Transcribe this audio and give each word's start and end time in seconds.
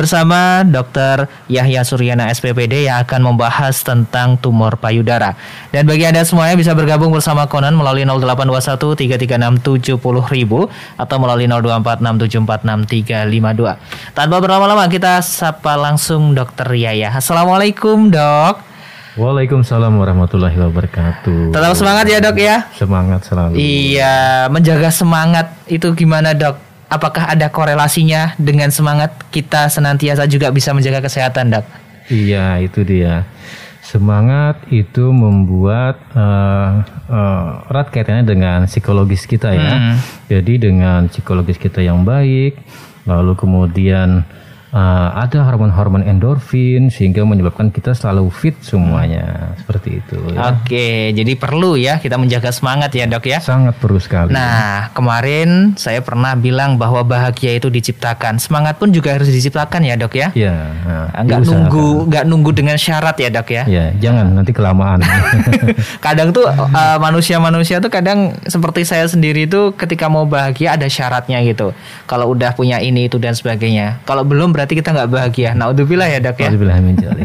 bersama 0.00 0.64
Dr. 0.64 1.28
Yahya 1.52 1.84
Suryana 1.84 2.32
SPPD 2.32 2.88
yang 2.88 3.04
akan 3.04 3.28
membahas 3.28 3.84
tentang 3.84 4.40
tumor 4.40 4.80
payudara. 4.80 5.36
Dan 5.68 5.84
bagi 5.84 6.08
Anda 6.08 6.24
semuanya 6.24 6.56
bisa 6.56 6.72
bergabung 6.72 7.12
bersama 7.12 7.44
Konan 7.44 7.76
melalui 7.76 8.08
0821 8.08 8.96
336 8.96 10.00
ribu 10.32 10.72
atau 10.96 11.16
melalui 11.20 11.44
0246746352. 11.44 14.16
Tanpa 14.16 14.40
berlama-lama 14.40 14.88
kita 14.88 15.20
sapa 15.20 15.76
langsung 15.76 16.32
Dr. 16.32 16.72
Yahya. 16.72 17.12
Assalamualaikum, 17.12 18.08
Dok. 18.08 18.72
Waalaikumsalam 19.20 20.00
warahmatullahi 20.00 20.54
wabarakatuh. 20.54 21.52
Tetap 21.52 21.74
semangat 21.76 22.08
ya 22.08 22.22
dok 22.22 22.38
ya. 22.40 22.56
Semangat 22.72 23.20
selalu. 23.26 23.58
Iya, 23.58 24.46
menjaga 24.48 24.88
semangat 24.94 25.50
itu 25.66 25.90
gimana 25.98 26.30
dok? 26.32 26.69
Apakah 26.90 27.30
ada 27.30 27.46
korelasinya 27.46 28.34
dengan 28.34 28.74
semangat 28.74 29.14
kita 29.30 29.70
senantiasa 29.70 30.26
juga 30.26 30.50
bisa 30.50 30.74
menjaga 30.74 31.06
kesehatan 31.06 31.54
dok? 31.54 31.66
Iya, 32.10 32.58
itu 32.58 32.82
dia. 32.82 33.30
Semangat 33.78 34.58
itu 34.74 35.14
membuat 35.14 36.02
uh, 36.18 36.82
uh, 37.06 37.70
erat 37.70 37.94
kaitannya 37.94 38.26
dengan 38.26 38.58
psikologis 38.66 39.22
kita 39.22 39.54
ya. 39.54 39.70
Hmm. 39.70 39.96
Jadi 40.26 40.58
dengan 40.58 41.06
psikologis 41.06 41.62
kita 41.62 41.78
yang 41.78 42.02
baik, 42.02 42.58
lalu 43.06 43.38
kemudian 43.38 44.26
uh, 44.74 45.08
ada 45.14 45.42
hormon-hormon 45.46 46.06
endorfin 46.06 46.88
sehingga 46.90 47.22
menyebabkan 47.26 47.70
kita 47.70 47.94
selalu 47.94 48.30
fit 48.30 48.56
semuanya 48.62 49.54
seperti 49.60 50.02
itu. 50.02 50.18
Ya. 50.34 50.54
Oke, 50.54 51.14
jadi 51.14 51.32
perlu 51.36 51.74
ya 51.78 51.98
kita 51.98 52.16
menjaga 52.16 52.50
semangat 52.54 52.94
ya 52.94 53.06
dok 53.06 53.26
ya. 53.26 53.38
Sangat 53.42 53.76
perlu 53.78 53.98
sekali. 53.98 54.34
Nah 54.34 54.90
kemarin 54.94 55.74
saya 55.76 56.00
pernah 56.02 56.34
bilang 56.38 56.78
bahwa 56.78 57.02
bahagia 57.02 57.58
itu 57.58 57.68
diciptakan, 57.68 58.38
semangat 58.38 58.78
pun 58.78 58.90
juga 58.94 59.14
harus 59.14 59.30
diciptakan 59.30 59.86
ya 59.86 59.94
dok 59.98 60.14
ya. 60.16 60.28
Iya. 60.34 60.54
Nah, 60.86 61.06
nggak 61.26 61.40
nunggu 61.46 61.86
nggak 62.10 62.24
nunggu 62.26 62.50
dengan 62.54 62.76
syarat 62.78 63.16
ya 63.18 63.28
dok 63.30 63.48
ya. 63.50 63.62
Iya, 63.66 63.84
jangan 63.98 64.34
nanti 64.34 64.52
kelamaan. 64.54 65.02
kadang 66.04 66.30
tuh 66.30 66.46
uh, 66.48 66.98
manusia-manusia 66.98 67.82
tuh 67.82 67.90
kadang 67.92 68.34
seperti 68.46 68.86
saya 68.86 69.06
sendiri 69.06 69.46
tuh 69.46 69.74
ketika 69.74 70.06
mau 70.06 70.24
bahagia 70.26 70.78
ada 70.78 70.86
syaratnya 70.86 71.42
gitu. 71.44 71.74
Kalau 72.06 72.32
udah 72.32 72.54
punya 72.54 72.78
ini 72.82 73.06
itu 73.10 73.18
dan 73.18 73.34
sebagainya. 73.34 74.02
Kalau 74.06 74.22
belum 74.26 74.54
berarti 74.60 74.76
kita 74.76 74.92
nggak 74.92 75.08
bahagia. 75.08 75.50
Nah, 75.56 75.72
Naudzubillah 75.72 76.04
ya 76.12 76.20
dok 76.20 76.36
ya. 76.36 76.52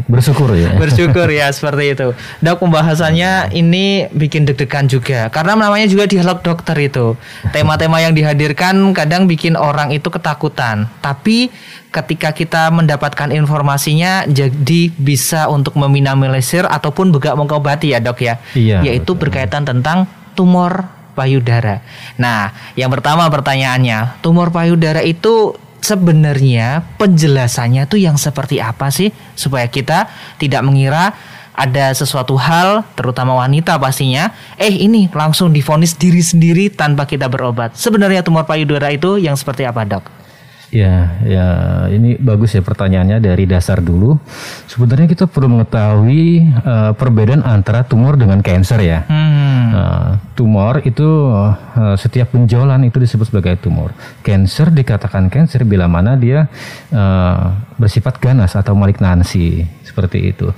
Bersyukur 0.07 0.55
ya. 0.55 0.71
Bersyukur 0.87 1.27
ya 1.27 1.51
seperti 1.51 1.83
itu. 1.91 2.07
Dok 2.39 2.57
pembahasannya 2.63 3.51
ini 3.51 4.07
bikin 4.15 4.47
deg-degan 4.47 4.87
juga 4.87 5.27
karena 5.27 5.59
namanya 5.59 5.83
juga 5.91 6.07
dialog 6.07 6.39
dokter 6.39 6.79
itu. 6.79 7.19
Tema-tema 7.51 7.99
yang 7.99 8.15
dihadirkan 8.15 8.95
kadang 8.95 9.27
bikin 9.27 9.59
orang 9.59 9.91
itu 9.91 10.07
ketakutan. 10.07 10.87
Tapi 11.03 11.51
ketika 11.91 12.31
kita 12.31 12.71
mendapatkan 12.71 13.35
informasinya 13.35 14.23
jadi 14.23 14.95
bisa 14.95 15.51
untuk 15.51 15.75
meminimalisir 15.75 16.63
ataupun 16.63 17.11
juga 17.11 17.35
mengobati 17.35 17.91
ya 17.91 17.99
dok 17.99 18.19
ya. 18.23 18.39
Iya. 18.55 18.79
Yaitu 18.79 19.11
betul. 19.11 19.27
berkaitan 19.27 19.67
tentang 19.67 20.07
tumor 20.39 20.87
payudara. 21.15 21.83
Nah, 22.19 22.51
yang 22.75 22.91
pertama 22.91 23.27
pertanyaannya, 23.31 24.19
tumor 24.19 24.51
payudara 24.51 24.99
itu 25.03 25.55
sebenarnya 25.85 26.81
penjelasannya 26.97 27.85
tuh 27.85 28.01
yang 28.01 28.17
seperti 28.17 28.57
apa 28.57 28.89
sih 28.89 29.13
supaya 29.37 29.69
kita 29.69 30.09
tidak 30.41 30.65
mengira 30.65 31.13
ada 31.55 31.93
sesuatu 31.95 32.35
hal 32.35 32.83
terutama 32.97 33.37
wanita 33.37 33.79
pastinya 33.79 34.33
eh 34.59 34.73
ini 34.73 35.07
langsung 35.13 35.53
difonis 35.55 35.95
diri 35.95 36.19
sendiri 36.19 36.67
tanpa 36.73 37.07
kita 37.07 37.29
berobat. 37.31 37.77
Sebenarnya 37.77 38.25
tumor 38.25 38.43
payudara 38.43 38.91
itu 38.91 39.21
yang 39.21 39.39
seperti 39.39 39.63
apa, 39.63 39.87
Dok? 39.87 40.24
Ya, 40.73 41.21
ya 41.21 41.47
ini 41.93 42.17
bagus 42.17 42.57
ya 42.57 42.61
pertanyaannya 42.65 43.21
dari 43.21 43.45
dasar 43.45 43.79
dulu. 43.79 44.17
Sebenarnya 44.65 45.05
kita 45.05 45.29
perlu 45.29 45.53
mengetahui 45.55 46.51
uh, 46.65 46.91
perbedaan 46.97 47.45
antara 47.45 47.85
tumor 47.85 48.17
dengan 48.17 48.41
kanker 48.41 48.81
ya. 48.81 49.05
Hmm. 49.05 49.63
Uh, 49.75 50.09
tumor 50.33 50.81
itu 50.83 51.05
uh, 51.31 51.95
setiap 51.95 52.33
benjolan 52.33 52.81
itu 52.87 52.97
disebut 52.97 53.29
sebagai 53.29 53.61
tumor. 53.61 53.93
Kanker 54.25 54.73
dikatakan 54.73 55.29
kanker 55.29 55.63
bila 55.63 55.85
mana 55.85 56.17
dia 56.17 56.49
uh, 56.91 57.55
bersifat 57.77 58.17
ganas 58.17 58.57
atau 58.57 58.73
malignansi 58.73 59.63
seperti 59.85 60.33
itu. 60.33 60.49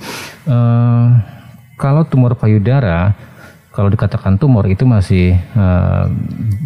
Uh, 0.48 1.20
kalau 1.78 2.02
tumor 2.08 2.34
payudara 2.34 3.14
kalau 3.78 3.94
dikatakan 3.94 4.42
tumor 4.42 4.66
itu 4.66 4.82
masih 4.82 5.38
uh, 5.54 6.10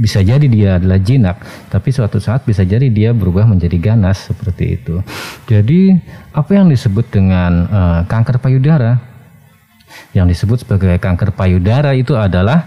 bisa 0.00 0.24
jadi 0.24 0.48
dia 0.48 0.80
adalah 0.80 0.96
jinak, 0.96 1.44
tapi 1.68 1.92
suatu 1.92 2.16
saat 2.16 2.48
bisa 2.48 2.64
jadi 2.64 2.88
dia 2.88 3.12
berubah 3.12 3.44
menjadi 3.44 3.76
ganas 3.76 4.32
seperti 4.32 4.80
itu. 4.80 5.04
Jadi 5.44 5.92
apa 6.32 6.56
yang 6.56 6.72
disebut 6.72 7.12
dengan 7.12 7.68
uh, 7.68 8.00
kanker 8.08 8.40
payudara? 8.40 8.96
Yang 10.16 10.40
disebut 10.40 10.64
sebagai 10.64 10.96
kanker 10.96 11.36
payudara 11.36 11.92
itu 11.92 12.16
adalah 12.16 12.64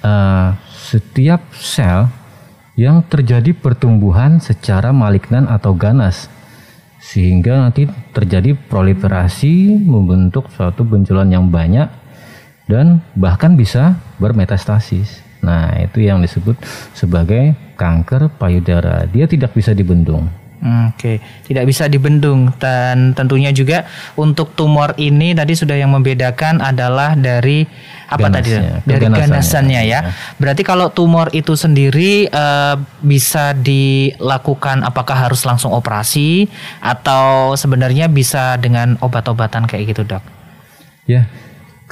uh, 0.00 0.56
setiap 0.72 1.52
sel 1.52 2.08
yang 2.80 3.04
terjadi 3.04 3.52
pertumbuhan 3.52 4.40
secara 4.40 4.88
malignan 4.96 5.44
atau 5.52 5.76
ganas 5.76 6.32
sehingga 6.96 7.60
nanti 7.68 7.84
terjadi 8.16 8.56
proliferasi 8.56 9.76
membentuk 9.84 10.48
suatu 10.48 10.80
benjolan 10.80 11.28
yang 11.28 11.52
banyak 11.52 12.01
dan 12.70 13.02
bahkan 13.18 13.54
bisa 13.58 13.98
bermetastasis. 14.22 15.22
Nah, 15.42 15.74
itu 15.82 16.06
yang 16.06 16.22
disebut 16.22 16.54
sebagai 16.94 17.58
kanker 17.74 18.30
payudara. 18.38 19.10
Dia 19.10 19.26
tidak 19.26 19.58
bisa 19.58 19.74
dibendung. 19.74 20.30
Oke, 20.62 20.94
okay. 20.94 21.16
tidak 21.42 21.66
bisa 21.66 21.90
dibendung 21.90 22.54
dan 22.62 23.18
tentunya 23.18 23.50
juga 23.50 23.82
untuk 24.14 24.54
tumor 24.54 24.94
ini 24.94 25.34
tadi 25.34 25.58
sudah 25.58 25.74
yang 25.74 25.90
membedakan 25.90 26.62
adalah 26.62 27.18
dari 27.18 27.66
apa 28.06 28.30
Ganasnya, 28.30 28.78
tadi 28.78 28.86
dari 28.86 29.06
ganasannya 29.10 29.82
ya. 29.82 30.06
ya. 30.06 30.14
Berarti 30.38 30.62
kalau 30.62 30.94
tumor 30.94 31.34
itu 31.34 31.58
sendiri 31.58 32.30
uh, 32.30 32.78
bisa 33.02 33.58
dilakukan 33.58 34.86
apakah 34.86 35.26
harus 35.26 35.42
langsung 35.42 35.74
operasi 35.74 36.46
atau 36.78 37.58
sebenarnya 37.58 38.06
bisa 38.06 38.54
dengan 38.54 38.94
obat-obatan 39.02 39.66
kayak 39.66 39.98
gitu, 39.98 40.06
Dok? 40.06 40.22
Ya, 41.10 41.26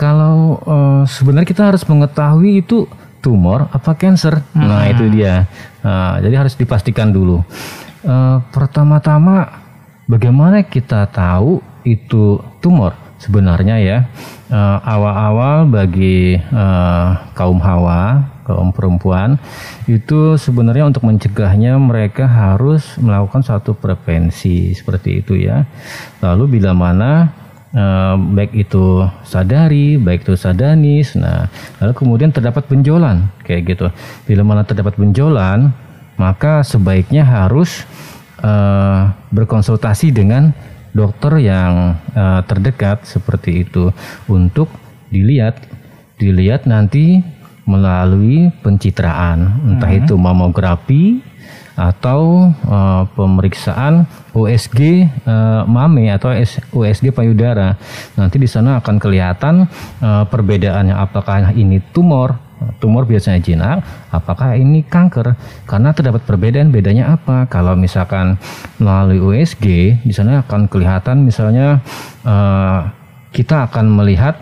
kalau 0.00 0.56
uh, 0.64 1.04
sebenarnya 1.04 1.44
kita 1.44 1.68
harus 1.68 1.84
mengetahui 1.84 2.64
itu 2.64 2.88
tumor 3.20 3.68
apa 3.68 3.92
cancer. 3.92 4.40
Hmm. 4.56 4.64
Nah 4.64 4.88
itu 4.88 5.04
dia. 5.12 5.44
Nah, 5.84 6.16
jadi 6.24 6.40
harus 6.40 6.56
dipastikan 6.56 7.12
dulu. 7.12 7.44
Uh, 8.00 8.40
pertama-tama 8.48 9.60
bagaimana 10.08 10.64
kita 10.64 11.04
tahu 11.12 11.60
itu 11.84 12.40
tumor 12.64 12.96
sebenarnya 13.20 13.76
ya. 13.76 13.98
eh, 14.50 14.78
awal-awal 14.82 15.70
bagi 15.70 16.34
uh, 16.34 17.30
kaum 17.38 17.62
hawa, 17.62 18.26
kaum 18.42 18.74
perempuan 18.74 19.38
itu 19.86 20.34
sebenarnya 20.34 20.90
untuk 20.90 21.06
mencegahnya 21.06 21.78
mereka 21.78 22.26
harus 22.26 22.98
melakukan 22.98 23.46
suatu 23.46 23.78
prevensi 23.78 24.74
seperti 24.74 25.22
itu 25.22 25.38
ya. 25.38 25.62
Lalu 26.18 26.58
bila 26.58 26.74
mana 26.74 27.30
uh, 27.74 28.14
baik 28.18 28.52
itu 28.54 29.06
sadari, 29.26 29.98
baik 29.98 30.26
itu 30.26 30.34
sadanis. 30.38 31.14
Nah, 31.18 31.46
lalu 31.82 31.92
kemudian 31.94 32.30
terdapat 32.30 32.66
benjolan 32.66 33.30
kayak 33.46 33.76
gitu. 33.76 33.86
Bila 34.26 34.42
mana 34.46 34.62
terdapat 34.66 34.96
benjolan, 34.98 35.74
maka 36.20 36.60
sebaiknya 36.66 37.24
harus 37.24 37.84
uh, 38.42 39.10
berkonsultasi 39.32 40.12
dengan 40.12 40.52
dokter 40.90 41.38
yang 41.38 41.94
uh, 42.18 42.42
terdekat 42.44 43.06
seperti 43.06 43.62
itu 43.62 43.94
untuk 44.26 44.68
dilihat 45.10 45.58
dilihat 46.18 46.66
nanti 46.66 47.22
melalui 47.64 48.50
pencitraan 48.60 49.62
entah 49.70 49.90
hmm. 49.90 50.00
itu 50.02 50.14
mamografi 50.18 51.22
atau 51.80 52.52
uh, 52.68 53.08
pemeriksaan 53.16 54.04
USG 54.36 55.08
uh, 55.24 55.64
mame 55.64 56.12
atau 56.12 56.28
USG 56.76 57.08
payudara. 57.16 57.80
Nanti 58.20 58.36
di 58.36 58.44
sana 58.44 58.84
akan 58.84 59.00
kelihatan 59.00 59.64
uh, 60.04 60.24
perbedaannya 60.28 60.92
apakah 60.92 61.56
ini 61.56 61.80
tumor 61.96 62.50
tumor 62.76 63.08
biasanya 63.08 63.40
jinak, 63.40 63.80
apakah 64.12 64.52
ini 64.52 64.84
kanker? 64.84 65.32
Karena 65.64 65.96
terdapat 65.96 66.28
perbedaan 66.28 66.68
bedanya 66.68 67.16
apa? 67.16 67.48
Kalau 67.48 67.72
misalkan 67.72 68.36
melalui 68.76 69.16
USG, 69.16 69.96
di 70.04 70.12
sana 70.12 70.44
akan 70.44 70.68
kelihatan 70.68 71.24
misalnya 71.24 71.80
uh, 72.20 72.84
kita 73.32 73.70
akan 73.70 73.86
melihat 73.88 74.36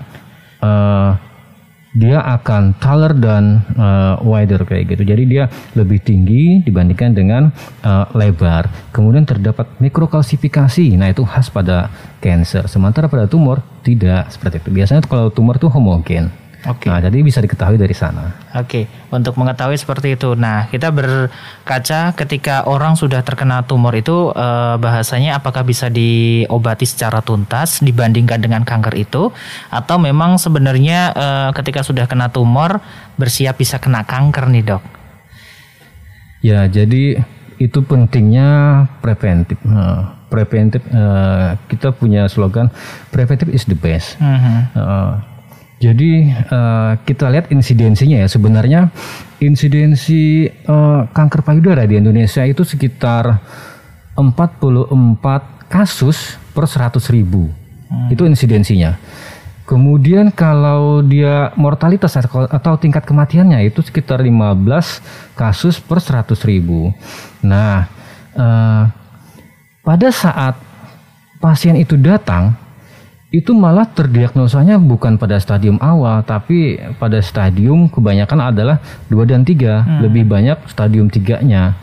dia 1.98 2.22
akan 2.22 2.78
taller 2.78 3.10
dan 3.18 3.66
uh, 3.74 4.22
wider 4.22 4.62
kayak 4.62 4.94
gitu. 4.94 5.02
Jadi 5.02 5.22
dia 5.26 5.50
lebih 5.74 5.98
tinggi 5.98 6.62
dibandingkan 6.62 7.10
dengan 7.10 7.50
uh, 7.82 8.06
lebar. 8.14 8.70
Kemudian 8.94 9.26
terdapat 9.26 9.66
mikrokalsifikasi. 9.82 10.94
Nah, 10.94 11.10
itu 11.10 11.26
khas 11.26 11.50
pada 11.50 11.90
cancer. 12.22 12.70
Sementara 12.70 13.10
pada 13.10 13.26
tumor 13.26 13.60
tidak 13.82 14.30
seperti 14.30 14.62
itu. 14.62 14.70
Biasanya 14.70 15.02
kalau 15.10 15.34
tumor 15.34 15.58
itu 15.58 15.66
homogen. 15.66 16.47
Oke. 16.68 16.92
Nah, 16.92 17.00
jadi 17.00 17.24
bisa 17.24 17.40
diketahui 17.40 17.80
dari 17.80 17.96
sana. 17.96 18.36
Oke, 18.52 18.84
untuk 19.08 19.40
mengetahui 19.40 19.80
seperti 19.80 20.20
itu. 20.20 20.36
Nah, 20.36 20.68
kita 20.68 20.92
berkaca 20.92 22.12
ketika 22.12 22.68
orang 22.68 22.92
sudah 22.92 23.24
terkena 23.24 23.64
tumor 23.64 23.96
itu 23.96 24.28
eh, 24.36 24.76
bahasanya 24.76 25.40
apakah 25.40 25.64
bisa 25.64 25.88
diobati 25.88 26.84
secara 26.84 27.24
tuntas 27.24 27.80
dibandingkan 27.80 28.36
dengan 28.44 28.62
kanker 28.68 28.92
itu 29.00 29.32
atau 29.72 29.96
memang 29.96 30.36
sebenarnya 30.36 31.00
eh, 31.16 31.50
ketika 31.56 31.80
sudah 31.80 32.04
kena 32.04 32.28
tumor 32.28 32.84
bersiap 33.16 33.56
bisa 33.56 33.80
kena 33.80 34.04
kanker 34.04 34.52
nih, 34.52 34.64
Dok. 34.68 34.84
Ya, 36.44 36.68
jadi 36.68 37.18
itu 37.58 37.78
pentingnya 37.82 38.86
preventif. 39.02 39.58
Nah, 39.64 40.20
preventif 40.28 40.84
eh, 40.84 41.56
kita 41.72 41.96
punya 41.96 42.28
slogan 42.28 42.68
preventif 43.08 43.48
is 43.48 43.64
the 43.64 43.74
best. 43.74 44.20
Mhm. 44.20 44.76
Uh, 44.76 45.37
jadi 45.78 46.10
uh, 46.50 46.92
kita 47.06 47.30
lihat 47.30 47.54
insidensinya 47.54 48.22
ya 48.22 48.28
sebenarnya 48.28 48.90
insidensi 49.38 50.50
uh, 50.66 51.06
kanker 51.14 51.46
payudara 51.46 51.86
di 51.86 51.98
Indonesia 51.98 52.42
itu 52.42 52.66
sekitar 52.66 53.38
44 54.18 55.70
kasus 55.70 56.34
per 56.50 56.66
100 56.66 56.98
ribu 57.14 57.46
itu 58.12 58.22
insidensinya. 58.28 59.00
Kemudian 59.68 60.32
kalau 60.32 61.04
dia 61.04 61.52
mortalitas 61.52 62.16
atau, 62.16 62.48
atau 62.48 62.72
tingkat 62.80 63.04
kematiannya 63.04 63.68
itu 63.68 63.84
sekitar 63.84 64.24
15 64.24 65.04
kasus 65.36 65.76
per 65.76 66.00
100 66.00 66.32
ribu. 66.48 66.88
Nah, 67.44 67.84
eh, 68.32 68.82
pada 69.84 70.08
saat 70.08 70.56
pasien 71.36 71.76
itu 71.76 72.00
datang, 72.00 72.56
itu 73.28 73.52
malah 73.52 73.84
terdiagnosanya 73.84 74.80
bukan 74.80 75.20
pada 75.20 75.36
stadium 75.36 75.76
awal, 75.84 76.24
tapi 76.24 76.80
pada 76.96 77.20
stadium 77.20 77.92
kebanyakan 77.92 78.40
adalah 78.40 78.80
2 79.12 79.28
dan 79.28 79.44
3, 79.44 80.00
lebih 80.00 80.24
banyak 80.24 80.56
stadium 80.64 81.12
3-nya. 81.12 81.76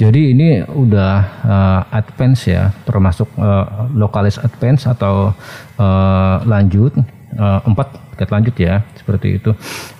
Jadi 0.00 0.32
ini 0.32 0.64
udah 0.64 1.14
uh, 1.44 1.80
advance 1.92 2.48
ya, 2.48 2.72
termasuk 2.88 3.28
uh, 3.36 3.92
lokalis 3.92 4.40
advance 4.40 4.88
atau 4.88 5.36
uh, 5.76 6.36
lanjut, 6.48 6.96
uh, 7.36 7.60
4 7.64 8.16
tingkat 8.16 8.28
lanjut 8.32 8.56
ya, 8.56 8.74
seperti 8.96 9.36
itu. 9.36 9.52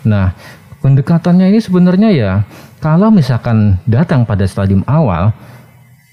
Nah, 0.09 0.33
pendekatannya 0.81 1.53
ini 1.53 1.61
sebenarnya 1.61 2.09
ya, 2.09 2.33
kalau 2.81 3.13
misalkan 3.13 3.77
datang 3.85 4.25
pada 4.25 4.49
stadium 4.49 4.81
awal, 4.89 5.33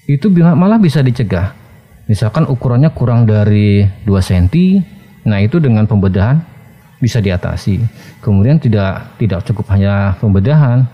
itu 0.04 0.28
malah 0.28 0.76
bisa 0.76 1.00
dicegah. 1.00 1.63
Misalkan 2.04 2.44
ukurannya 2.44 2.92
kurang 2.92 3.24
dari 3.24 3.80
2 4.04 4.12
cm, 4.20 4.46
nah 5.24 5.40
itu 5.40 5.56
dengan 5.56 5.88
pembedahan 5.88 6.36
bisa 7.00 7.20
diatasi. 7.20 7.80
Kemudian 8.20 8.60
tidak 8.60 9.16
tidak 9.16 9.44
cukup 9.48 9.72
hanya 9.72 10.16
pembedahan. 10.20 10.84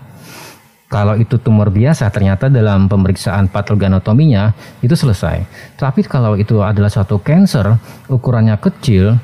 Kalau 0.91 1.15
itu 1.15 1.39
tumor 1.39 1.71
biasa 1.71 2.11
ternyata 2.11 2.51
dalam 2.51 2.91
pemeriksaan 2.91 3.47
patologanatominya 3.47 4.51
itu 4.83 4.91
selesai. 4.91 5.39
Tapi 5.79 6.03
kalau 6.03 6.35
itu 6.35 6.59
adalah 6.59 6.91
suatu 6.91 7.15
cancer 7.23 7.79
ukurannya 8.11 8.59
kecil, 8.59 9.15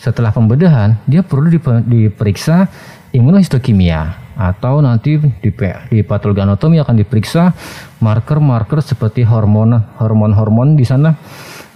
setelah 0.00 0.32
pembedahan 0.32 0.96
dia 1.04 1.20
perlu 1.20 1.52
dipe- 1.52 1.84
diperiksa 1.84 2.72
imunohistokimia 3.12 4.29
atau 4.40 4.80
nanti 4.80 5.20
di, 5.20 5.50
di 5.92 6.00
patologanatomi 6.00 6.80
akan 6.80 6.96
diperiksa 6.96 7.52
marker-marker 8.00 8.80
seperti 8.80 9.28
hormon 9.28 9.76
hormon-hormon 10.00 10.80
di 10.80 10.88
sana 10.88 11.12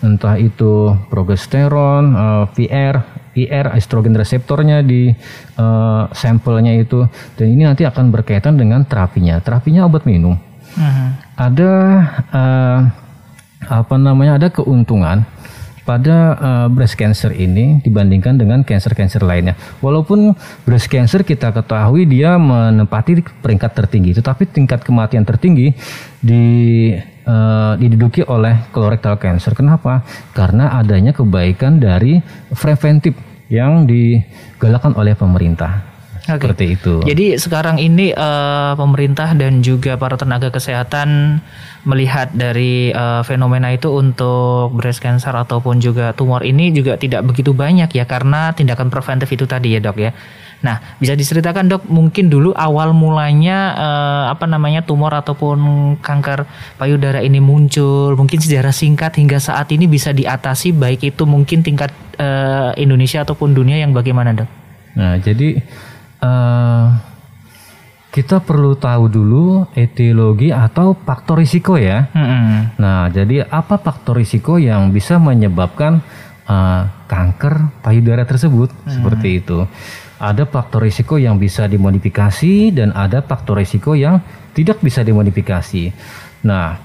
entah 0.05 0.37
itu 0.37 0.93
progesteron, 1.09 2.05
eh, 2.13 2.45
VR, 2.53 2.97
IR, 3.35 3.67
estrogen 3.77 4.13
reseptornya 4.13 4.85
di 4.85 5.09
eh, 5.57 6.03
sampelnya 6.13 6.77
itu 6.77 7.09
dan 7.37 7.47
ini 7.49 7.65
nanti 7.65 7.89
akan 7.89 8.13
berkaitan 8.13 8.61
dengan 8.61 8.85
terapinya. 8.85 9.41
Terapinya 9.41 9.89
obat 9.89 10.05
minum. 10.05 10.37
Mhm. 10.77 11.07
Ada 11.41 11.73
eh, 12.33 12.79
apa 13.65 13.95
namanya? 13.97 14.37
Ada 14.37 14.53
keuntungan 14.53 15.25
pada 15.85 16.17
eh, 16.35 16.67
breast 16.73 16.97
cancer 16.97 17.31
ini 17.37 17.79
dibandingkan 17.85 18.41
dengan 18.41 18.65
cancer-cancer 18.65 19.23
lainnya. 19.23 19.55
Walaupun 19.85 20.33
breast 20.65 20.89
cancer 20.89 21.23
kita 21.23 21.53
ketahui 21.53 22.09
dia 22.09 22.41
menempati 22.41 23.21
peringkat 23.45 23.73
tertinggi, 23.77 24.17
tetapi 24.17 24.49
tingkat 24.49 24.83
kematian 24.83 25.23
tertinggi 25.23 25.71
di 26.19 26.45
eh, 27.25 27.73
diduduki 27.79 28.25
oleh 28.27 28.69
colorectal 28.73 29.21
cancer. 29.21 29.53
Kenapa? 29.53 30.03
Karena 30.33 30.81
adanya 30.81 31.13
kebaikan 31.13 31.79
dari 31.79 32.19
preventif 32.51 33.15
yang 33.53 33.85
digalakkan 33.85 34.97
oleh 34.97 35.13
pemerintah. 35.13 35.94
Oke. 36.25 36.49
Seperti 36.49 36.67
itu. 36.81 36.95
Jadi 37.05 37.27
sekarang 37.37 37.77
ini 37.77 38.09
eh, 38.17 38.73
pemerintah 38.81 39.37
dan 39.37 39.61
juga 39.61 40.01
para 40.01 40.17
tenaga 40.17 40.49
kesehatan 40.49 41.41
melihat 41.85 42.33
dari 42.33 42.89
eh, 42.89 43.23
fenomena 43.29 43.69
itu 43.77 43.93
untuk 43.93 44.73
breast 44.73 45.05
cancer 45.05 45.37
ataupun 45.37 45.85
juga 45.85 46.17
tumor 46.17 46.41
ini 46.41 46.73
juga 46.73 46.97
tidak 46.97 47.29
begitu 47.29 47.53
banyak 47.53 47.93
ya 47.93 48.09
karena 48.09 48.57
tindakan 48.57 48.89
preventif 48.89 49.29
itu 49.37 49.45
tadi 49.45 49.77
ya 49.77 49.85
dok 49.85 50.01
ya. 50.01 50.17
Nah 50.65 50.97
bisa 50.97 51.13
diceritakan 51.13 51.69
dok 51.69 51.85
mungkin 51.93 52.33
dulu 52.33 52.57
awal 52.57 52.97
mulanya 52.97 53.77
eh, 53.77 54.25
apa 54.33 54.49
namanya 54.49 54.81
tumor 54.81 55.13
ataupun 55.13 55.61
kanker 56.01 56.49
payudara 56.81 57.21
ini 57.21 57.37
muncul 57.37 58.17
mungkin 58.17 58.41
sejarah 58.41 58.73
singkat 58.73 59.21
hingga 59.21 59.37
saat 59.37 59.69
ini 59.77 59.85
bisa 59.85 60.17
diatasi 60.17 60.73
baik 60.73 61.05
itu 61.05 61.29
mungkin 61.29 61.61
tingkat 61.61 61.93
eh, 62.17 62.73
Indonesia 62.81 63.29
ataupun 63.29 63.53
dunia 63.53 63.77
yang 63.77 63.93
bagaimana 63.93 64.33
dok? 64.33 64.49
Nah, 64.95 65.19
jadi 65.19 65.59
eh, 66.25 66.87
kita 68.15 68.39
perlu 68.47 68.79
tahu 68.79 69.11
dulu 69.11 69.47
etiologi 69.75 70.55
atau 70.55 70.95
faktor 70.95 71.43
risiko 71.43 71.75
ya. 71.75 72.07
Mm-mm. 72.15 72.79
Nah, 72.79 73.11
jadi 73.11 73.43
apa 73.43 73.77
faktor 73.83 74.23
risiko 74.23 74.55
yang 74.57 74.95
bisa 74.95 75.19
menyebabkan 75.21 76.01
eh, 76.47 76.83
kanker 77.11 77.85
payudara 77.85 78.23
tersebut? 78.23 78.71
Seperti 78.87 79.43
itu. 79.43 79.67
Ada 80.23 80.47
faktor 80.47 80.87
risiko 80.87 81.19
yang 81.19 81.37
bisa 81.43 81.67
dimodifikasi 81.67 82.71
dan 82.71 82.95
ada 82.95 83.21
faktor 83.21 83.59
risiko 83.59 83.99
yang 83.99 84.23
tidak 84.55 84.79
bisa 84.79 85.03
dimodifikasi. 85.03 85.91
Nah, 86.47 86.79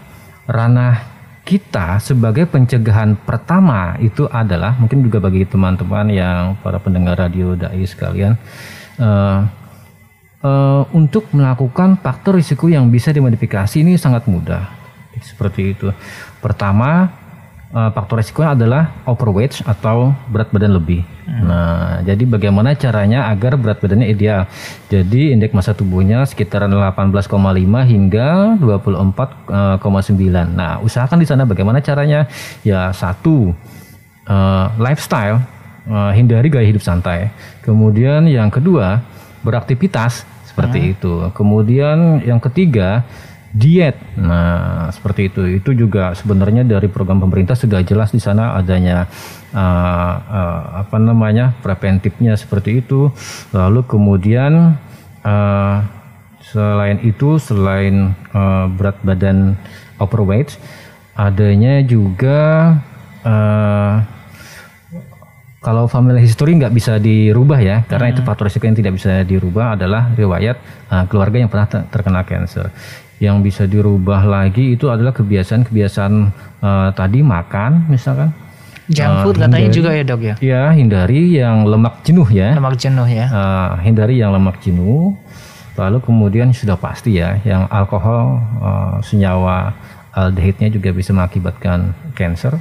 ranah 0.49 1.19
kita 1.45 2.01
sebagai 2.01 2.49
pencegahan 2.49 3.13
pertama 3.13 3.97
itu 4.01 4.25
adalah 4.29 4.77
mungkin 4.77 5.05
juga 5.05 5.17
bagi 5.21 5.45
teman-teman 5.45 6.09
yang 6.09 6.57
para 6.61 6.81
pendengar 6.81 7.17
radio 7.17 7.57
dai 7.57 7.81
sekalian 7.85 8.37
eh, 8.99 9.39
eh, 10.43 10.83
untuk 10.93 11.31
melakukan 11.31 11.97
faktor 12.03 12.37
risiko 12.37 12.67
yang 12.67 12.91
bisa 12.91 13.15
dimodifikasi 13.15 13.81
ini 13.81 13.95
sangat 13.95 14.27
mudah 14.27 14.67
seperti 15.19 15.75
itu. 15.75 15.91
Pertama 16.39 17.11
eh, 17.71 17.89
faktor 17.95 18.19
risikonya 18.19 18.55
adalah 18.55 18.83
overweight 19.07 19.63
atau 19.63 20.11
berat 20.29 20.51
badan 20.51 20.75
lebih. 20.75 21.03
Nah, 21.29 22.01
jadi 22.01 22.25
bagaimana 22.25 22.73
caranya 22.73 23.29
agar 23.29 23.53
berat 23.53 23.77
badannya 23.77 24.09
ideal? 24.09 24.49
Jadi 24.89 25.29
indeks 25.29 25.53
massa 25.53 25.77
tubuhnya 25.77 26.25
sekitaran 26.25 26.73
18,5 26.73 27.29
hingga 27.85 28.57
24,9. 28.57 30.57
Nah, 30.57 30.81
usahakan 30.81 31.21
di 31.21 31.27
sana 31.29 31.45
bagaimana 31.45 31.85
caranya? 31.85 32.25
Ya 32.65 32.89
satu 32.89 33.53
eh, 34.25 34.65
lifestyle, 34.81 35.45
eh, 35.87 36.11
hindari 36.17 36.51
gaya 36.51 36.67
hidup 36.67 36.83
santai. 36.83 37.31
Kemudian 37.63 38.27
yang 38.27 38.51
kedua 38.51 38.99
beraktivitas 39.45 40.27
seperti 40.43 40.97
itu. 40.97 41.31
Kemudian 41.31 42.19
yang 42.25 42.41
ketiga 42.43 43.07
diet. 43.53 43.97
Nah, 44.17 44.89
seperti 44.93 45.29
itu. 45.31 45.41
Itu 45.47 45.73
juga 45.73 46.13
sebenarnya 46.13 46.65
dari 46.65 46.85
program 46.89 47.21
pemerintah 47.23 47.57
sudah 47.57 47.81
jelas 47.81 48.13
di 48.13 48.21
sana 48.21 48.53
adanya 48.57 49.09
uh, 49.53 50.13
uh, 50.19 50.61
apa 50.85 50.97
namanya 51.01 51.55
preventifnya 51.63 52.37
seperti 52.37 52.83
itu. 52.85 53.09
Lalu 53.55 53.81
kemudian 53.89 54.77
uh, 55.25 55.77
selain 56.45 57.01
itu, 57.01 57.41
selain 57.41 58.13
uh, 58.33 58.65
berat 58.69 58.97
badan 59.01 59.57
overweight, 59.97 60.57
adanya 61.17 61.81
juga 61.83 62.77
uh, 63.25 64.18
kalau 65.59 65.91
family 65.91 66.23
history 66.23 66.55
nggak 66.55 66.71
bisa 66.71 66.95
dirubah 67.03 67.59
ya, 67.59 67.83
karena 67.83 68.15
itu 68.15 68.23
faktor 68.23 68.47
risiko 68.47 68.63
yang 68.63 68.79
tidak 68.79 68.95
bisa 68.95 69.27
dirubah 69.27 69.75
adalah 69.75 70.07
riwayat 70.15 70.55
uh, 70.87 71.03
keluarga 71.11 71.37
yang 71.43 71.51
pernah 71.51 71.67
ter- 71.67 71.87
terkena 71.91 72.23
cancer. 72.23 72.71
Yang 73.19 73.37
bisa 73.43 73.63
dirubah 73.67 74.23
lagi 74.23 74.79
itu 74.79 74.87
adalah 74.87 75.11
kebiasaan-kebiasaan 75.11 76.13
uh, 76.63 76.89
tadi 76.95 77.19
makan, 77.19 77.91
misalkan. 77.91 78.31
Junk 78.89 79.11
Uh, 79.11 79.21
food 79.21 79.35
katanya 79.37 79.69
hindari- 79.69 79.75
juga 79.75 79.89
ya 79.91 80.03
dok 80.07 80.21
ya. 80.23 80.35
Ya, 80.39 80.63
hindari 80.71 81.21
yang 81.35 81.67
lemak 81.67 82.01
jenuh 82.07 82.25
ya. 82.31 82.55
Lemak 82.55 82.79
jenuh 82.79 83.05
ya. 83.05 83.27
Uh, 83.27 83.71
hindari 83.83 84.15
yang 84.17 84.31
lemak 84.31 84.63
jenuh. 84.63 85.13
Lalu 85.75 85.99
kemudian 85.99 86.55
sudah 86.55 86.79
pasti 86.79 87.19
ya, 87.19 87.35
yang 87.43 87.67
alkohol, 87.67 88.39
uh, 88.63 88.95
senyawa 89.03 89.75
aldehidnya 90.15 90.71
juga 90.71 90.95
bisa 90.95 91.11
mengakibatkan 91.11 91.93
cancer. 92.15 92.55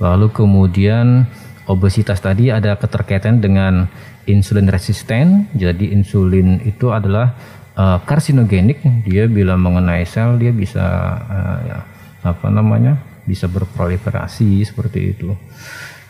Lalu 0.00 0.32
kemudian 0.32 1.28
obesitas 1.70 2.18
tadi 2.18 2.50
ada 2.50 2.74
keterkaitan 2.74 3.38
dengan 3.38 3.86
insulin 4.26 4.66
resisten. 4.66 5.46
Jadi 5.54 5.94
insulin 5.94 6.58
itu 6.66 6.90
adalah 6.90 7.38
uh, 7.78 8.02
karsinogenik. 8.02 8.82
Dia 9.06 9.30
bila 9.30 9.54
mengenai 9.54 10.02
sel 10.02 10.34
dia 10.42 10.50
bisa 10.50 10.82
uh, 11.22 11.58
ya, 11.62 11.78
apa 12.26 12.50
namanya? 12.50 12.98
bisa 13.20 13.46
berproliferasi 13.46 14.66
seperti 14.66 15.14
itu. 15.14 15.30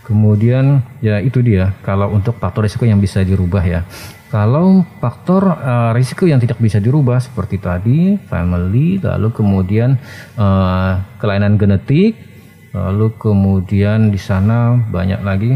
Kemudian 0.08 0.80
ya 1.04 1.20
itu 1.20 1.44
dia 1.44 1.76
kalau 1.84 2.08
untuk 2.16 2.40
faktor 2.40 2.64
risiko 2.64 2.88
yang 2.88 2.96
bisa 2.96 3.20
dirubah 3.20 3.60
ya. 3.60 3.84
Kalau 4.30 4.86
faktor 5.02 5.42
uh, 5.42 5.90
risiko 5.90 6.22
yang 6.22 6.38
tidak 6.38 6.62
bisa 6.62 6.78
dirubah 6.78 7.18
seperti 7.18 7.58
tadi, 7.58 8.14
family, 8.30 9.02
lalu 9.02 9.34
kemudian 9.34 9.98
uh, 10.38 11.02
kelainan 11.18 11.58
genetik, 11.58 12.29
lalu 12.70 13.10
kemudian 13.18 14.10
di 14.10 14.20
sana 14.20 14.78
banyak 14.78 15.20
lagi. 15.22 15.52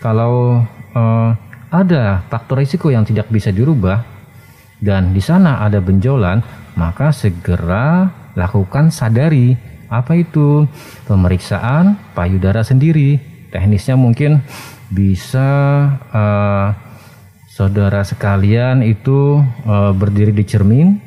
Kalau 0.00 0.64
uh, 0.96 1.30
ada 1.72 2.22
faktor 2.28 2.60
risiko 2.60 2.92
yang 2.92 3.02
tidak 3.02 3.28
bisa 3.32 3.50
dirubah 3.50 4.04
dan 4.78 5.16
di 5.16 5.20
sana 5.24 5.64
ada 5.64 5.80
benjolan, 5.80 6.44
maka 6.76 7.10
segera 7.10 8.12
lakukan 8.36 8.92
sadari 8.92 9.56
apa 9.88 10.18
itu 10.18 10.66
pemeriksaan 11.08 11.96
payudara 12.12 12.60
sendiri. 12.66 13.18
Teknisnya 13.54 13.94
mungkin 13.94 14.42
bisa 14.90 15.46
uh, 16.10 16.74
saudara 17.54 18.02
sekalian 18.02 18.82
itu 18.82 19.38
e, 19.62 19.74
berdiri 19.94 20.34
di 20.34 20.42
cermin, 20.42 20.98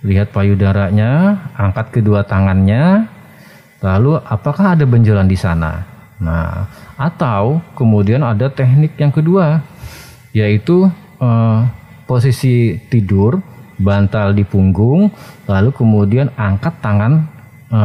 lihat 0.00 0.32
payudaranya, 0.32 1.36
angkat 1.60 2.00
kedua 2.00 2.24
tangannya, 2.24 3.04
lalu 3.84 4.16
apakah 4.24 4.72
ada 4.72 4.88
benjolan 4.88 5.28
di 5.28 5.36
sana? 5.36 5.84
Nah, 6.24 6.64
atau 6.96 7.60
kemudian 7.76 8.24
ada 8.24 8.48
teknik 8.48 8.96
yang 8.96 9.12
kedua, 9.12 9.60
yaitu 10.32 10.88
e, 11.20 11.30
posisi 12.08 12.80
tidur, 12.88 13.44
bantal 13.76 14.32
di 14.32 14.48
punggung, 14.48 15.12
lalu 15.44 15.68
kemudian 15.76 16.32
angkat 16.40 16.80
tangan 16.80 17.28
e, 17.68 17.80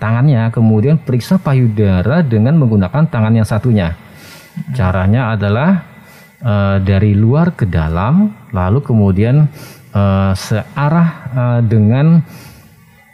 tangannya, 0.00 0.48
kemudian 0.48 0.96
periksa 0.96 1.36
payudara 1.36 2.24
dengan 2.24 2.56
menggunakan 2.56 3.04
tangan 3.04 3.36
yang 3.36 3.44
satunya. 3.44 3.92
Caranya 4.72 5.34
adalah 5.34 5.94
uh, 6.44 6.76
dari 6.78 7.16
luar 7.16 7.58
ke 7.58 7.66
dalam, 7.66 8.30
lalu 8.54 8.78
kemudian 8.86 9.50
uh, 9.90 10.32
searah 10.36 11.08
uh, 11.34 11.60
dengan 11.64 12.22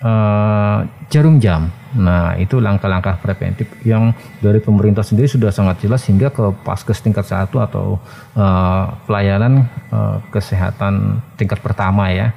uh, 0.04 0.84
jarum 1.08 1.40
jam. 1.40 1.72
Nah, 1.90 2.38
itu 2.38 2.62
langkah-langkah 2.62 3.18
preventif 3.18 3.66
yang 3.82 4.14
dari 4.38 4.62
pemerintah 4.62 5.02
sendiri 5.02 5.26
sudah 5.26 5.50
sangat 5.50 5.82
jelas 5.82 6.06
hingga 6.06 6.30
ke 6.30 6.54
paskes 6.62 7.02
tingkat 7.02 7.26
satu 7.26 7.58
atau 7.58 7.98
uh, 8.38 8.94
pelayanan 9.10 9.66
uh, 9.90 10.22
kesehatan 10.30 11.18
tingkat 11.34 11.58
pertama 11.58 12.14
ya, 12.14 12.30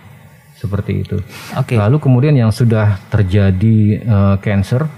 seperti 0.58 1.06
itu. 1.06 1.18
Okay. 1.54 1.78
Lalu 1.78 2.02
kemudian 2.02 2.34
yang 2.34 2.50
sudah 2.50 2.98
terjadi 3.14 3.78
uh, 4.10 4.36
cancer 4.42 4.90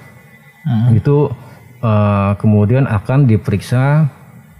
hmm. 0.63 1.03
itu 1.03 1.27
uh, 1.83 2.31
kemudian 2.39 2.88
akan 2.88 3.27
diperiksa 3.27 4.07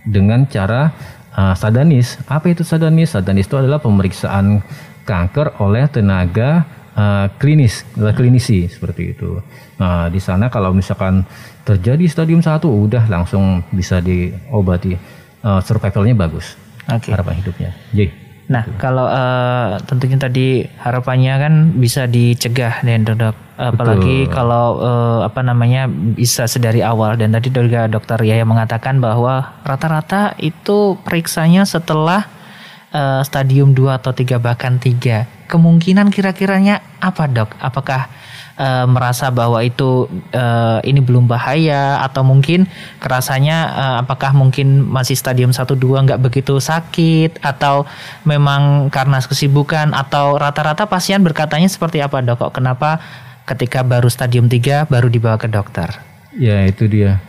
dengan 0.03 0.43
cara 0.43 0.91
uh, 1.39 1.55
sadanis. 1.55 2.19
Apa 2.27 2.51
itu 2.51 2.67
sadanis? 2.67 3.15
Sadanis 3.15 3.47
itu 3.47 3.55
adalah 3.55 3.79
pemeriksaan 3.79 4.59
kanker 5.05 5.61
oleh 5.61 5.85
tenaga 5.87 6.65
uh, 6.95 7.27
klinis, 7.37 7.83
klinisi 7.93 8.71
seperti 8.71 9.15
itu. 9.15 9.39
Nah, 9.77 10.07
di 10.07 10.19
sana 10.23 10.49
kalau 10.49 10.71
misalkan 10.71 11.27
terjadi 11.67 12.07
stadium 12.07 12.41
satu, 12.41 12.71
udah 12.71 13.05
langsung 13.11 13.61
bisa 13.71 13.99
diobati. 14.01 14.97
Uh, 15.45 15.61
survivalnya 15.61 16.17
bagus. 16.17 16.57
Okay. 16.89 17.13
Harapan 17.13 17.37
hidupnya. 17.37 17.71
Jadi 17.93 18.25
Nah, 18.45 18.61
gitu. 18.61 18.77
kalau 18.77 19.09
uh, 19.09 19.81
tentunya 19.89 20.21
tadi 20.21 20.61
harapannya 20.77 21.33
kan 21.41 21.53
bisa 21.73 22.05
dicegah 22.05 22.85
dan 22.85 23.01
dok, 23.01 23.33
apalagi 23.57 24.29
Betul. 24.29 24.33
kalau 24.37 24.65
uh, 24.85 25.19
apa 25.25 25.41
namanya 25.41 25.89
bisa 25.89 26.45
sedari 26.45 26.85
awal 26.85 27.17
dan 27.17 27.33
tadi 27.33 27.49
juga 27.49 27.89
dokter 27.89 28.21
Yaya 28.21 28.45
mengatakan 28.45 29.01
bahwa 29.01 29.57
rata-rata 29.65 30.37
itu 30.37 30.93
periksanya 31.01 31.65
setelah 31.65 32.29
uh, 32.93 33.25
stadium 33.25 33.73
2 33.73 33.97
atau 33.97 34.13
3 34.13 34.37
bahkan 34.37 34.77
3. 34.77 35.25
Kemungkinan 35.45 36.09
kira-kiranya 36.09 36.81
apa, 36.97 37.29
Dok? 37.29 37.53
Apakah 37.61 38.09
uh, 38.57 38.85
merasa 38.89 39.29
bahwa 39.29 39.61
itu 39.61 40.09
uh, 40.33 40.79
ini 40.81 40.99
belum 40.99 41.29
bahaya? 41.29 42.01
Atau 42.01 42.25
mungkin 42.25 42.65
kerasanya 42.97 43.57
uh, 43.71 43.95
apakah 44.01 44.33
mungkin 44.33 44.83
masih 44.85 45.13
stadium 45.13 45.53
1 45.53 45.63
2 45.65 45.77
nggak 45.77 46.21
begitu 46.21 46.57
sakit? 46.57 47.39
Atau 47.45 47.85
memang 48.25 48.89
karena 48.89 49.21
kesibukan? 49.21 49.93
Atau 49.93 50.41
rata-rata 50.41 50.89
pasien 50.89 51.21
berkatanya 51.21 51.69
seperti 51.69 52.01
apa 52.01 52.25
dok? 52.25 52.49
Kok 52.49 52.53
kenapa 52.57 52.99
ketika 53.45 53.85
baru 53.85 54.09
stadium 54.09 54.49
3 54.49 54.89
baru 54.89 55.07
dibawa 55.07 55.37
ke 55.37 55.45
dokter? 55.45 55.93
Ya 56.35 56.67
itu 56.67 56.89
dia 56.91 57.23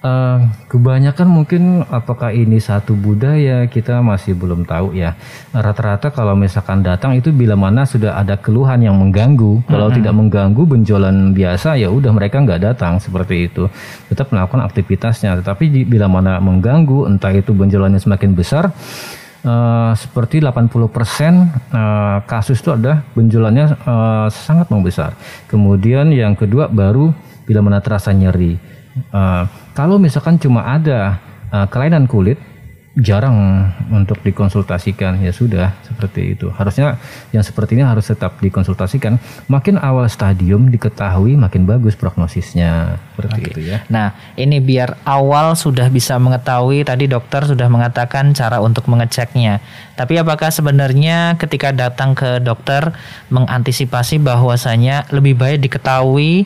Uh, 0.00 0.48
kebanyakan 0.72 1.28
mungkin 1.28 1.84
apakah 1.84 2.32
ini 2.32 2.56
satu 2.56 2.96
budaya 2.96 3.68
kita 3.68 4.00
masih 4.00 4.32
belum 4.32 4.64
tahu 4.64 4.96
ya. 4.96 5.12
Rata-rata 5.52 6.08
kalau 6.08 6.32
misalkan 6.32 6.80
datang 6.80 7.12
itu 7.20 7.28
bila 7.36 7.52
mana 7.52 7.84
sudah 7.84 8.16
ada 8.16 8.40
keluhan 8.40 8.80
yang 8.80 8.96
mengganggu. 8.96 9.60
Kalau 9.68 9.86
mm 9.86 9.92
-hmm. 9.92 9.98
tidak 10.00 10.14
mengganggu 10.16 10.62
benjolan 10.64 11.16
biasa 11.36 11.76
ya 11.76 11.92
udah 11.92 12.16
mereka 12.16 12.40
nggak 12.40 12.64
datang 12.64 12.96
seperti 12.96 13.52
itu. 13.52 13.68
Tetap 14.08 14.32
melakukan 14.32 14.64
aktivitasnya. 14.64 15.36
Tetapi 15.44 15.84
bila 15.84 16.08
mana 16.08 16.40
mengganggu 16.40 17.04
entah 17.04 17.36
itu 17.36 17.52
benjolannya 17.52 18.00
semakin 18.00 18.32
besar 18.32 18.72
Uh, 19.40 19.96
seperti 19.96 20.36
80% 20.36 20.68
uh, 20.68 22.20
kasus 22.28 22.60
itu 22.60 22.76
ada 22.76 23.00
benjolannya 23.16 23.72
uh, 23.88 24.28
sangat 24.28 24.68
membesar. 24.68 25.16
Kemudian 25.48 26.12
yang 26.12 26.36
kedua 26.36 26.68
baru 26.68 27.16
bila 27.48 27.64
mana 27.64 27.80
terasa 27.80 28.12
nyeri. 28.12 28.60
Uh, 29.08 29.48
kalau 29.80 29.96
misalkan 29.96 30.36
cuma 30.36 30.60
ada 30.60 31.16
uh, 31.48 31.64
kelainan 31.72 32.04
kulit, 32.04 32.36
jarang 33.00 33.64
untuk 33.88 34.20
dikonsultasikan. 34.20 35.24
Ya 35.24 35.32
sudah 35.32 35.72
seperti 35.88 36.36
itu. 36.36 36.52
Harusnya 36.52 37.00
yang 37.32 37.40
seperti 37.40 37.80
ini 37.80 37.88
harus 37.88 38.12
tetap 38.12 38.36
dikonsultasikan. 38.44 39.16
Makin 39.48 39.80
awal 39.80 40.04
stadium 40.12 40.68
diketahui 40.68 41.32
makin 41.32 41.64
bagus 41.64 41.96
prognosisnya. 41.96 43.00
Seperti 43.16 43.40
Oke. 43.40 43.50
itu 43.56 43.60
ya. 43.72 43.80
Nah 43.88 44.12
ini 44.36 44.60
biar 44.60 45.00
awal 45.08 45.56
sudah 45.56 45.88
bisa 45.88 46.20
mengetahui 46.20 46.84
tadi 46.84 47.08
dokter 47.08 47.48
sudah 47.48 47.72
mengatakan 47.72 48.36
cara 48.36 48.60
untuk 48.60 48.84
mengeceknya. 48.84 49.64
Tapi 49.96 50.20
apakah 50.20 50.52
sebenarnya 50.52 51.40
ketika 51.40 51.72
datang 51.72 52.12
ke 52.12 52.36
dokter 52.44 52.92
mengantisipasi 53.32 54.20
bahwasanya 54.20 55.08
lebih 55.08 55.40
baik 55.40 55.64
diketahui 55.64 56.44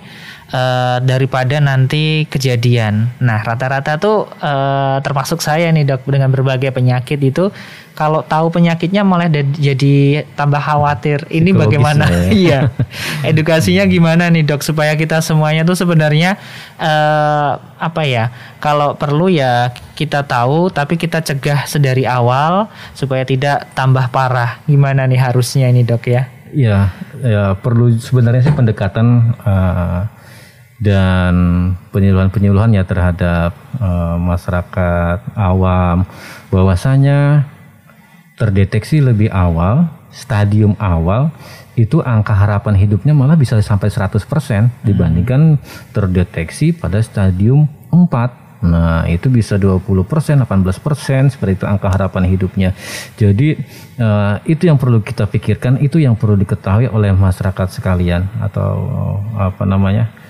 uh, 0.53 0.99
daripada 1.01 1.63
nanti 1.63 2.29
kejadian. 2.29 3.09
Nah, 3.23 3.41
rata-rata 3.41 3.97
tuh 3.97 4.29
uh, 4.43 4.99
termasuk 5.01 5.41
saya 5.41 5.71
nih 5.71 5.87
dok 5.87 6.05
dengan 6.11 6.29
berbagai 6.29 6.75
penyakit 6.75 7.21
itu 7.23 7.49
kalau 7.95 8.27
tahu 8.27 8.51
penyakitnya 8.51 9.07
malah 9.07 9.31
jadi 9.55 10.27
tambah 10.35 10.59
khawatir. 10.59 11.31
Ini 11.31 11.55
Psikologis 11.55 11.63
bagaimana? 11.63 12.05
Ya. 12.11 12.27
iya. 12.43 12.61
Edukasinya 13.23 13.87
gimana 13.87 14.27
nih 14.35 14.43
dok 14.43 14.67
supaya 14.67 14.99
kita 14.99 15.23
semuanya 15.23 15.63
tuh 15.63 15.79
sebenarnya 15.79 16.35
uh, 16.83 17.63
apa 17.79 18.03
ya? 18.03 18.35
Kalau 18.59 18.99
perlu 18.99 19.31
ya 19.31 19.71
kita 19.95 20.27
tahu 20.27 20.75
tapi 20.75 20.99
kita 20.99 21.23
cegah 21.23 21.71
sedari 21.71 22.03
awal 22.03 22.67
supaya 22.99 23.23
tidak 23.23 23.71
tambah 23.79 24.11
parah. 24.11 24.59
Gimana 24.67 25.07
nih 25.07 25.23
harusnya 25.23 25.71
ini 25.71 25.87
dok 25.87 26.11
ya? 26.11 26.27
Iya, 26.55 26.79
ya 27.19 27.59
perlu 27.59 27.99
sebenarnya 27.99 28.47
sih 28.47 28.55
pendekatan 28.55 29.35
uh, 29.43 30.07
dan 30.85 31.35
penyuluhan-penyuluhan 31.97 32.77
ya 32.77 32.85
terhadap 32.85 33.57
uh, 33.81 34.21
masyarakat 34.21 35.25
awam 35.33 36.05
bahwasanya 36.53 37.49
terdeteksi 38.37 39.01
lebih 39.01 39.33
awal, 39.33 39.89
stadium 40.13 40.77
awal 40.77 41.33
itu 41.75 42.05
angka 42.05 42.37
harapan 42.37 42.77
hidupnya 42.77 43.17
malah 43.17 43.35
bisa 43.35 43.59
sampai 43.65 43.91
100% 43.91 44.21
dibandingkan 44.85 45.59
terdeteksi 45.91 46.77
pada 46.77 47.01
stadium 47.01 47.67
4. 47.91 48.45
Nah, 48.65 49.05
itu 49.13 49.29
bisa 49.29 49.61
20%, 49.61 49.85
18% 50.41 51.29
seperti 51.29 51.53
itu 51.61 51.67
angka 51.69 51.89
harapan 51.93 52.25
hidupnya. 52.31 52.73
Jadi 53.19 53.61
uh, 54.01 54.41
itu 54.49 54.71
yang 54.71 54.81
perlu 54.81 55.05
kita 55.05 55.29
pikirkan, 55.29 55.83
itu 55.85 56.01
yang 56.01 56.17
perlu 56.17 56.39
diketahui 56.39 56.89
oleh 56.89 57.13
masyarakat 57.13 57.69
sekalian 57.69 58.25
atau 58.41 58.71
uh, 59.37 59.53
apa 59.53 59.69
namanya? 59.69 60.24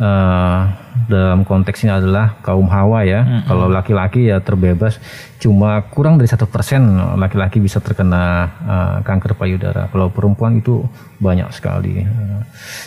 Uh, 0.00 0.60
dalam 1.06 1.44
konteksnya 1.46 2.00
adalah 2.00 2.40
kaum 2.40 2.66
hawa 2.66 3.04
ya. 3.06 3.22
Mm-hmm. 3.22 3.46
Kalau 3.46 3.66
laki-laki 3.68 4.32
ya 4.32 4.40
terbebas, 4.40 4.98
cuma 5.38 5.84
kurang 5.92 6.16
dari 6.16 6.26
satu 6.26 6.48
persen 6.48 6.82
laki-laki 7.20 7.60
bisa 7.60 7.78
terkena 7.78 8.50
uh, 8.64 8.96
kanker 9.04 9.36
payudara. 9.36 9.92
Kalau 9.92 10.08
perempuan 10.10 10.58
itu 10.58 10.82
banyak 11.20 11.52
sekali. 11.52 12.02
Uh, 12.02 12.42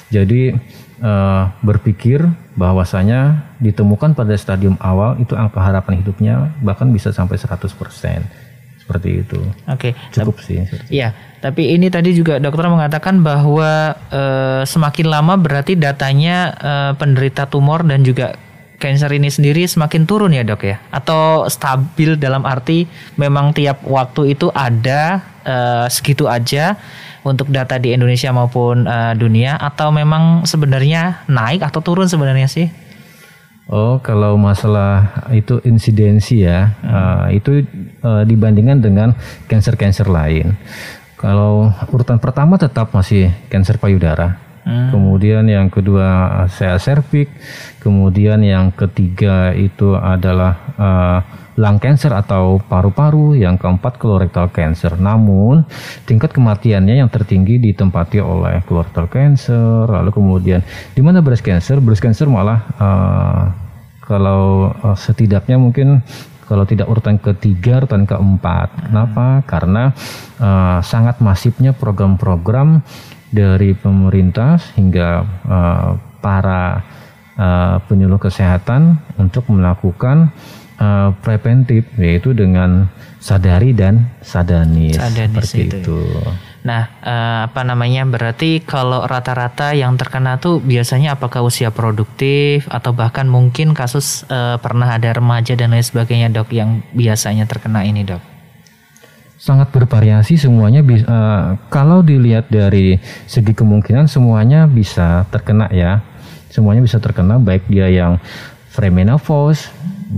jadi 0.10 0.58
uh, 1.00 1.53
berpikir 1.62 2.25
bahwasanya 2.58 3.50
ditemukan 3.62 4.13
pada 4.17 4.34
stadium 4.36 4.75
awal 4.82 5.17
itu 5.22 5.34
angka 5.34 5.62
harapan 5.62 6.01
hidupnya 6.01 6.36
bahkan 6.62 6.89
bisa 6.93 7.10
sampai 7.10 7.38
100% 7.39 8.52
seperti 8.83 9.23
itu. 9.23 9.39
Oke. 9.71 9.95
Okay. 9.95 10.11
Cukup 10.11 10.43
sih. 10.43 10.59
Iya, 10.91 11.15
tapi 11.39 11.71
ini 11.71 11.87
tadi 11.87 12.11
juga 12.11 12.35
dokter 12.37 12.67
mengatakan 12.67 13.23
bahwa 13.23 13.95
e, 14.11 14.21
semakin 14.67 15.07
lama 15.07 15.39
berarti 15.39 15.79
datanya 15.79 16.51
e, 16.59 16.73
penderita 16.99 17.47
tumor 17.47 17.87
dan 17.87 18.03
juga 18.03 18.35
cancer 18.83 19.15
ini 19.15 19.31
sendiri 19.31 19.63
semakin 19.63 20.03
turun 20.03 20.35
ya 20.35 20.43
dok 20.43 20.67
ya? 20.67 20.83
Atau 20.91 21.47
stabil 21.47 22.19
dalam 22.19 22.43
arti 22.43 22.83
memang 23.15 23.55
tiap 23.55 23.87
waktu 23.87 24.35
itu 24.35 24.51
ada 24.51 25.23
e, 25.47 25.55
segitu 25.87 26.27
aja 26.27 26.75
untuk 27.23 27.47
data 27.47 27.79
di 27.79 27.95
Indonesia 27.95 28.35
maupun 28.35 28.83
e, 28.83 29.15
dunia? 29.15 29.55
Atau 29.55 29.95
memang 29.95 30.43
sebenarnya 30.43 31.23
naik 31.31 31.63
atau 31.63 31.79
turun 31.79 32.11
sebenarnya 32.11 32.51
sih? 32.51 32.67
Oh, 33.72 33.96
kalau 34.03 34.36
masalah 34.36 35.24
itu 35.32 35.63
insidensi 35.63 36.43
ya, 36.43 36.75
hmm. 36.84 36.89
uh, 36.91 37.25
itu 37.32 37.51
uh, 38.03 38.27
dibandingkan 38.27 38.84
dengan 38.84 39.10
cancer-cancer 39.48 40.12
lain. 40.12 40.60
Kalau 41.15 41.72
urutan 41.88 42.20
pertama 42.20 42.60
tetap 42.60 42.91
masih 42.91 43.32
cancer 43.48 43.79
payudara. 43.79 44.36
Hmm. 44.67 44.91
Kemudian 44.91 45.48
yang 45.48 45.72
kedua 45.72 46.43
saya 46.51 46.75
serviks, 46.75 47.32
kemudian 47.79 48.43
yang 48.43 48.72
ketiga 48.75 49.55
itu 49.55 49.96
adalah 49.96 50.53
uh, 50.75 51.20
lung 51.53 51.77
cancer 51.77 52.10
atau 52.10 52.57
paru-paru, 52.57 53.38
yang 53.38 53.62
keempat 53.62 54.01
colorectal 54.01 54.50
cancer. 54.50 54.98
Namun 54.98 55.65
tingkat 56.10 56.33
kematiannya 56.33 57.01
yang 57.01 57.10
tertinggi 57.10 57.62
ditempati 57.62 58.17
oleh 58.17 58.65
colorectal 58.65 59.05
cancer, 59.10 59.86
lalu 59.86 60.10
kemudian 60.10 60.65
di 60.98 61.01
mana 61.05 61.22
breast 61.22 61.45
cancer? 61.45 61.77
Breast 61.77 62.01
cancer 62.01 62.25
malah 62.25 62.60
uh, 62.81 63.43
kalau 64.03 64.74
uh, 64.81 64.98
setidaknya 64.98 65.62
mungkin 65.62 66.01
kalau 66.43 66.67
tidak 66.67 66.91
urutan 66.91 67.17
ketiga, 67.17 67.81
urutan 67.81 68.03
keempat. 68.03 68.91
Kenapa? 68.91 69.41
Karena 69.48 69.95
uh, 70.38 70.83
sangat 70.83 71.24
masifnya 71.24 71.72
program-program 71.72 72.83
dari 73.33 73.74
pemerintah 73.74 74.62
hingga 74.77 75.25
uh, 75.48 75.89
para 76.22 76.83
uh, 77.39 77.81
penyuluh 77.89 78.22
kesehatan 78.22 79.01
untuk 79.17 79.50
melakukan 79.50 80.29
uh, 80.79 81.13
preventif 81.21 81.85
yaitu 81.97 82.33
dengan 82.33 82.89
sadari 83.23 83.71
dan 83.71 84.11
sadanis, 84.19 84.99
sadanis 84.99 85.47
seperti 85.47 85.59
itu. 85.69 85.77
itu. 85.79 85.99
Nah, 86.63 86.87
uh, 87.03 87.39
apa 87.51 87.67
namanya? 87.67 88.07
Berarti 88.07 88.63
kalau 88.63 89.03
rata-rata 89.03 89.75
yang 89.75 89.99
terkena 89.99 90.39
tuh 90.39 90.63
biasanya 90.63 91.19
apakah 91.19 91.43
usia 91.43 91.75
produktif 91.75 92.67
atau 92.71 92.95
bahkan 92.95 93.27
mungkin 93.27 93.75
kasus 93.75 94.23
uh, 94.31 94.55
pernah 94.63 94.95
ada 94.95 95.11
remaja 95.11 95.59
dan 95.59 95.75
lain 95.75 95.83
sebagainya, 95.83 96.31
Dok, 96.31 96.55
yang 96.55 96.79
biasanya 96.95 97.43
terkena 97.43 97.83
ini, 97.83 98.07
Dok? 98.07 98.23
Sangat 99.35 99.75
bervariasi 99.75 100.39
semuanya 100.39 100.79
bisa 100.79 101.03
uh, 101.03 101.59
kalau 101.67 101.99
dilihat 101.99 102.47
dari 102.47 102.95
segi 103.27 103.51
kemungkinan 103.51 104.07
semuanya 104.07 104.63
bisa 104.63 105.27
terkena 105.27 105.67
ya. 105.67 105.99
Semuanya 106.47 106.79
bisa 106.79 107.03
terkena 107.03 107.43
baik 107.43 107.67
dia 107.67 107.91
yang 107.91 108.23
premenopause 108.71 109.67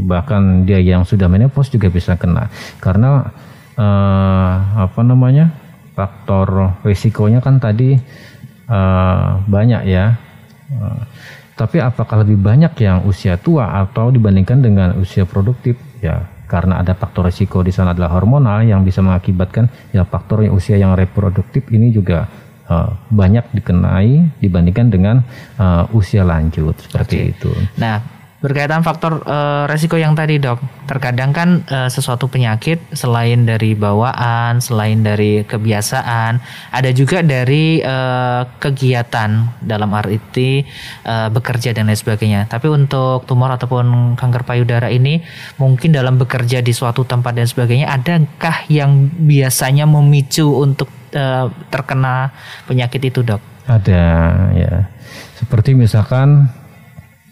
bahkan 0.03 0.67
dia 0.67 0.83
yang 0.83 1.07
sudah 1.07 1.31
menopause 1.31 1.71
juga 1.71 1.87
bisa 1.87 2.19
kena 2.19 2.51
karena 2.83 3.31
uh, 3.79 4.55
apa 4.83 5.01
namanya 5.01 5.55
faktor 5.95 6.75
risikonya 6.83 7.39
kan 7.39 7.63
tadi 7.63 7.95
uh, 8.67 9.39
banyak 9.47 9.81
ya 9.87 10.19
uh, 10.75 11.01
tapi 11.55 11.79
apakah 11.79 12.27
lebih 12.27 12.35
banyak 12.35 12.75
yang 12.83 13.07
usia 13.07 13.39
tua 13.39 13.79
atau 13.79 14.11
dibandingkan 14.11 14.59
dengan 14.59 14.99
usia 14.99 15.23
produktif 15.23 15.79
ya 16.03 16.27
karena 16.45 16.83
ada 16.83 16.93
faktor 16.93 17.25
risiko 17.31 17.63
di 17.63 17.71
sana 17.71 17.95
adalah 17.95 18.11
hormonal 18.19 18.61
yang 18.67 18.83
bisa 18.83 18.99
mengakibatkan 19.01 19.71
ya 19.95 20.03
faktor 20.05 20.45
usia 20.51 20.75
yang 20.77 20.93
reproduktif 20.93 21.65
ini 21.71 21.89
juga 21.89 22.27
uh, 22.69 22.91
banyak 23.09 23.55
dikenai 23.55 24.41
dibandingkan 24.43 24.87
dengan 24.91 25.15
uh, 25.57 25.89
usia 25.95 26.21
lanjut 26.21 26.77
seperti 26.77 27.15
okay. 27.17 27.31
itu. 27.33 27.51
Nah, 27.81 28.14
berkaitan 28.45 28.85
faktor 28.85 29.25
uh, 29.25 29.65
resiko 29.65 29.97
yang 29.97 30.13
tadi 30.13 30.37
dok. 30.37 30.61
Terkadang 30.85 31.33
kan 31.33 31.49
uh, 31.65 31.89
sesuatu 31.89 32.29
penyakit 32.29 32.77
selain 32.93 33.41
dari 33.41 33.73
bawaan 33.73 34.61
selain 34.61 35.01
dari 35.01 35.41
kebiasaan 35.41 36.37
ada 36.69 36.89
juga 36.93 37.25
dari 37.25 37.81
uh, 37.81 38.45
kegiatan 38.61 39.57
dalam 39.65 39.89
arti 39.97 40.61
uh, 41.09 41.33
bekerja 41.33 41.73
dan 41.73 41.89
lain 41.89 41.97
sebagainya. 41.97 42.45
Tapi 42.45 42.69
untuk 42.69 43.25
tumor 43.25 43.49
ataupun 43.57 44.13
kanker 44.13 44.45
payudara 44.45 44.93
ini 44.93 45.25
mungkin 45.57 45.89
dalam 45.89 46.21
bekerja 46.21 46.61
di 46.61 46.69
suatu 46.69 47.01
tempat 47.01 47.33
dan 47.33 47.49
sebagainya 47.49 47.89
adakah 47.89 48.69
yang 48.69 49.09
biasanya 49.09 49.89
memicu 49.89 50.45
untuk 50.45 50.93
uh, 51.17 51.49
terkena 51.73 52.29
penyakit 52.69 53.09
itu 53.09 53.25
dok? 53.25 53.41
Ada 53.65 54.05
ya. 54.53 54.73
Seperti 55.41 55.73
misalkan 55.73 56.45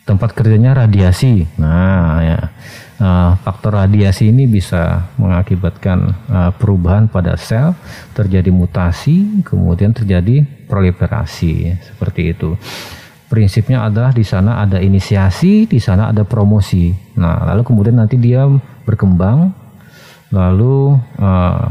tempat 0.03 0.35
kerjanya 0.35 0.85
radiasi. 0.85 1.47
Nah, 1.59 2.19
ya. 2.23 2.39
Uh, 3.03 3.35
faktor 3.43 3.75
radiasi 3.75 4.31
ini 4.31 4.47
bisa 4.47 5.11
mengakibatkan 5.19 6.15
uh, 6.29 6.51
perubahan 6.55 7.11
pada 7.11 7.35
sel, 7.35 7.75
terjadi 8.15 8.47
mutasi, 8.47 9.43
kemudian 9.43 9.91
terjadi 9.91 10.47
proliferasi 10.71 11.73
seperti 11.83 12.31
itu. 12.31 12.55
Prinsipnya 13.27 13.83
adalah 13.83 14.15
di 14.15 14.23
sana 14.23 14.63
ada 14.63 14.79
inisiasi, 14.79 15.67
di 15.67 15.83
sana 15.83 16.15
ada 16.15 16.23
promosi. 16.23 16.95
Nah, 17.19 17.43
lalu 17.49 17.65
kemudian 17.65 17.97
nanti 17.97 18.15
dia 18.15 18.47
berkembang, 18.87 19.51
lalu 20.31 20.95
uh, 21.19 21.65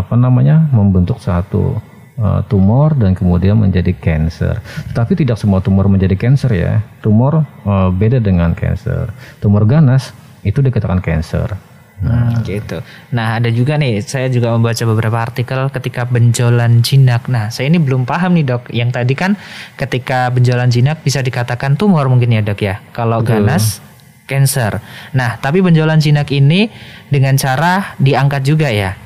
apa 0.00 0.14
namanya 0.16 0.64
membentuk 0.74 1.22
satu 1.22 1.78
uh, 2.18 2.40
tumor 2.46 2.94
dan 2.94 3.14
kemudian 3.14 3.58
menjadi 3.58 3.94
cancer. 3.94 4.58
Tapi 4.92 5.18
tidak 5.18 5.38
semua 5.38 5.58
tumor 5.62 5.86
menjadi 5.90 6.14
cancer 6.18 6.50
ya. 6.54 6.82
Tumor 7.02 7.46
uh, 7.66 7.88
beda 7.90 8.22
dengan 8.22 8.52
cancer. 8.54 9.10
Tumor 9.38 9.66
ganas 9.66 10.14
itu 10.44 10.60
dikatakan 10.60 11.00
cancer. 11.00 11.56
Nah, 12.04 12.36
hmm, 12.36 12.42
gitu. 12.44 12.82
Nah, 13.14 13.38
ada 13.38 13.48
juga 13.54 13.78
nih, 13.78 14.02
saya 14.02 14.26
juga 14.26 14.50
membaca 14.50 14.82
beberapa 14.82 15.18
artikel 15.22 15.70
ketika 15.70 16.04
benjolan 16.04 16.82
jinak. 16.82 17.30
Nah, 17.30 17.54
saya 17.54 17.70
ini 17.70 17.78
belum 17.78 18.02
paham 18.04 18.34
nih, 18.34 18.44
Dok. 18.44 18.62
Yang 18.74 18.90
tadi 18.98 19.14
kan 19.14 19.32
ketika 19.78 20.28
benjolan 20.34 20.68
jinak 20.68 21.00
bisa 21.06 21.22
dikatakan 21.22 21.78
tumor 21.78 22.10
mungkin 22.10 22.34
ya, 22.34 22.42
Dok 22.42 22.60
ya. 22.60 22.82
Kalau 22.90 23.22
Betul. 23.22 23.46
ganas 23.46 23.78
cancer. 24.26 24.82
Nah, 25.14 25.38
tapi 25.38 25.62
benjolan 25.62 26.02
jinak 26.02 26.28
ini 26.34 26.68
dengan 27.08 27.38
cara 27.38 27.94
diangkat 27.96 28.42
juga 28.42 28.68
ya. 28.68 28.98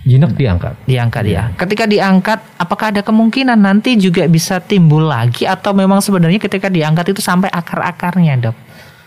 Jinak 0.00 0.32
diangkat. 0.32 0.74
Diangkat 0.88 1.24
ya. 1.28 1.52
Ketika 1.60 1.84
diangkat, 1.84 2.40
apakah 2.56 2.88
ada 2.88 3.04
kemungkinan 3.04 3.60
nanti 3.60 4.00
juga 4.00 4.24
bisa 4.24 4.56
timbul 4.56 5.04
lagi 5.04 5.44
atau 5.44 5.76
memang 5.76 6.00
sebenarnya 6.00 6.40
ketika 6.40 6.72
diangkat 6.72 7.12
itu 7.12 7.20
sampai 7.20 7.52
akar-akarnya, 7.52 8.48
Dok? 8.48 8.56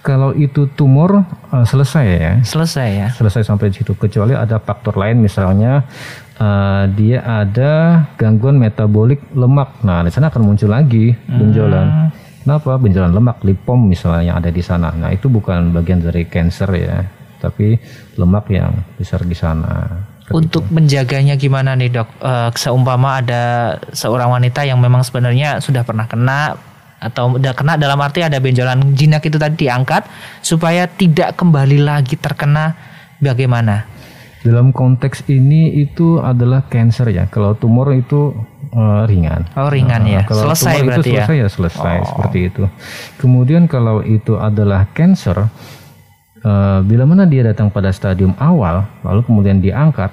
Kalau 0.03 0.35
itu 0.35 0.67
tumor 0.75 1.23
uh, 1.49 1.65
selesai 1.65 2.05
ya. 2.05 2.33
Selesai 2.43 2.87
ya. 2.91 3.07
Selesai 3.15 3.47
sampai 3.47 3.71
di 3.71 3.79
situ 3.79 3.95
kecuali 3.95 4.35
ada 4.35 4.59
faktor 4.59 4.99
lain 4.99 5.23
misalnya 5.23 5.87
uh, 6.37 6.85
dia 6.91 7.23
ada 7.23 8.03
gangguan 8.19 8.59
metabolik 8.59 9.23
lemak. 9.31 9.79
Nah, 9.81 10.03
di 10.03 10.11
sana 10.11 10.27
akan 10.27 10.43
muncul 10.43 10.69
lagi 10.69 11.15
hmm. 11.15 11.37
benjolan. 11.39 11.87
Hmm. 11.87 12.09
Kenapa? 12.43 12.75
Benjolan 12.75 13.15
lemak, 13.15 13.39
lipom 13.47 13.79
misalnya 13.87 14.35
yang 14.35 14.37
ada 14.43 14.51
di 14.51 14.59
sana. 14.59 14.91
Nah, 14.91 15.15
itu 15.15 15.31
bukan 15.31 15.71
bagian 15.71 16.03
dari 16.03 16.27
cancer 16.27 16.67
ya, 16.75 16.99
tapi 17.39 17.79
lemak 18.19 18.51
yang 18.51 18.75
besar 18.99 19.23
di 19.23 19.31
sana. 19.31 19.87
Untuk 20.31 20.63
menjaganya 20.71 21.35
gimana 21.35 21.75
nih 21.75 21.91
dok? 21.91 22.07
Uh, 22.23 22.47
seumpama 22.55 23.19
ada 23.19 23.75
seorang 23.91 24.31
wanita 24.31 24.63
yang 24.63 24.79
memang 24.79 25.03
sebenarnya 25.03 25.59
sudah 25.59 25.83
pernah 25.83 26.07
kena 26.07 26.55
atau 27.03 27.35
udah 27.35 27.51
kena 27.51 27.75
dalam 27.75 27.99
arti 27.99 28.23
ada 28.23 28.39
benjolan 28.39 28.95
jinak 28.95 29.19
itu 29.27 29.35
tadi 29.35 29.67
diangkat 29.67 30.07
supaya 30.39 30.87
tidak 30.87 31.35
kembali 31.35 31.83
lagi 31.83 32.15
terkena 32.15 32.71
bagaimana? 33.19 33.83
Dalam 34.43 34.71
konteks 34.75 35.27
ini 35.31 35.71
itu 35.83 36.19
adalah 36.19 36.67
cancer 36.67 37.11
ya. 37.11 37.27
Kalau 37.27 37.55
tumor 37.55 37.91
itu 37.95 38.31
uh, 38.75 39.03
ringan. 39.07 39.47
Oh 39.55 39.71
ringan 39.71 40.03
ya. 40.03 40.23
Kalau 40.27 40.51
selesai 40.51 40.79
tumor 40.79 40.87
berarti 40.87 41.09
itu 41.11 41.19
selesai 41.19 41.35
ya, 41.35 41.43
ya 41.43 41.47
selesai 41.47 41.95
oh. 41.99 42.07
seperti 42.07 42.39
itu. 42.51 42.63
Kemudian 43.19 43.63
kalau 43.71 44.03
itu 44.03 44.35
adalah 44.35 44.87
cancer 44.91 45.47
uh, 46.43 46.79
bila 46.83 47.03
mana 47.07 47.23
dia 47.25 47.43
datang 47.43 47.71
pada 47.73 47.89
stadium 47.89 48.35
awal 48.37 48.85
lalu 49.01 49.25
kemudian 49.25 49.57
diangkat 49.59 50.11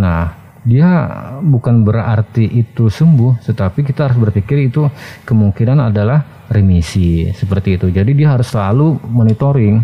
nah 0.00 0.42
dia 0.62 1.10
bukan 1.42 1.82
berarti 1.82 2.46
itu 2.46 2.86
sembuh, 2.86 3.42
tetapi 3.42 3.82
kita 3.82 4.06
harus 4.06 4.18
berpikir 4.18 4.70
itu 4.70 4.86
kemungkinan 5.26 5.90
adalah 5.90 6.46
remisi 6.54 7.26
seperti 7.34 7.74
itu. 7.74 7.90
Jadi 7.90 8.14
dia 8.14 8.30
harus 8.30 8.46
selalu 8.46 9.02
monitoring. 9.10 9.82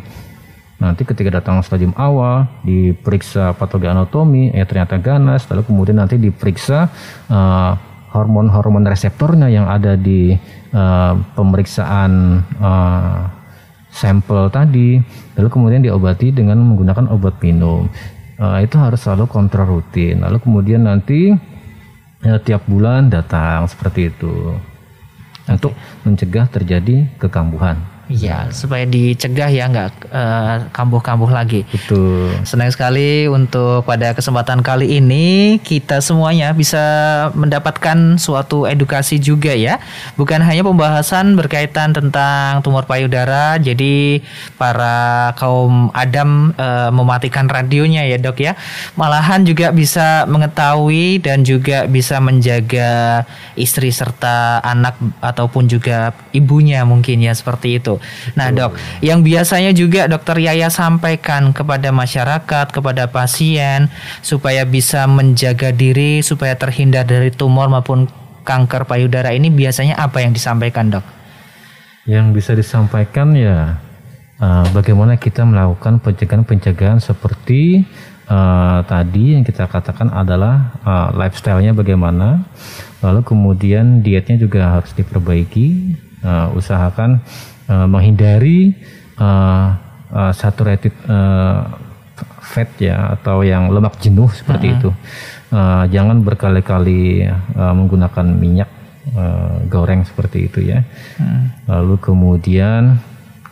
Nanti 0.78 1.02
ketika 1.02 1.42
datang 1.42 1.58
stadium 1.66 1.90
awal 1.98 2.46
diperiksa 2.62 3.58
patologi 3.58 3.90
anatomi, 3.90 4.54
eh 4.54 4.62
ternyata 4.62 5.02
ganas, 5.02 5.50
lalu 5.50 5.66
kemudian 5.66 5.98
nanti 5.98 6.14
diperiksa 6.14 6.86
uh, 7.26 7.72
hormon-hormon 8.14 8.86
reseptornya 8.86 9.50
yang 9.50 9.66
ada 9.66 9.98
di 9.98 10.38
uh, 10.70 11.18
pemeriksaan 11.34 12.38
uh, 12.62 13.37
sampel 13.98 14.46
tadi, 14.54 15.02
lalu 15.34 15.48
kemudian 15.50 15.82
diobati 15.82 16.30
dengan 16.30 16.62
menggunakan 16.62 17.10
obat 17.10 17.42
minum. 17.42 17.90
Uh, 18.38 18.62
itu 18.62 18.78
harus 18.78 19.02
selalu 19.02 19.26
kontrol 19.26 19.66
rutin. 19.66 20.22
Lalu 20.22 20.38
kemudian 20.38 20.86
nanti 20.86 21.34
ya, 22.22 22.38
tiap 22.38 22.62
bulan 22.70 23.10
datang 23.10 23.66
seperti 23.66 24.14
itu 24.14 24.54
untuk 25.50 25.74
mencegah 26.06 26.46
terjadi 26.46 27.10
kekambuhan. 27.18 27.97
Iya, 28.08 28.48
supaya 28.56 28.88
dicegah 28.88 29.52
ya 29.52 29.68
nggak 29.68 30.08
uh, 30.08 30.56
kambuh-kambuh 30.72 31.28
lagi. 31.28 31.68
Betul. 31.68 32.32
Senang 32.40 32.72
sekali 32.72 33.28
untuk 33.28 33.84
pada 33.84 34.16
kesempatan 34.16 34.64
kali 34.64 34.96
ini 34.96 35.60
kita 35.60 36.00
semuanya 36.00 36.56
bisa 36.56 36.80
mendapatkan 37.36 38.16
suatu 38.16 38.64
edukasi 38.64 39.20
juga 39.20 39.52
ya. 39.52 39.76
Bukan 40.16 40.40
hanya 40.40 40.64
pembahasan 40.64 41.36
berkaitan 41.36 41.92
tentang 41.92 42.64
tumor 42.64 42.88
payudara, 42.88 43.60
jadi 43.60 44.24
para 44.56 45.36
kaum 45.36 45.92
Adam 45.92 46.56
uh, 46.56 46.88
mematikan 46.88 47.44
radionya 47.44 48.08
ya 48.08 48.16
dok 48.16 48.40
ya. 48.40 48.56
Malahan 48.96 49.44
juga 49.44 49.68
bisa 49.68 50.24
mengetahui 50.24 51.20
dan 51.20 51.44
juga 51.44 51.84
bisa 51.84 52.24
menjaga 52.24 53.22
istri 53.52 53.92
serta 53.92 54.64
anak 54.64 54.96
ataupun 55.20 55.68
juga 55.68 56.16
ibunya 56.32 56.88
mungkin 56.88 57.20
ya 57.20 57.36
seperti 57.36 57.76
itu. 57.76 57.97
Nah, 58.34 58.48
Dok, 58.50 58.74
yang 59.04 59.20
biasanya 59.22 59.70
juga 59.76 60.08
Dokter 60.08 60.38
Yaya 60.40 60.70
sampaikan 60.72 61.52
kepada 61.52 61.90
masyarakat, 61.90 62.66
kepada 62.72 63.10
pasien 63.10 63.92
supaya 64.20 64.62
bisa 64.64 65.04
menjaga 65.06 65.70
diri 65.70 66.20
supaya 66.24 66.56
terhindar 66.56 67.04
dari 67.04 67.30
tumor 67.30 67.68
maupun 67.68 68.08
kanker 68.48 68.88
payudara 68.88 69.36
ini 69.36 69.52
biasanya 69.52 70.00
apa 70.00 70.24
yang 70.24 70.32
disampaikan, 70.32 70.88
Dok? 70.88 71.04
Yang 72.08 72.26
bisa 72.32 72.52
disampaikan 72.56 73.36
ya 73.36 73.76
uh, 74.40 74.66
bagaimana 74.72 75.20
kita 75.20 75.44
melakukan 75.44 76.00
pencegahan-pencegahan 76.00 77.04
seperti 77.04 77.84
uh, 78.30 78.80
tadi 78.86 79.36
yang 79.36 79.44
kita 79.44 79.66
katakan 79.66 80.08
adalah 80.12 80.72
uh, 80.84 81.08
lifestyle-nya 81.16 81.74
bagaimana, 81.74 82.44
lalu 83.02 83.20
kemudian 83.26 84.00
dietnya 84.00 84.38
juga 84.38 84.80
harus 84.80 84.94
diperbaiki, 84.94 85.96
uh, 86.22 86.54
usahakan 86.54 87.20
uh, 87.68 87.86
menghindari 87.86 88.74
uh, 89.20 89.76
uh, 90.10 90.32
saturated 90.34 90.92
uh, 91.06 91.68
fat 92.42 92.68
ya 92.80 93.14
atau 93.20 93.44
yang 93.44 93.70
lemak 93.70 94.00
jenuh 94.00 94.28
seperti 94.32 94.66
uh 94.68 94.72
-huh. 94.72 94.78
itu. 94.80 94.90
Uh, 95.48 95.84
jangan 95.88 96.20
berkali-kali 96.20 97.24
uh, 97.28 97.72
menggunakan 97.72 98.26
minyak 98.26 98.68
uh, 99.16 99.64
goreng 99.68 100.04
seperti 100.04 100.48
itu 100.48 100.60
ya. 100.64 100.84
Uh. 101.20 101.48
Lalu 101.68 101.94
kemudian 102.00 103.00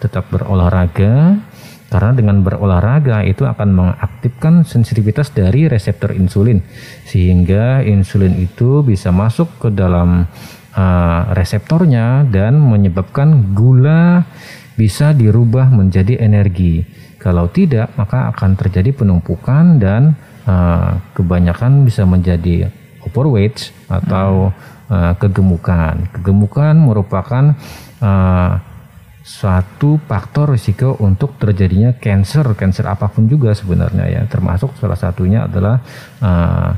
tetap 0.00 0.28
berolahraga 0.28 1.40
karena 1.86 2.12
dengan 2.12 2.42
berolahraga 2.42 3.22
itu 3.22 3.46
akan 3.46 3.70
mengaktifkan 3.70 4.66
sensitivitas 4.66 5.30
dari 5.30 5.70
reseptor 5.70 6.10
insulin 6.12 6.58
sehingga 7.06 7.80
insulin 7.86 8.34
itu 8.42 8.82
bisa 8.82 9.14
masuk 9.14 9.46
ke 9.62 9.68
dalam 9.70 10.26
uh, 10.76 11.32
reseptornya 11.32 12.28
dan 12.28 12.60
menyebabkan 12.60 13.56
gula 13.56 14.28
bisa 14.76 15.16
dirubah 15.16 15.72
menjadi 15.72 16.20
energi. 16.20 16.84
Kalau 17.16 17.48
tidak, 17.50 17.96
maka 17.96 18.30
akan 18.30 18.54
terjadi 18.54 18.92
penumpukan 18.92 19.80
dan 19.80 20.14
uh, 20.46 21.00
kebanyakan 21.16 21.82
bisa 21.88 22.04
menjadi 22.04 22.70
overweight 23.02 23.72
atau 23.88 24.52
uh, 24.92 25.12
kegemukan. 25.18 26.06
Kegemukan 26.12 26.76
merupakan 26.76 27.56
uh, 27.98 28.52
suatu 29.26 29.98
faktor 30.06 30.54
risiko 30.54 30.94
untuk 31.02 31.34
terjadinya 31.34 31.98
cancer, 31.98 32.46
cancer 32.54 32.86
apa 32.86 33.10
pun 33.10 33.26
juga 33.26 33.50
sebenarnya 33.58 34.06
ya, 34.06 34.22
termasuk 34.30 34.78
salah 34.78 34.94
satunya 34.94 35.50
adalah 35.50 35.82
uh, 36.22 36.70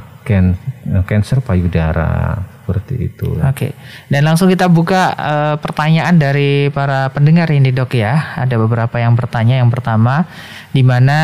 cancer 1.05 1.45
payudara 1.45 2.41
seperti 2.69 3.09
itu. 3.09 3.33
Oke. 3.41 3.49
Okay. 3.57 3.73
Dan 4.13 4.29
langsung 4.29 4.53
kita 4.53 4.69
buka 4.69 5.17
uh, 5.17 5.57
pertanyaan 5.57 6.21
dari 6.21 6.69
para 6.69 7.09
pendengar 7.09 7.49
ini 7.49 7.73
dok 7.73 7.97
ya. 7.97 8.37
Ada 8.37 8.61
beberapa 8.61 9.01
yang 9.01 9.17
bertanya. 9.17 9.57
Yang 9.57 9.81
pertama, 9.81 10.29
di 10.69 10.85
mana 10.85 11.21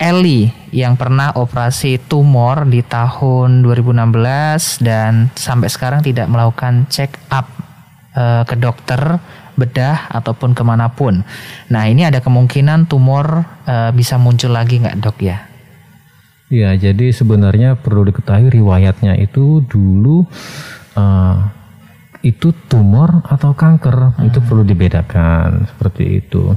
Eli 0.00 0.48
yang 0.72 0.96
pernah 0.96 1.36
operasi 1.36 2.00
tumor 2.08 2.64
di 2.64 2.80
tahun 2.80 3.60
2016 3.60 4.80
dan 4.80 5.28
sampai 5.36 5.68
sekarang 5.68 6.00
tidak 6.00 6.24
melakukan 6.32 6.88
check 6.88 7.20
up 7.28 7.52
uh, 8.16 8.48
ke 8.48 8.56
dokter 8.56 9.20
bedah 9.60 10.08
ataupun 10.08 10.56
ke 10.56 10.64
mana 10.64 10.88
pun. 10.88 11.20
Nah 11.68 11.84
ini 11.84 12.08
ada 12.08 12.24
kemungkinan 12.24 12.88
tumor 12.88 13.44
uh, 13.68 13.92
bisa 13.92 14.16
muncul 14.16 14.56
lagi 14.56 14.80
nggak 14.80 15.04
dok 15.04 15.20
ya? 15.20 15.44
Ya, 16.48 16.72
jadi 16.72 17.12
sebenarnya 17.12 17.76
perlu 17.76 18.08
diketahui 18.08 18.48
riwayatnya 18.48 19.20
itu 19.20 19.60
dulu 19.68 20.24
uh, 20.98 21.36
itu 22.26 22.50
tumor 22.66 23.22
atau 23.30 23.54
kanker 23.54 24.18
hmm. 24.18 24.26
itu 24.26 24.38
perlu 24.42 24.66
dibedakan 24.66 25.70
seperti 25.70 26.18
itu. 26.18 26.50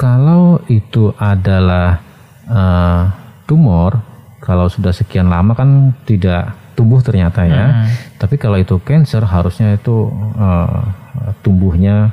Kalau 0.00 0.60
itu 0.68 1.12
adalah 1.16 2.00
uh, 2.48 3.04
tumor, 3.44 4.00
kalau 4.40 4.68
sudah 4.68 4.92
sekian 4.92 5.28
lama 5.28 5.52
kan 5.52 5.92
tidak 6.08 6.56
tumbuh 6.76 7.00
ternyata 7.00 7.44
ya. 7.44 7.66
Hmm. 7.72 7.88
Tapi 8.16 8.36
kalau 8.40 8.56
itu 8.60 8.76
cancer 8.84 9.24
harusnya 9.24 9.76
itu 9.76 10.08
uh, 10.36 10.84
tumbuhnya 11.40 12.12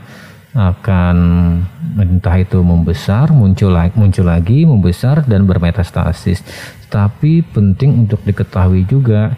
akan 0.54 1.18
entah 1.98 2.38
itu 2.38 2.62
membesar, 2.62 3.34
muncul 3.34 3.74
lagi, 3.74 3.98
muncul 3.98 4.26
lagi, 4.30 4.64
membesar 4.64 5.26
dan 5.26 5.50
bermetastasis. 5.50 6.46
Tapi 6.94 7.42
penting 7.42 8.06
untuk 8.06 8.22
diketahui 8.22 8.86
juga 8.86 9.34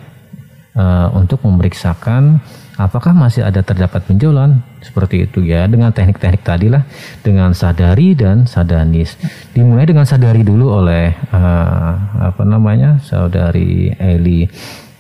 uh, 0.75 1.07
untuk 1.15 1.41
memeriksakan 1.47 2.43
apakah 2.75 3.15
masih 3.15 3.47
ada 3.47 3.63
terdapat 3.63 4.03
benjolan. 4.05 4.61
Seperti 4.83 5.25
itu 5.25 5.41
ya 5.41 5.65
dengan 5.65 5.89
teknik-teknik 5.89 6.43
tadi 6.45 6.69
lah 6.69 6.85
dengan 7.25 7.55
sadari 7.57 8.13
dan 8.13 8.45
sadanis. 8.45 9.17
Dimulai 9.55 9.89
dengan 9.89 10.05
sadari 10.05 10.45
dulu 10.45 10.77
oleh 10.77 11.15
uh, 11.33 11.93
apa 12.21 12.43
namanya 12.45 13.01
saudari 13.01 13.89
Eli 13.97 14.45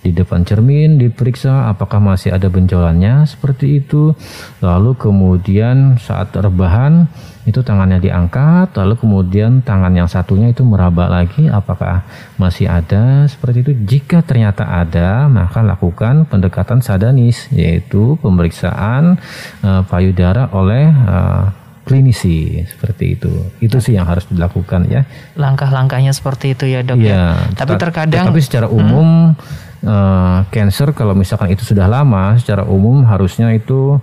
di 0.05 0.13
depan 0.13 0.45
cermin 0.45 1.01
diperiksa 1.01 1.69
apakah 1.73 1.97
masih 1.97 2.33
ada 2.33 2.49
benjolannya 2.49 3.25
seperti 3.29 3.81
itu. 3.81 4.13
Lalu 4.61 4.97
kemudian 4.97 6.01
saat 6.01 6.33
rebahan 6.33 7.09
itu 7.45 7.61
tangannya 7.61 8.01
diangkat 8.01 8.73
lalu 8.73 8.97
kemudian 8.97 9.61
tangan 9.61 9.93
yang 9.93 10.09
satunya 10.09 10.49
itu 10.49 10.65
meraba 10.65 11.05
lagi 11.05 11.45
apakah 11.45 12.01
masih 12.41 12.65
ada 12.65 13.29
seperti 13.29 13.61
itu 13.61 13.71
jika 13.85 14.25
ternyata 14.25 14.65
ada 14.65 15.29
maka 15.29 15.61
lakukan 15.61 16.25
pendekatan 16.25 16.81
sadanis 16.81 17.45
yaitu 17.53 18.17
pemeriksaan 18.19 19.21
uh, 19.61 19.85
payudara 19.85 20.49
oleh 20.51 20.89
uh, 20.89 21.45
klinisi 21.85 22.65
seperti 22.65 23.13
itu. 23.13 23.29
Itu 23.61 23.77
sih 23.77 23.93
yang 23.93 24.09
harus 24.09 24.25
dilakukan 24.25 24.89
ya. 24.89 25.05
Langkah-langkahnya 25.37 26.17
seperti 26.17 26.57
itu 26.57 26.65
ya 26.65 26.81
dok 26.81 26.97
ya. 26.97 27.13
ya. 27.13 27.25
Tapi 27.53 27.77
terkadang. 27.77 28.25
Tapi 28.25 28.41
secara 28.41 28.65
umum 28.65 29.37
hmm 29.37 29.65
uh, 29.85 30.43
cancer 30.49 30.91
kalau 30.91 31.13
misalkan 31.13 31.53
itu 31.53 31.63
sudah 31.63 31.85
lama 31.85 32.35
secara 32.41 32.65
umum 32.65 33.05
harusnya 33.05 33.53
itu 33.53 34.01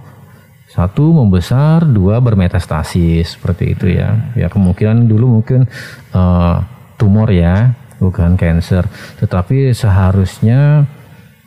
satu 0.73 1.13
membesar, 1.13 1.85
dua 1.85 2.17
bermetastasis 2.25 3.37
seperti 3.37 3.77
itu 3.77 3.93
ya. 3.93 4.33
Ya 4.33 4.49
kemungkinan 4.49 5.05
dulu 5.05 5.41
mungkin 5.41 5.69
uh, 6.17 6.65
tumor 6.97 7.29
ya, 7.29 7.77
bukan 8.01 8.41
cancer. 8.41 8.89
Tetapi 9.21 9.77
seharusnya 9.77 10.89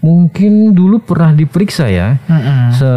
mungkin 0.05 0.77
dulu 0.77 1.01
pernah 1.01 1.33
diperiksa 1.33 1.89
ya, 1.89 2.21
mm-hmm. 2.21 2.61
Se, 2.77 2.91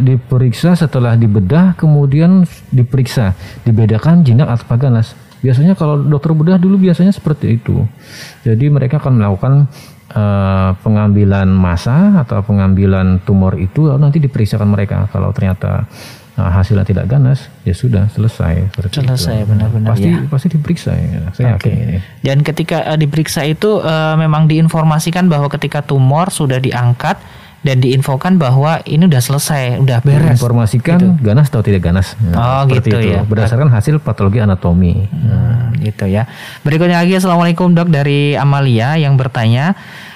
diperiksa 0.00 0.72
setelah 0.72 1.12
dibedah, 1.20 1.76
kemudian 1.76 2.48
diperiksa, 2.72 3.36
dibedakan 3.68 4.24
jinak 4.24 4.48
atau 4.48 4.64
paganas. 4.64 5.12
Biasanya 5.44 5.76
kalau 5.76 6.00
dokter 6.00 6.32
bedah 6.32 6.56
dulu 6.56 6.80
biasanya 6.80 7.12
seperti 7.12 7.60
itu. 7.60 7.84
Jadi 8.48 8.72
mereka 8.72 8.96
akan 8.96 9.20
melakukan 9.20 9.68
uh, 10.14 10.70
pengambilan 10.80 11.50
massa 11.50 12.22
atau 12.22 12.40
pengambilan 12.40 13.20
tumor 13.26 13.58
itu 13.58 13.90
lalu 13.90 14.00
nanti 14.00 14.18
diperiksakan 14.22 14.70
mereka 14.70 15.10
kalau 15.10 15.34
ternyata 15.34 15.84
nah, 16.38 16.50
hasilnya 16.50 16.86
tidak 16.86 17.06
ganas, 17.06 17.46
ya 17.62 17.74
sudah 17.74 18.10
selesai. 18.10 18.74
Selesai 18.90 19.46
benar-benar 19.46 19.94
pasti, 19.94 20.10
ya. 20.10 20.18
Pasti 20.26 20.46
diperiksa 20.50 20.90
ya. 20.94 21.20
Saya 21.34 21.54
Oke. 21.54 21.70
yakin 21.70 21.72
ini. 21.78 21.98
Dan 22.22 22.38
ketika 22.42 22.82
eh, 22.94 22.98
diperiksa 22.98 23.46
itu 23.46 23.82
eh, 23.82 24.14
memang 24.18 24.50
diinformasikan 24.50 25.30
bahwa 25.30 25.46
ketika 25.50 25.82
tumor 25.82 26.30
sudah 26.34 26.58
diangkat 26.58 27.18
dan 27.64 27.80
diinfokan 27.80 28.36
bahwa 28.36 28.84
ini 28.84 29.08
udah 29.08 29.22
selesai, 29.24 29.80
udah 29.80 30.04
beres. 30.04 30.36
Informasikan 30.36 31.16
ganas 31.18 31.48
atau 31.48 31.64
tidak 31.64 31.80
ganas. 31.80 32.12
Oh, 32.36 32.68
seperti 32.68 32.92
gitu 32.92 32.98
itu. 33.00 33.12
ya. 33.16 33.20
Berdasarkan 33.24 33.72
hasil 33.72 34.04
patologi 34.04 34.44
anatomi. 34.44 35.08
Hmm, 35.08 35.72
gitu 35.80 36.04
ya. 36.04 36.28
Berikutnya 36.60 37.00
lagi 37.00 37.16
assalamualaikum 37.16 37.72
dok 37.72 37.88
dari 37.88 38.36
Amalia 38.36 39.00
yang 39.00 39.16
bertanya 39.16 39.72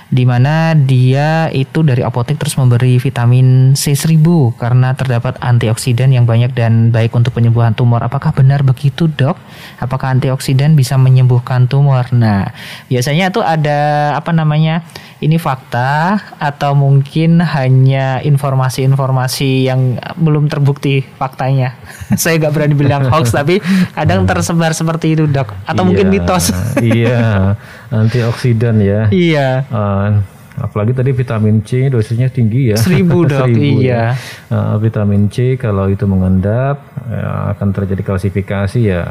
di 0.09 0.25
mana 0.25 0.73
dia 0.73 1.53
itu 1.53 1.85
dari 1.85 2.01
apotek 2.01 2.41
terus 2.41 2.57
memberi 2.57 2.97
vitamin 2.97 3.77
C1000 3.77 4.57
karena 4.57 4.97
terdapat 4.97 5.37
antioksidan 5.45 6.09
yang 6.17 6.25
banyak 6.25 6.57
dan 6.57 6.89
baik 6.89 7.13
untuk 7.13 7.37
penyembuhan 7.37 7.77
tumor. 7.77 8.01
Apakah 8.01 8.33
benar 8.33 8.65
begitu, 8.65 9.05
Dok? 9.05 9.37
Apakah 9.77 10.17
antioksidan 10.17 10.73
bisa 10.73 10.97
menyembuhkan 10.97 11.69
tumor? 11.69 12.09
Nah, 12.17 12.49
biasanya 12.89 13.29
itu 13.29 13.45
ada 13.45 14.13
apa 14.17 14.33
namanya? 14.33 14.81
Ini 15.19 15.35
fakta 15.35 16.15
atau 16.39 16.79
mungkin 16.79 17.43
hanya 17.43 18.23
informasi-informasi 18.23 19.67
yang 19.67 19.99
belum 20.15 20.47
terbukti 20.47 21.03
faktanya. 21.19 21.75
Saya 22.23 22.39
nggak 22.39 22.55
berani 22.55 22.75
bilang 22.79 23.03
hoax 23.13 23.35
tapi 23.35 23.59
kadang 23.93 24.25
tersebar 24.25 24.73
seperti 24.73 25.19
itu, 25.19 25.27
Dok. 25.27 25.53
Atau 25.67 25.85
mungkin 25.85 26.09
Iya, 26.09 26.15
mitos. 26.15 26.45
iya, 26.79 27.59
antioksidan 27.91 28.79
ya. 28.79 29.11
iya. 29.11 29.67
Eh, 29.99 30.15
apalagi 30.59 30.91
tadi 30.91 31.15
vitamin 31.15 31.63
C 31.63 31.87
dosisnya 31.87 32.27
tinggi 32.29 32.75
ya. 32.75 32.79
Seribu, 32.79 33.23
Dok. 33.31 33.47
Seribu 33.47 33.79
Iya. 33.83 34.15
ya. 34.51 34.55
Eh, 34.55 34.75
vitamin 34.79 35.31
C 35.31 35.55
kalau 35.55 35.87
itu 35.87 36.05
mengendap 36.05 36.83
ya, 37.07 37.55
akan 37.55 37.69
terjadi 37.71 38.03
kalsifikasi 38.05 38.81
ya. 38.83 39.03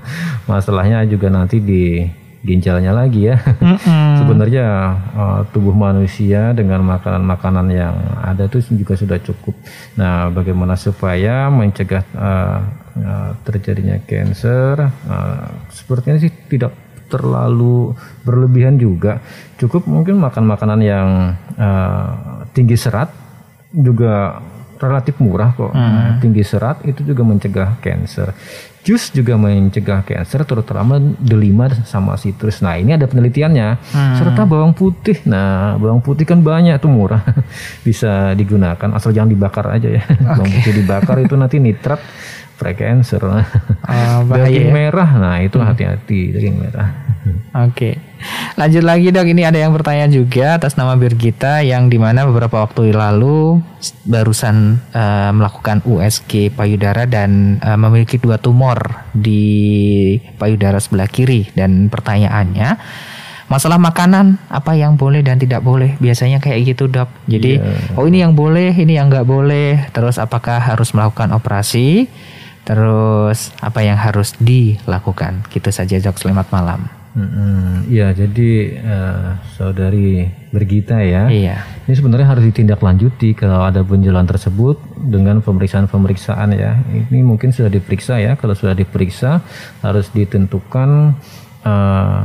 Masalahnya 0.50 1.04
juga 1.04 1.28
nanti 1.28 1.60
di 1.60 2.04
ginjalnya 2.40 2.96
lagi 2.96 3.28
ya. 3.28 3.36
Mm-mm. 3.36 4.16
Sebenarnya 4.16 4.66
eh, 5.12 5.40
tubuh 5.52 5.72
manusia 5.72 6.52
dengan 6.52 6.80
makanan-makanan 6.84 7.66
yang 7.68 7.96
ada 8.20 8.48
itu 8.48 8.60
juga 8.72 8.96
sudah 8.96 9.20
cukup. 9.20 9.52
Nah, 9.96 10.28
bagaimana 10.28 10.72
supaya 10.76 11.48
mencegah 11.48 12.00
eh, 12.04 12.58
eh, 12.96 13.30
terjadinya 13.44 13.96
cancer? 14.04 14.88
Eh, 14.88 15.44
sepertinya 15.68 16.16
sih 16.16 16.32
tidak 16.48 16.72
terlalu 17.10 17.92
berlebihan 18.22 18.78
juga. 18.78 19.18
Cukup 19.60 19.84
mungkin 19.84 20.16
makan 20.16 20.48
makanan 20.48 20.80
yang 20.80 21.36
eh, 21.60 22.08
tinggi 22.56 22.80
serat 22.80 23.12
juga 23.70 24.40
relatif 24.80 25.20
murah 25.20 25.52
kok. 25.52 25.76
Nah, 25.76 26.16
tinggi 26.18 26.40
serat 26.40 26.80
itu 26.88 27.04
juga 27.04 27.20
mencegah 27.22 27.76
cancer. 27.84 28.32
Jus 28.80 29.12
juga 29.12 29.36
mencegah 29.36 30.00
cancer 30.08 30.40
terutama 30.48 30.96
delima 31.20 31.68
sama 31.84 32.16
citrus. 32.16 32.64
Nah, 32.64 32.80
ini 32.80 32.96
ada 32.96 33.04
penelitiannya. 33.04 33.76
Serta 34.16 34.48
bawang 34.48 34.72
putih. 34.72 35.20
Nah, 35.28 35.76
bawang 35.76 36.00
putih 36.00 36.24
kan 36.24 36.40
banyak 36.40 36.80
tuh 36.80 36.88
murah. 36.88 37.20
Bisa 37.86 38.32
digunakan 38.32 38.88
asal 38.96 39.12
jangan 39.12 39.28
dibakar 39.28 39.68
aja 39.68 40.00
ya. 40.00 40.02
Bawang 40.40 40.48
putih 40.48 40.72
dibakar 40.80 41.20
itu 41.20 41.36
nanti 41.36 41.60
nitrat 41.60 42.00
pre-cancer. 42.56 43.20
Ah, 43.84 44.24
bahaya 44.28 44.48
daging 44.48 44.72
ya. 44.72 44.72
merah. 44.72 45.10
Nah, 45.20 45.36
itu 45.44 45.60
hati-hati 45.60 46.40
daging 46.40 46.56
merah. 46.56 46.88
Oke, 47.68 48.00
lanjut 48.56 48.84
lagi 48.84 49.08
dok. 49.12 49.26
Ini 49.28 49.48
ada 49.48 49.58
yang 49.58 49.72
bertanya 49.72 50.06
juga 50.10 50.60
atas 50.60 50.76
nama 50.76 50.96
Birgita 50.96 51.64
yang 51.64 51.88
di 51.88 51.96
mana 51.96 52.28
beberapa 52.28 52.60
waktu 52.62 52.92
lalu 52.92 53.60
barusan 54.04 54.80
eh, 54.92 55.30
melakukan 55.32 55.80
USG 55.84 56.52
payudara 56.52 57.08
dan 57.08 57.60
eh, 57.60 57.78
memiliki 57.78 58.20
dua 58.20 58.36
tumor 58.36 59.08
di 59.16 60.16
payudara 60.36 60.76
sebelah 60.78 61.08
kiri 61.08 61.48
dan 61.56 61.88
pertanyaannya 61.88 62.76
masalah 63.50 63.82
makanan 63.82 64.38
apa 64.46 64.78
yang 64.78 64.94
boleh 64.94 65.26
dan 65.26 65.34
tidak 65.42 65.66
boleh 65.66 65.98
biasanya 65.98 66.38
kayak 66.38 66.70
gitu 66.70 66.86
dok. 66.86 67.10
Jadi 67.26 67.58
oh 67.98 68.06
ini 68.06 68.22
yang 68.22 68.38
boleh, 68.38 68.70
ini 68.70 68.94
yang 68.94 69.10
nggak 69.10 69.26
boleh. 69.26 69.90
Terus 69.90 70.22
apakah 70.22 70.62
harus 70.62 70.94
melakukan 70.94 71.34
operasi? 71.34 72.06
Terus 72.62 73.50
apa 73.58 73.82
yang 73.82 73.98
harus 73.98 74.38
dilakukan? 74.38 75.42
Gitu 75.50 75.74
saja 75.74 75.98
dok. 75.98 76.22
Selamat 76.22 76.46
malam. 76.54 76.99
Iya, 77.90 78.14
jadi 78.14 78.50
eh, 78.78 79.30
saudari 79.58 80.30
Bergita 80.54 81.02
ya. 81.02 81.26
Iya. 81.26 81.62
Ini 81.86 81.94
sebenarnya 81.98 82.26
harus 82.26 82.46
ditindaklanjuti 82.46 83.34
kalau 83.34 83.66
ada 83.66 83.82
benjolan 83.82 84.26
tersebut 84.26 84.78
dengan 84.98 85.42
pemeriksaan-pemeriksaan 85.42 86.54
ya. 86.54 86.78
Ini 86.86 87.26
mungkin 87.26 87.50
sudah 87.50 87.70
diperiksa 87.70 88.22
ya. 88.22 88.38
Kalau 88.38 88.54
sudah 88.54 88.78
diperiksa 88.78 89.42
harus 89.82 90.06
ditentukan 90.14 91.18
eh, 91.66 92.22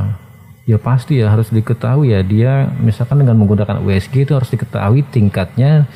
ya 0.66 0.78
pasti 0.78 1.22
ya 1.22 1.30
harus 1.30 1.50
diketahui 1.50 2.10
ya 2.10 2.26
dia 2.26 2.66
misalkan 2.82 3.22
dengan 3.22 3.38
menggunakan 3.38 3.78
USG 3.82 4.26
itu 4.26 4.38
harus 4.38 4.50
diketahui 4.50 5.02
tingkatnya. 5.10 5.90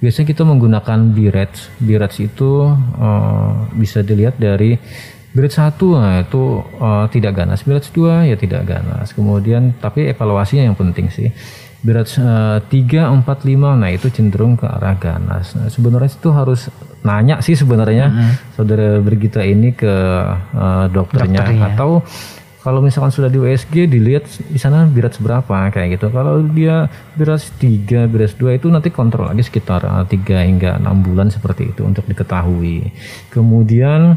Biasanya 0.00 0.36
kita 0.36 0.44
menggunakan 0.44 1.16
BIRATS. 1.16 1.80
BIRATS 1.80 2.16
itu 2.24 2.72
eh, 3.00 3.52
bisa 3.76 4.00
dilihat 4.00 4.40
dari 4.40 4.80
BIRATS 5.34 5.58
1 5.58 5.82
nah 5.98 6.22
itu 6.22 6.62
eh, 6.62 7.06
tidak 7.10 7.32
ganas, 7.42 7.66
BIRATS 7.66 7.90
2 7.90 8.30
ya 8.30 8.36
tidak 8.38 8.62
ganas. 8.70 9.10
Kemudian 9.10 9.74
tapi 9.82 10.06
evaluasinya 10.06 10.70
yang 10.70 10.78
penting 10.78 11.10
sih. 11.10 11.34
BIRATS 11.82 12.22
eh, 12.22 12.58
3, 12.70 13.10
4, 13.10 13.26
5 13.26 13.80
nah 13.82 13.90
itu 13.90 14.06
cenderung 14.14 14.54
ke 14.54 14.64
arah 14.64 14.94
ganas. 14.94 15.58
Nah, 15.58 15.66
sebenarnya 15.66 16.14
itu 16.14 16.30
harus 16.30 16.70
nanya 17.04 17.42
sih 17.44 17.52
sebenarnya 17.52 18.08
saudara 18.56 19.02
Brigita 19.02 19.42
ini 19.42 19.74
ke 19.74 19.94
eh, 20.54 20.86
dokternya, 20.94 21.42
Dokternya. 21.42 21.66
atau 21.74 22.00
kalau 22.64 22.80
misalkan 22.80 23.12
sudah 23.12 23.28
di 23.28 23.36
USG 23.36 23.92
dilihat 23.92 24.24
di 24.48 24.56
sana 24.56 24.88
birat 24.88 25.20
seberapa 25.20 25.68
kayak 25.68 26.00
gitu. 26.00 26.08
Kalau 26.08 26.40
dia 26.48 26.88
birat 27.12 27.44
3, 27.60 28.08
birat 28.08 28.40
2 28.40 28.56
itu 28.56 28.72
nanti 28.72 28.88
kontrol 28.88 29.28
lagi 29.28 29.44
sekitar 29.44 29.84
3 29.84 30.08
hingga 30.48 30.80
6 30.80 31.04
bulan 31.04 31.28
seperti 31.28 31.76
itu 31.76 31.84
untuk 31.84 32.08
diketahui. 32.08 32.88
Kemudian 33.28 34.16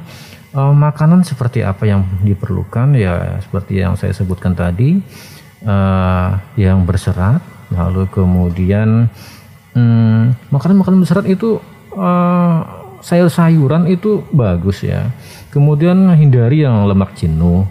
eh, 0.58 0.74
makanan 0.74 1.22
seperti 1.22 1.62
apa 1.62 1.86
yang 1.86 2.02
diperlukan? 2.26 2.98
Ya 2.98 3.38
seperti 3.46 3.78
yang 3.78 3.93
saya 3.93 4.12
sebutkan 4.17 4.58
tadi 4.58 4.98
eh, 5.62 6.30
yang 6.58 6.84
berserat 6.84 7.39
lalu 7.67 8.08
kemudian 8.08 9.12
hmm, 9.76 10.50
makanan-makanan 10.50 11.04
berserat 11.04 11.28
itu 11.30 11.62
eh, 11.93 12.58
sayur-sayuran 13.06 13.86
itu 13.91 14.26
bagus 14.34 14.82
ya. 14.82 15.13
Kemudian 15.54 16.12
hindari 16.17 16.65
yang 16.65 16.89
lemak 16.89 17.13
jenuh. 17.17 17.65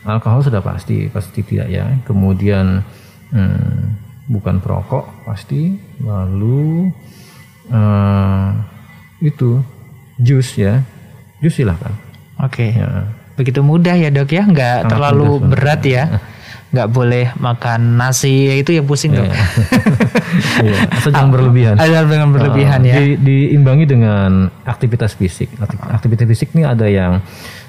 Alkohol 0.00 0.40
sudah 0.40 0.64
pasti 0.64 1.12
pasti 1.12 1.44
tidak 1.44 1.68
ya. 1.68 1.84
Kemudian 2.04 2.84
hmm, 3.32 3.80
bukan 4.28 4.60
perokok 4.60 5.24
pasti. 5.24 5.76
Lalu 6.04 6.92
eh, 7.72 8.48
itu 9.24 9.60
jus 10.20 10.56
ya. 10.60 10.84
Jus 11.40 11.56
silahkan 11.56 12.09
Oke. 12.40 12.72
ya 12.72 13.06
Begitu 13.34 13.60
mudah 13.60 13.94
ya 13.94 14.08
dok 14.08 14.28
ya, 14.28 14.44
nggak 14.44 14.76
Sangat 14.78 14.90
terlalu 14.90 15.28
mudah 15.34 15.48
berat 15.48 15.82
ya. 15.82 16.04
Nggak 16.70 16.88
boleh 16.88 17.26
makan 17.34 17.80
nasi, 17.96 18.46
itu 18.54 18.70
yang 18.70 18.84
pusing 18.84 19.10
dok. 19.12 19.26
Iya, 20.62 20.86
asal 20.92 21.10
jangan 21.10 21.32
berlebihan 21.32 21.74
Ada 21.74 22.06
dengan 22.06 22.30
berlebihan 22.30 22.80
Uh, 22.80 22.86
ya. 22.86 22.94
di- 22.96 23.18
diimbangi 23.18 23.82
dengan 23.82 24.46
aktivitas 24.62 25.18
fisik. 25.18 25.50
Akti- 25.58 25.80
Aktivitas 25.82 26.22
fisik 26.24 26.54
ini 26.54 26.62
ada 26.62 26.86
yang 26.86 27.18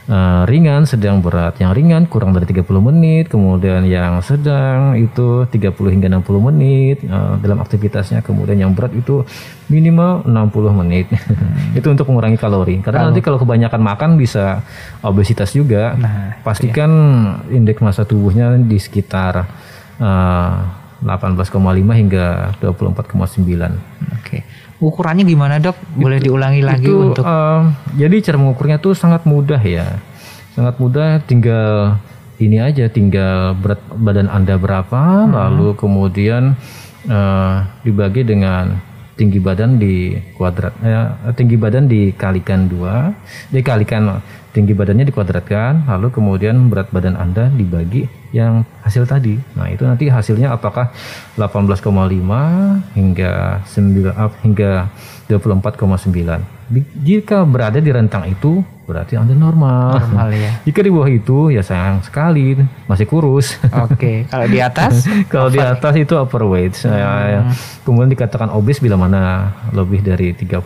uh, 0.08 0.44
ringan, 0.50 0.90
sedang 0.90 1.22
berat. 1.22 1.60
Yang 1.62 1.72
ringan 1.78 2.04
kurang 2.10 2.34
dari 2.34 2.50
30 2.50 2.66
menit, 2.82 3.30
kemudian 3.30 3.86
yang 3.86 4.24
sedang 4.26 4.98
itu 4.98 5.46
30 5.46 5.76
hingga 5.76 6.08
60 6.10 6.48
menit 6.50 6.98
uh, 7.06 7.38
dalam 7.38 7.62
aktivitasnya. 7.62 8.26
Kemudian 8.26 8.58
yang 8.58 8.72
berat 8.74 8.96
itu 8.96 9.22
minimal 9.70 10.26
60 10.26 10.80
menit. 10.82 11.12
itu 11.78 11.88
untuk 11.92 12.08
mengurangi 12.10 12.40
kalori. 12.40 12.82
Karena 12.82 13.12
nanti 13.12 13.22
kalau 13.22 13.38
kebanyakan 13.38 13.82
makan 13.84 14.10
bisa 14.18 14.66
obesitas 15.06 15.54
juga. 15.54 15.94
Nah, 16.00 16.40
Pastikan 16.42 16.92
indeks 17.52 17.84
massa 17.84 18.08
tubuhnya 18.08 18.58
di 18.58 18.82
sekitar 18.82 19.46
uh, 20.02 20.54
18,5 21.02 21.50
hingga 21.98 22.54
24,9. 22.62 24.22
Oke. 24.22 24.46
Ukurannya 24.82 25.22
gimana 25.22 25.62
dok? 25.62 25.78
Boleh 25.94 26.18
diulangi 26.18 26.66
lagi 26.66 26.90
itu 26.90 27.14
untuk 27.14 27.22
eh, 27.22 27.62
jadi 28.02 28.16
cara 28.26 28.38
mengukurnya 28.42 28.78
tuh 28.82 28.98
sangat 28.98 29.30
mudah 29.30 29.62
ya. 29.62 30.02
Sangat 30.58 30.82
mudah 30.82 31.22
tinggal 31.24 32.02
ini 32.42 32.58
aja 32.58 32.90
tinggal 32.90 33.54
berat 33.62 33.80
badan 33.94 34.26
anda 34.26 34.58
berapa 34.58 35.30
lalu 35.30 35.78
kemudian 35.78 36.58
eh, 37.06 37.56
dibagi 37.86 38.26
dengan 38.26 38.82
tinggi 39.14 39.38
badan 39.38 39.78
di 39.78 40.18
kuadrat 40.34 40.74
eh, 40.82 41.34
tinggi 41.38 41.62
badan 41.62 41.86
dikalikan 41.86 42.66
dua 42.66 43.14
dikalikan 43.54 44.18
tinggi 44.52 44.76
badannya 44.76 45.08
dikuadratkan, 45.08 45.88
lalu 45.88 46.12
kemudian 46.12 46.68
berat 46.68 46.92
badan 46.92 47.16
Anda 47.16 47.48
dibagi 47.48 48.08
yang 48.36 48.68
hasil 48.84 49.08
tadi. 49.08 49.40
Nah, 49.56 49.72
itu 49.72 49.84
nanti 49.88 50.12
hasilnya 50.12 50.52
apakah 50.56 50.92
18,5 51.40 51.88
hingga 52.96 53.64
9 53.64 54.44
hingga 54.44 54.72
24,9. 55.28 56.44
Jika 57.04 57.44
berada 57.44 57.80
di 57.80 57.92
rentang 57.92 58.28
itu 58.28 58.64
berarti 58.92 59.16
Anda 59.16 59.32
normal. 59.32 59.96
Normal 60.04 60.28
ya. 60.36 60.52
Jika 60.68 60.84
di 60.84 60.92
bawah 60.92 61.08
itu 61.08 61.48
ya 61.56 61.64
sayang 61.64 62.04
sekali 62.04 62.60
masih 62.92 63.08
kurus. 63.08 63.56
Oke, 63.72 64.24
kalau 64.32 64.48
di 64.52 64.60
atas? 64.60 65.08
kalau 65.32 65.48
di 65.48 65.64
atas 65.64 65.94
itu 65.96 66.14
overweight. 66.20 66.76
Hmm. 66.84 67.54
kemudian 67.82 68.12
dikatakan 68.14 68.52
obes 68.54 68.78
bila 68.84 69.00
mana 69.00 69.54
lebih 69.72 70.04
dari 70.04 70.36
30. 70.36 70.60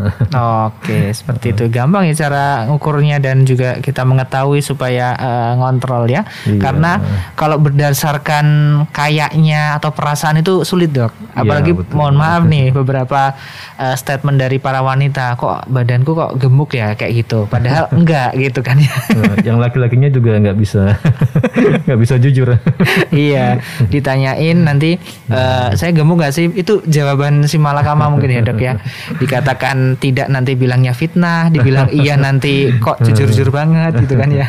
Oke, 0.66 0.98
seperti 1.12 1.52
itu. 1.52 1.68
Gampang 1.68 2.08
ya 2.08 2.14
cara 2.16 2.66
ukurnya 2.72 3.20
dan 3.20 3.44
juga 3.44 3.78
kita 3.78 4.02
mengetahui 4.08 4.64
supaya 4.64 5.14
uh, 5.14 5.52
ngontrol 5.60 6.08
ya. 6.08 6.24
Iya. 6.48 6.58
Karena 6.58 6.92
kalau 7.36 7.60
berdasarkan 7.60 8.46
kayaknya 8.90 9.76
atau 9.76 9.92
perasaan 9.92 10.40
itu 10.40 10.64
sulit, 10.64 10.90
Dok. 10.90 11.12
Iya, 11.12 11.44
Apalagi 11.44 11.70
ya, 11.76 11.84
mohon 11.94 12.16
maaf 12.16 12.42
nih 12.48 12.72
beberapa 12.72 13.36
uh, 13.78 13.94
statement 13.94 14.40
dari 14.40 14.56
para 14.58 14.80
wanita, 14.80 15.36
kok 15.36 15.68
badanku 15.68 16.16
kok 16.16 16.32
gemuk 16.40 16.72
ya 16.74 16.94
kayak 16.94 17.12
gitu 17.26 17.44
padahal 17.58 17.84
enggak 17.98 18.30
gitu 18.38 18.60
kan 18.62 18.78
ya. 18.78 18.94
Yang 19.42 19.58
laki-lakinya 19.58 20.08
juga 20.08 20.38
nggak 20.38 20.56
bisa 20.56 20.94
nggak 21.84 21.98
bisa 21.98 22.14
jujur. 22.22 22.48
Iya 23.08 23.58
ditanyain 23.90 24.58
nanti 24.62 24.96
uh, 25.32 25.74
saya 25.74 25.90
gemuk 25.90 26.22
nggak 26.22 26.32
sih? 26.34 26.46
Itu 26.54 26.86
jawaban 26.86 27.44
si 27.50 27.58
malakama 27.58 28.06
mungkin 28.08 28.30
ya 28.30 28.40
dok 28.46 28.60
ya. 28.62 28.78
Dikatakan 29.18 29.98
tidak 29.98 30.30
nanti 30.30 30.54
bilangnya 30.54 30.94
fitnah 30.94 31.50
dibilang 31.50 31.90
iya 31.90 32.14
nanti 32.14 32.70
kok 32.78 33.02
jujur-jujur 33.02 33.50
banget 33.50 33.98
gitu 34.06 34.14
kan 34.14 34.30
ya. 34.30 34.46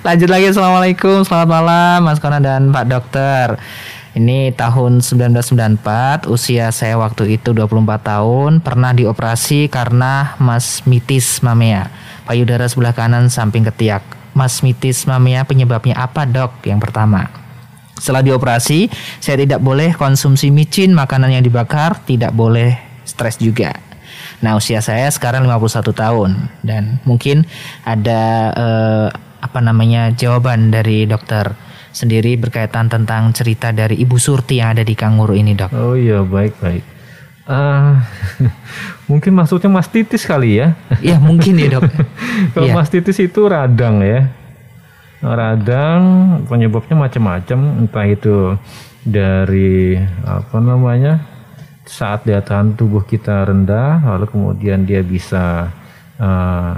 Lanjut 0.00 0.28
lagi 0.32 0.46
assalamualaikum 0.52 1.24
selamat 1.24 1.48
malam 1.48 1.98
mas 2.04 2.20
Kona 2.20 2.40
dan 2.40 2.72
pak 2.72 2.88
dokter 2.88 3.60
ini 4.20 4.52
tahun 4.52 5.00
1994, 5.00 6.28
usia 6.28 6.68
saya 6.68 7.00
waktu 7.00 7.40
itu 7.40 7.56
24 7.56 8.04
tahun, 8.04 8.60
pernah 8.60 8.92
dioperasi 8.92 9.72
karena 9.72 10.36
masmitis 10.36 11.40
mamea, 11.40 11.88
payudara 12.28 12.68
sebelah 12.68 12.92
kanan 12.92 13.32
samping 13.32 13.64
ketiak. 13.64 14.04
Masmitis 14.36 15.08
mamea 15.08 15.48
penyebabnya 15.48 15.96
apa 15.96 16.28
dok? 16.28 16.60
Yang 16.68 16.84
pertama. 16.84 17.32
Setelah 17.96 18.20
dioperasi, 18.20 18.92
saya 19.24 19.40
tidak 19.40 19.64
boleh 19.64 19.96
konsumsi 19.96 20.52
micin, 20.52 20.92
makanan 20.92 21.40
yang 21.40 21.44
dibakar, 21.44 22.04
tidak 22.04 22.36
boleh 22.36 22.76
stres 23.08 23.40
juga. 23.40 23.72
Nah, 24.44 24.60
usia 24.60 24.84
saya 24.84 25.08
sekarang 25.08 25.48
51 25.48 25.96
tahun 25.96 26.30
dan 26.60 27.00
mungkin 27.08 27.48
ada 27.84 28.52
eh, 28.52 29.08
apa 29.40 29.58
namanya 29.64 30.12
jawaban 30.12 30.68
dari 30.68 31.08
dokter 31.08 31.56
sendiri 31.90 32.38
berkaitan 32.38 32.86
tentang 32.86 33.30
cerita 33.34 33.74
dari 33.74 33.98
Ibu 34.00 34.16
Surti 34.16 34.62
yang 34.62 34.78
ada 34.78 34.82
di 34.86 34.94
Kanguru 34.94 35.34
ini, 35.34 35.54
Dok. 35.54 35.70
Oh 35.74 35.94
iya, 35.94 36.22
baik 36.22 36.54
baik. 36.62 36.84
Uh, 37.50 37.98
mungkin 39.10 39.34
maksudnya 39.34 39.66
mastitis 39.66 40.22
kali 40.22 40.62
ya? 40.62 40.78
Iya 41.02 41.18
mungkin 41.18 41.58
ya 41.58 41.82
dok. 41.82 41.90
Kalau 42.54 42.68
yeah. 42.70 42.78
mastitis 42.78 43.18
itu 43.18 43.50
radang 43.50 44.06
ya, 44.06 44.30
radang 45.18 46.02
penyebabnya 46.46 46.94
macam-macam, 46.94 47.58
entah 47.82 48.06
itu 48.06 48.54
dari 49.02 49.98
apa 50.22 50.62
namanya 50.62 51.26
saat 51.90 52.22
daya 52.22 52.38
tahan 52.38 52.78
tubuh 52.78 53.02
kita 53.02 53.42
rendah, 53.42 53.98
lalu 53.98 54.30
kemudian 54.30 54.86
dia 54.86 55.02
bisa 55.02 55.74
uh, 56.22 56.74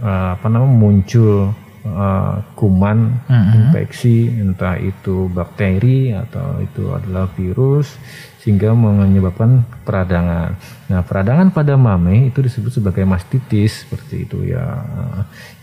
uh, 0.00 0.28
apa 0.32 0.46
namanya 0.48 0.72
muncul 0.72 1.52
uh, 1.84 2.40
kuman 2.56 3.20
mm-hmm. 3.28 3.54
infeksi 3.68 4.32
entah 4.32 4.76
itu 4.80 5.28
bakteri 5.30 6.16
atau 6.16 6.60
itu 6.60 6.90
adalah 6.90 7.28
virus 7.36 7.96
sehingga 8.44 8.76
menyebabkan 8.76 9.64
peradangan. 9.88 10.52
Nah, 10.92 11.00
peradangan 11.00 11.48
pada 11.48 11.80
mame 11.80 12.28
itu 12.28 12.44
disebut 12.44 12.76
sebagai 12.76 13.00
mastitis 13.08 13.88
seperti 13.88 14.28
itu 14.28 14.52
ya. 14.52 14.84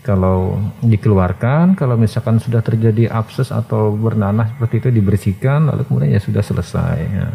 Kalau 0.02 0.58
dikeluarkan, 0.82 1.78
kalau 1.78 1.94
misalkan 1.94 2.42
sudah 2.42 2.58
terjadi 2.58 3.06
abses 3.06 3.54
atau 3.54 3.94
bernanah 3.94 4.50
seperti 4.50 4.82
itu 4.82 4.88
dibersihkan 4.98 5.70
lalu 5.70 5.86
kemudian 5.86 6.18
ya 6.18 6.18
sudah 6.18 6.42
selesai. 6.42 6.98
Ya. 7.06 7.30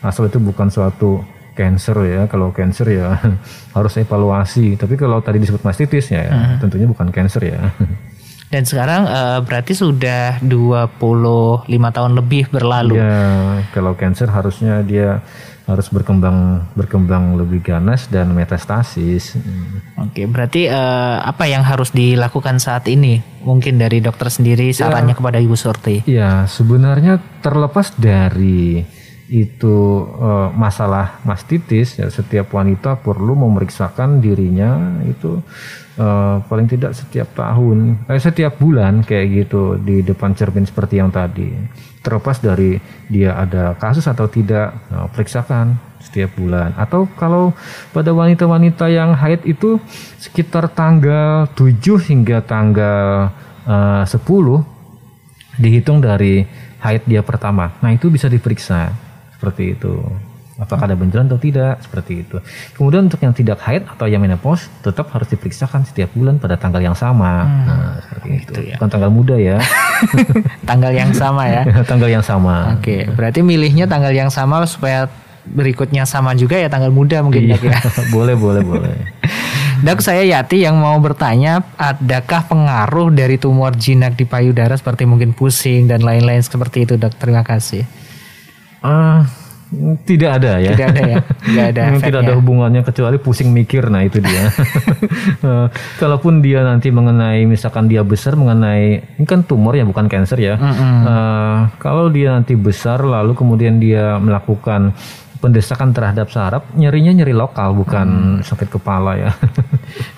Asal 0.00 0.32
itu 0.32 0.40
bukan 0.40 0.72
suatu 0.72 1.20
cancer 1.52 1.96
ya. 2.08 2.24
Kalau 2.24 2.48
cancer 2.56 2.88
ya 2.88 3.20
harus 3.76 3.92
evaluasi. 4.00 4.80
Tapi 4.80 4.96
kalau 4.96 5.20
tadi 5.20 5.44
disebut 5.44 5.60
mastitis 5.60 6.08
ya, 6.08 6.24
hmm. 6.24 6.64
tentunya 6.64 6.88
bukan 6.88 7.12
cancer 7.12 7.52
ya. 7.52 7.60
Dan 8.46 8.62
sekarang 8.62 9.10
uh, 9.10 9.38
berarti 9.42 9.74
sudah 9.74 10.38
25 10.38 11.66
tahun 11.66 12.12
lebih 12.14 12.48
berlalu. 12.54 12.94
Ya, 12.94 13.62
kalau 13.74 13.98
cancer 13.98 14.30
harusnya 14.30 14.86
dia 14.86 15.22
harus 15.66 15.90
berkembang 15.90 16.62
berkembang 16.78 17.34
lebih 17.34 17.58
ganas 17.58 18.06
dan 18.06 18.30
metastasis. 18.30 19.34
Oke, 19.98 20.30
berarti 20.30 20.70
uh, 20.70 21.26
apa 21.26 21.50
yang 21.50 21.66
harus 21.66 21.90
dilakukan 21.90 22.62
saat 22.62 22.86
ini? 22.86 23.18
Mungkin 23.42 23.82
dari 23.82 23.98
dokter 23.98 24.30
sendiri 24.30 24.70
ya. 24.70 24.86
sarannya 24.86 25.14
ya, 25.14 25.18
kepada 25.18 25.38
Ibu 25.42 25.56
Surti. 25.58 26.06
Ya, 26.06 26.46
sebenarnya 26.46 27.18
terlepas 27.42 27.98
dari 27.98 28.86
itu 29.26 30.06
uh, 30.06 30.54
masalah 30.54 31.18
mastitis 31.26 31.98
ya 31.98 32.06
setiap 32.06 32.54
wanita 32.54 32.94
perlu 33.02 33.34
memeriksakan 33.34 34.22
dirinya 34.22 35.02
itu 35.02 35.42
uh, 35.98 36.38
paling 36.46 36.68
tidak 36.70 36.94
setiap 36.94 37.34
tahun, 37.34 38.06
eh, 38.06 38.20
setiap 38.22 38.60
bulan 38.60 39.02
kayak 39.02 39.26
gitu 39.44 39.80
di 39.80 40.04
depan 40.06 40.36
cermin 40.36 40.64
seperti 40.68 41.00
yang 41.02 41.10
tadi. 41.10 41.50
Terlepas 42.04 42.38
dari 42.38 42.78
dia 43.10 43.34
ada 43.34 43.74
kasus 43.74 44.06
atau 44.06 44.30
tidak, 44.30 44.78
nah, 44.92 45.10
periksakan 45.10 45.74
setiap 45.98 46.38
bulan. 46.38 46.70
Atau 46.78 47.10
kalau 47.18 47.50
pada 47.90 48.14
wanita-wanita 48.14 48.86
yang 48.86 49.10
haid 49.18 49.42
itu 49.42 49.82
sekitar 50.22 50.70
tanggal 50.70 51.50
7 51.58 51.82
hingga 51.98 52.46
tanggal 52.46 53.34
uh, 53.66 54.06
10 54.06 54.22
dihitung 55.58 55.98
dari 55.98 56.46
haid 56.78 57.02
dia 57.10 57.26
pertama. 57.26 57.74
Nah 57.82 57.90
itu 57.90 58.06
bisa 58.06 58.30
diperiksa 58.30 59.05
seperti 59.36 59.76
itu 59.76 60.00
apakah 60.56 60.88
ada 60.88 60.96
benjolan 60.96 61.28
atau 61.28 61.40
tidak 61.40 61.80
seperti 61.84 62.24
itu. 62.24 62.36
Kemudian 62.76 63.08
untuk 63.08 63.20
yang 63.20 63.36
tidak 63.36 63.60
haid 63.60 63.84
atau 63.84 64.08
yang 64.08 64.24
menopause 64.24 64.72
tetap 64.80 65.12
harus 65.12 65.28
diperiksakan 65.28 65.84
setiap 65.84 66.08
bulan 66.16 66.40
pada 66.40 66.56
tanggal 66.56 66.80
yang 66.80 66.96
sama. 66.96 67.44
Hmm, 67.44 67.64
nah, 67.68 67.94
seperti 68.00 68.28
itu. 68.32 68.50
itu. 68.52 68.60
Ya. 68.72 68.76
Bukan 68.80 68.90
tanggal 68.90 69.10
muda 69.12 69.36
ya. 69.36 69.56
tanggal 70.70 70.92
yang 70.96 71.12
sama 71.12 71.42
ya. 71.48 71.62
tanggal 71.90 72.08
yang 72.08 72.24
sama. 72.24 72.76
Oke, 72.76 72.80
okay. 72.80 73.00
berarti 73.12 73.44
milihnya 73.44 73.84
tanggal 73.84 74.12
yang 74.12 74.32
sama 74.32 74.64
supaya 74.64 75.08
berikutnya 75.46 76.02
sama 76.02 76.34
juga 76.34 76.58
ya 76.58 76.66
tanggal 76.66 76.90
muda 76.90 77.22
mungkin 77.22 77.52
iya. 77.52 77.60
ya. 77.60 77.76
boleh, 78.16 78.34
boleh, 78.34 78.62
boleh. 78.64 78.92
Dok, 79.76 80.00
saya 80.00 80.24
Yati 80.24 80.64
yang 80.64 80.80
mau 80.80 80.96
bertanya, 81.04 81.60
adakah 81.76 82.48
pengaruh 82.48 83.12
dari 83.12 83.36
tumor 83.36 83.76
jinak 83.76 84.16
di 84.16 84.24
payudara 84.24 84.72
seperti 84.72 85.04
mungkin 85.04 85.36
pusing 85.36 85.84
dan 85.84 86.00
lain-lain 86.00 86.40
seperti 86.40 86.88
itu, 86.88 86.96
Dok? 86.96 87.12
Terima 87.20 87.44
kasih. 87.44 87.84
Uh, 88.84 89.24
tidak 90.06 90.40
ada 90.40 90.62
ya. 90.62 90.72
Tidak 90.72 90.88
ada 90.94 91.02
ya. 91.02 91.18
Tidak 91.26 91.64
ada. 91.74 91.82
tidak 92.06 92.20
ada 92.22 92.34
hubungannya 92.38 92.82
kecuali 92.86 93.18
pusing 93.18 93.50
mikir. 93.50 93.90
Nah 93.90 94.06
itu 94.06 94.22
dia. 94.22 94.48
Eh, 95.46 95.68
kalaupun 96.00 96.40
dia 96.40 96.64
nanti 96.64 96.90
mengenai 96.90 97.44
misalkan 97.46 97.86
dia 97.86 98.02
besar 98.02 98.34
mengenai 98.34 99.04
ini 99.18 99.26
kan 99.26 99.44
tumor 99.46 99.76
ya 99.76 99.84
bukan 99.86 100.10
cancer 100.10 100.38
ya. 100.38 100.54
Mm 100.58 100.72
-hmm. 100.72 101.00
uh, 101.06 101.56
kalau 101.78 102.10
dia 102.10 102.34
nanti 102.34 102.56
besar 102.58 103.04
lalu 103.04 103.36
kemudian 103.36 103.78
dia 103.78 104.18
melakukan 104.18 104.96
pendesakan 105.38 105.92
terhadap 105.92 106.32
saraf 106.32 106.66
nyerinya 106.74 107.22
nyeri 107.22 107.36
lokal 107.36 107.76
bukan 107.76 108.40
hmm. 108.40 108.48
sakit 108.48 108.68
kepala 108.72 109.14
ya. 109.20 109.30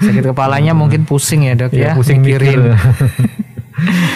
sakit 0.00 0.32
kepalanya 0.32 0.72
mungkin 0.80 1.04
pusing 1.04 1.50
ya 1.50 1.58
dok 1.58 1.74
ya. 1.74 1.92
ya 1.92 1.98
pusing 1.98 2.22
mikirin. 2.22 2.72
mikir 2.72 3.47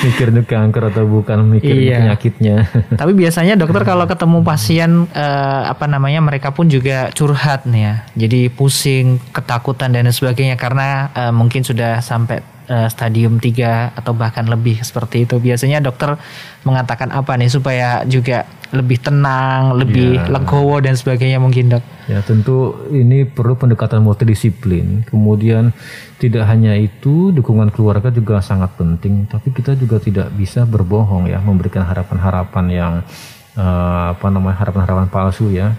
itu 0.06 0.42
kanker 0.42 0.90
atau 0.90 1.04
bukan 1.06 1.46
mikir 1.46 1.74
iya. 1.76 2.02
penyakitnya. 2.02 2.56
Tapi 3.00 3.12
biasanya 3.14 3.54
dokter 3.54 3.82
kalau 3.86 4.04
ketemu 4.04 4.38
pasien 4.42 4.90
uh, 5.14 5.62
apa 5.70 5.86
namanya 5.86 6.20
mereka 6.22 6.50
pun 6.50 6.66
juga 6.66 7.10
curhat 7.14 7.64
nih 7.66 7.82
ya. 7.82 7.94
Jadi 8.26 8.50
pusing, 8.50 9.22
ketakutan 9.30 9.94
dan 9.94 10.10
sebagainya 10.10 10.58
karena 10.58 11.10
uh, 11.14 11.32
mungkin 11.32 11.62
sudah 11.62 12.02
sampai 12.02 12.42
uh, 12.72 12.88
stadium 12.88 13.36
3 13.36 13.92
atau 13.92 14.16
bahkan 14.16 14.48
lebih 14.48 14.80
seperti 14.80 15.28
itu. 15.28 15.36
Biasanya 15.36 15.84
dokter 15.84 16.16
mengatakan 16.64 17.12
apa 17.12 17.36
nih 17.36 17.52
supaya 17.52 18.08
juga 18.08 18.48
lebih 18.72 19.04
tenang, 19.04 19.76
lebih 19.76 20.16
ya. 20.16 20.32
legowo 20.32 20.80
dan 20.80 20.96
sebagainya 20.96 21.36
mungkin 21.36 21.76
dok. 21.76 21.84
Ya 22.08 22.24
tentu 22.24 22.88
ini 22.88 23.28
perlu 23.28 23.52
pendekatan 23.52 24.00
multidisiplin. 24.00 25.04
Kemudian 25.04 25.76
tidak 26.16 26.48
hanya 26.48 26.72
itu 26.80 27.36
dukungan 27.36 27.68
keluarga 27.68 28.08
juga 28.08 28.40
sangat 28.40 28.72
penting. 28.80 29.28
Tapi 29.28 29.52
kita 29.52 29.76
juga 29.76 30.00
tidak 30.00 30.32
bisa 30.32 30.64
berbohong 30.64 31.28
ya, 31.28 31.38
memberikan 31.44 31.84
harapan-harapan 31.84 32.64
yang 32.72 32.92
uh, 33.60 34.16
apa 34.16 34.26
namanya 34.32 34.56
harapan-harapan 34.56 35.08
palsu 35.12 35.52
ya. 35.52 35.76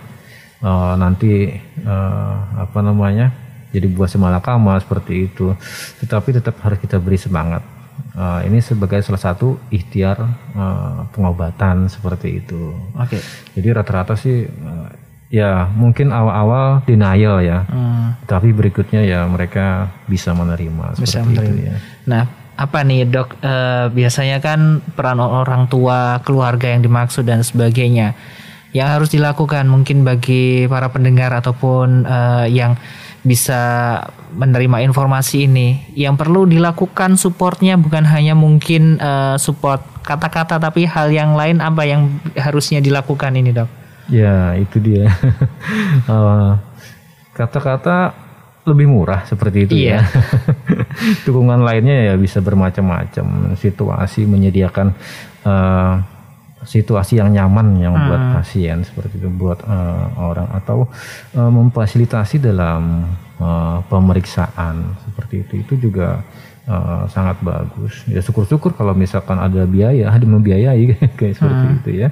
Uh, 0.63 0.95
nanti 0.95 1.60
uh, 1.84 2.38
apa 2.56 2.79
namanya 2.79 3.42
jadi 3.73 3.89
buah 3.89 4.07
semalakama 4.07 4.77
seperti 4.77 5.27
itu. 5.27 5.57
Tetapi 5.99 6.29
tetap 6.38 6.62
harus 6.62 6.77
kita 6.77 7.01
beri 7.01 7.17
semangat. 7.17 7.65
Uh, 8.13 8.45
ini 8.45 8.62
sebagai 8.62 9.01
salah 9.01 9.21
satu 9.21 9.57
ikhtiar 9.73 10.21
uh, 10.53 11.09
pengobatan 11.09 11.89
seperti 11.89 12.45
itu. 12.45 12.73
Oke. 12.93 13.17
Jadi 13.57 13.67
rata-rata 13.73 14.13
sih 14.13 14.45
uh, 14.45 14.89
ya 15.33 15.65
mungkin 15.74 16.13
awal-awal 16.13 16.86
denial 16.86 17.41
ya, 17.41 17.65
Hmm, 17.65 18.13
tapi 18.30 18.53
berikutnya 18.53 19.01
ya 19.01 19.26
mereka 19.26 19.89
bisa 20.05 20.30
menerima 20.30 20.93
Bisa 20.93 21.26
seperti 21.26 21.41
menerima. 21.41 21.49
itu 21.49 21.61
ya. 21.65 21.76
Nah, 22.05 22.24
apa 22.53 22.86
nih 22.86 23.09
dok? 23.09 23.41
Eh, 23.41 23.86
biasanya 23.97 24.38
kan 24.38 24.86
peran 24.93 25.17
orang 25.17 25.65
tua, 25.65 26.21
keluarga 26.21 26.69
yang 26.69 26.86
dimaksud 26.86 27.26
dan 27.26 27.41
sebagainya, 27.41 28.13
yang 28.78 28.93
harus 28.93 29.09
dilakukan 29.09 29.65
mungkin 29.65 30.05
bagi 30.05 30.69
para 30.69 30.93
pendengar 30.93 31.34
ataupun 31.34 32.05
eh, 32.05 32.53
yang 32.53 32.78
bisa 33.24 33.61
menerima 34.36 34.84
informasi 34.84 35.47
ini, 35.47 35.67
yang 35.95 36.19
perlu 36.19 36.43
dilakukan 36.43 37.15
supportnya 37.15 37.80
bukan 37.80 38.03
hanya 38.03 38.36
mungkin 38.36 38.99
eh, 38.99 39.36
support 39.39 39.80
kata-kata, 40.03 40.59
tapi 40.59 40.84
hal 40.84 41.07
yang 41.09 41.34
lain 41.34 41.63
apa 41.63 41.88
yang 41.88 42.19
harusnya 42.36 42.84
dilakukan 42.84 43.32
ini 43.34 43.55
dok? 43.55 43.69
Ya 44.11 44.53
itu 44.59 44.78
dia. 44.78 45.07
Eh, 46.03 46.51
Kata-kata 47.34 48.13
lebih 48.67 48.86
murah 48.86 49.26
seperti 49.26 49.65
itu 49.65 49.74
Iya. 49.74 49.99
ya. 49.99 50.01
Dukungan 51.26 51.65
lainnya 51.65 52.11
ya 52.11 52.13
bisa 52.13 52.39
bermacam-macam. 52.39 53.55
Situasi 53.57 54.28
menyediakan 54.28 54.93
eh, 55.41 55.93
situasi 56.64 57.20
yang 57.20 57.30
nyaman 57.30 57.78
yang 57.78 57.93
buat 57.93 58.22
pasien 58.36 58.82
seperti 58.82 59.20
itu 59.20 59.30
buat 59.30 59.59
eh, 59.61 60.05
orang 60.18 60.47
atau 60.53 60.88
eh, 61.32 61.51
memfasilitasi 61.51 62.39
dalam 62.39 63.07
eh, 63.38 63.78
pemeriksaan 63.88 64.95
seperti 65.03 65.36
itu 65.43 65.53
itu 65.61 65.74
juga 65.89 66.24
eh, 66.66 67.03
sangat 67.07 67.38
bagus. 67.41 68.03
Ya 68.07 68.20
syukur-syukur 68.20 68.74
kalau 68.74 68.91
misalkan 68.93 69.38
ada 69.38 69.64
biaya, 69.66 70.09
ada 70.09 70.26
membiayai 70.26 70.84
kayak 71.20 71.36
seperti 71.36 71.66
itu 71.80 71.89
ya. 72.03 72.09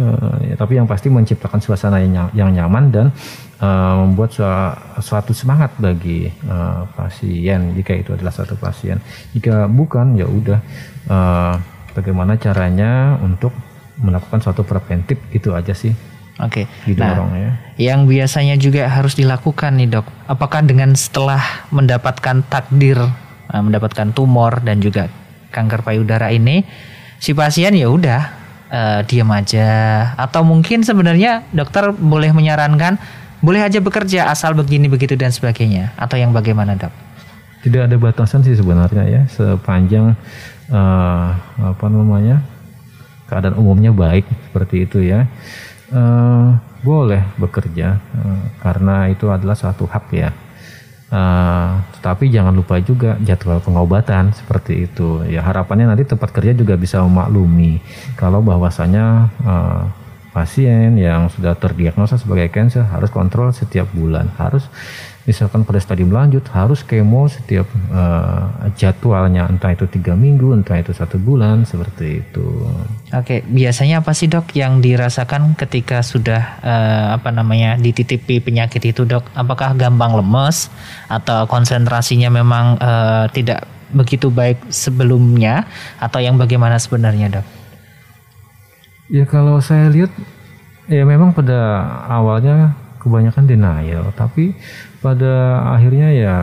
Eh, 0.00 0.36
ya, 0.50 0.54
tapi 0.56 0.80
yang 0.80 0.88
pasti 0.88 1.12
menciptakan 1.12 1.60
suasana 1.60 2.00
yang, 2.00 2.32
yang 2.32 2.48
nyaman 2.48 2.84
dan 2.88 3.06
eh, 3.60 3.94
membuat 4.00 4.32
sua- 4.32 4.74
suatu 4.98 5.36
semangat 5.36 5.76
bagi 5.76 6.26
eh, 6.32 6.80
pasien 6.96 7.76
jika 7.76 7.92
itu 7.92 8.10
adalah 8.16 8.32
satu 8.32 8.56
pasien. 8.56 8.98
Jika 9.36 9.68
bukan 9.68 10.16
ya 10.16 10.24
udah 10.24 10.58
eh, 11.06 11.54
bagaimana 11.92 12.40
caranya 12.40 13.20
untuk 13.20 13.52
melakukan 14.00 14.40
suatu 14.40 14.64
preventif 14.64 15.20
itu 15.34 15.52
aja 15.52 15.76
sih 15.76 15.92
Oke. 16.40 16.64
didorong 16.88 17.32
ya. 17.36 17.50
Yang 17.76 18.00
biasanya 18.08 18.56
juga 18.56 18.88
harus 18.88 19.14
dilakukan 19.14 19.76
nih 19.76 19.88
dok, 19.98 20.06
apakah 20.26 20.64
dengan 20.64 20.96
setelah 20.96 21.68
mendapatkan 21.68 22.40
takdir, 22.48 22.96
eh, 23.52 23.62
mendapatkan 23.62 24.10
tumor 24.16 24.64
dan 24.64 24.80
juga 24.80 25.12
kanker 25.52 25.84
payudara 25.84 26.32
ini, 26.32 26.64
si 27.20 27.36
pasien 27.36 27.76
ya 27.76 27.92
udah 27.92 28.22
eh, 28.72 29.00
diam 29.04 29.28
aja, 29.28 29.68
atau 30.16 30.40
mungkin 30.42 30.80
sebenarnya 30.80 31.44
dokter 31.52 31.92
boleh 31.92 32.32
menyarankan 32.32 32.96
boleh 33.42 33.60
aja 33.60 33.82
bekerja 33.82 34.30
asal 34.32 34.56
begini 34.56 34.88
begitu 34.88 35.18
dan 35.18 35.28
sebagainya, 35.34 35.92
atau 36.00 36.16
yang 36.16 36.32
bagaimana 36.32 36.78
dok? 36.78 36.94
Tidak 37.62 37.86
ada 37.86 37.94
batasan 38.00 38.42
sih 38.42 38.56
sebenarnya 38.56 39.04
ya 39.06 39.22
sepanjang 39.28 40.16
eh, 40.72 41.28
apa 41.60 41.86
namanya 41.92 42.40
keadaan 43.32 43.56
umumnya 43.56 43.96
baik 43.96 44.28
seperti 44.52 44.84
itu 44.84 45.00
ya 45.00 45.24
Eh, 45.92 46.48
boleh 46.82 47.20
bekerja 47.36 48.00
eh, 48.00 48.44
karena 48.64 49.12
itu 49.12 49.28
adalah 49.28 49.52
suatu 49.52 49.84
hak 49.84 50.06
ya. 50.08 50.32
Eh, 51.12 51.70
tetapi 52.00 52.32
jangan 52.32 52.56
lupa 52.56 52.80
juga 52.80 53.20
jadwal 53.20 53.60
pengobatan 53.60 54.32
seperti 54.32 54.88
itu. 54.88 55.20
Ya 55.28 55.44
harapannya 55.44 55.92
nanti 55.92 56.08
tempat 56.08 56.32
kerja 56.32 56.56
juga 56.56 56.80
bisa 56.80 57.04
memaklumi 57.04 57.84
kalau 58.16 58.40
bahwasanya 58.40 59.28
eh, 59.44 59.82
pasien 60.32 60.96
yang 60.96 61.28
sudah 61.28 61.52
terdiagnosa 61.60 62.16
sebagai 62.16 62.48
cancer 62.48 62.88
harus 62.88 63.12
kontrol 63.12 63.52
setiap 63.52 63.84
bulan, 63.92 64.32
harus 64.40 64.64
misalkan 65.22 65.62
pada 65.62 65.78
stadium 65.78 66.10
lanjut 66.10 66.42
harus 66.50 66.82
kemo 66.82 67.30
setiap 67.30 67.66
eh, 67.70 68.42
jadwalnya 68.74 69.46
entah 69.46 69.70
itu 69.70 69.86
tiga 69.86 70.18
minggu, 70.18 70.50
entah 70.50 70.82
itu 70.82 70.90
satu 70.90 71.18
bulan 71.18 71.62
seperti 71.62 72.26
itu. 72.26 72.46
Oke, 73.14 73.46
biasanya 73.46 74.02
apa 74.02 74.10
sih 74.16 74.26
dok 74.26 74.50
yang 74.58 74.82
dirasakan 74.82 75.54
ketika 75.54 76.02
sudah 76.02 76.42
eh, 76.58 77.06
apa 77.14 77.30
namanya 77.30 77.78
dititipi 77.78 78.42
penyakit 78.42 78.82
itu 78.82 79.06
dok? 79.06 79.22
Apakah 79.38 79.78
gampang 79.78 80.18
lemes 80.18 80.66
atau 81.06 81.46
konsentrasinya 81.46 82.28
memang 82.32 82.78
eh, 82.82 83.26
tidak 83.30 83.62
begitu 83.92 84.32
baik 84.32 84.58
sebelumnya 84.72 85.68
atau 86.00 86.18
yang 86.18 86.34
bagaimana 86.34 86.80
sebenarnya 86.82 87.40
dok? 87.40 87.46
Ya 89.12 89.28
kalau 89.28 89.60
saya 89.60 89.92
lihat 89.92 90.10
ya 90.88 91.04
memang 91.04 91.36
pada 91.36 91.84
awalnya 92.08 92.74
kebanyakan 93.02 93.44
denial, 93.50 94.14
tapi 94.14 94.54
pada 95.02 95.66
akhirnya 95.74 96.08
ya 96.14 96.36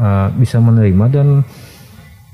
eh, 0.00 0.28
bisa 0.40 0.56
menerima 0.56 1.04
dan 1.12 1.28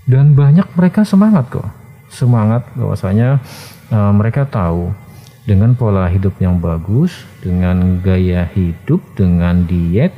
dan 0.06 0.38
banyak 0.38 0.70
mereka 0.78 1.02
semangat 1.02 1.50
kok, 1.50 1.66
semangat 2.06 2.62
bahwasanya 2.78 3.42
eh, 3.90 4.12
mereka 4.14 4.46
tahu 4.46 4.94
dengan 5.42 5.74
pola 5.74 6.06
hidup 6.06 6.38
yang 6.38 6.62
bagus, 6.62 7.26
dengan 7.42 7.98
gaya 8.02 8.46
hidup, 8.54 9.02
dengan 9.18 9.66
diet 9.66 10.14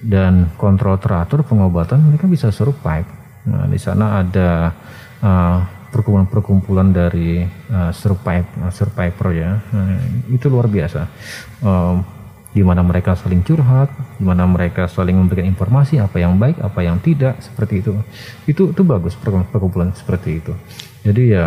dan 0.00 0.48
kontrol 0.56 0.96
teratur 0.96 1.44
pengobatan 1.44 2.00
mereka 2.08 2.24
bisa 2.24 2.48
survive. 2.48 3.08
Nah 3.44 3.68
di 3.68 3.76
sana 3.76 4.24
ada 4.24 4.72
eh, 5.20 5.58
perkumpulan-perkumpulan 5.96 6.92
dari 6.92 7.40
uh, 7.72 7.88
survive 7.88 8.44
uh, 8.60 8.68
survivor 8.68 9.32
ya. 9.32 9.56
Nah, 9.72 9.96
itu 10.28 10.52
luar 10.52 10.68
biasa. 10.68 11.08
Um, 11.64 12.04
di 12.56 12.64
mana 12.64 12.80
mereka 12.80 13.12
saling 13.12 13.44
curhat 13.44 13.92
di 14.16 14.24
mana 14.24 14.48
mereka 14.48 14.88
saling 14.88 15.12
memberikan 15.12 15.44
informasi 15.44 16.00
apa 16.00 16.16
yang 16.16 16.40
baik 16.40 16.56
apa 16.64 16.80
yang 16.80 16.96
tidak 17.04 17.36
seperti 17.44 17.84
itu 17.84 17.92
itu 18.48 18.72
itu 18.72 18.80
bagus 18.80 19.12
perkum- 19.12 19.44
perkumpulan 19.44 19.92
seperti 19.92 20.40
itu 20.40 20.56
jadi 21.04 21.22
ya 21.28 21.46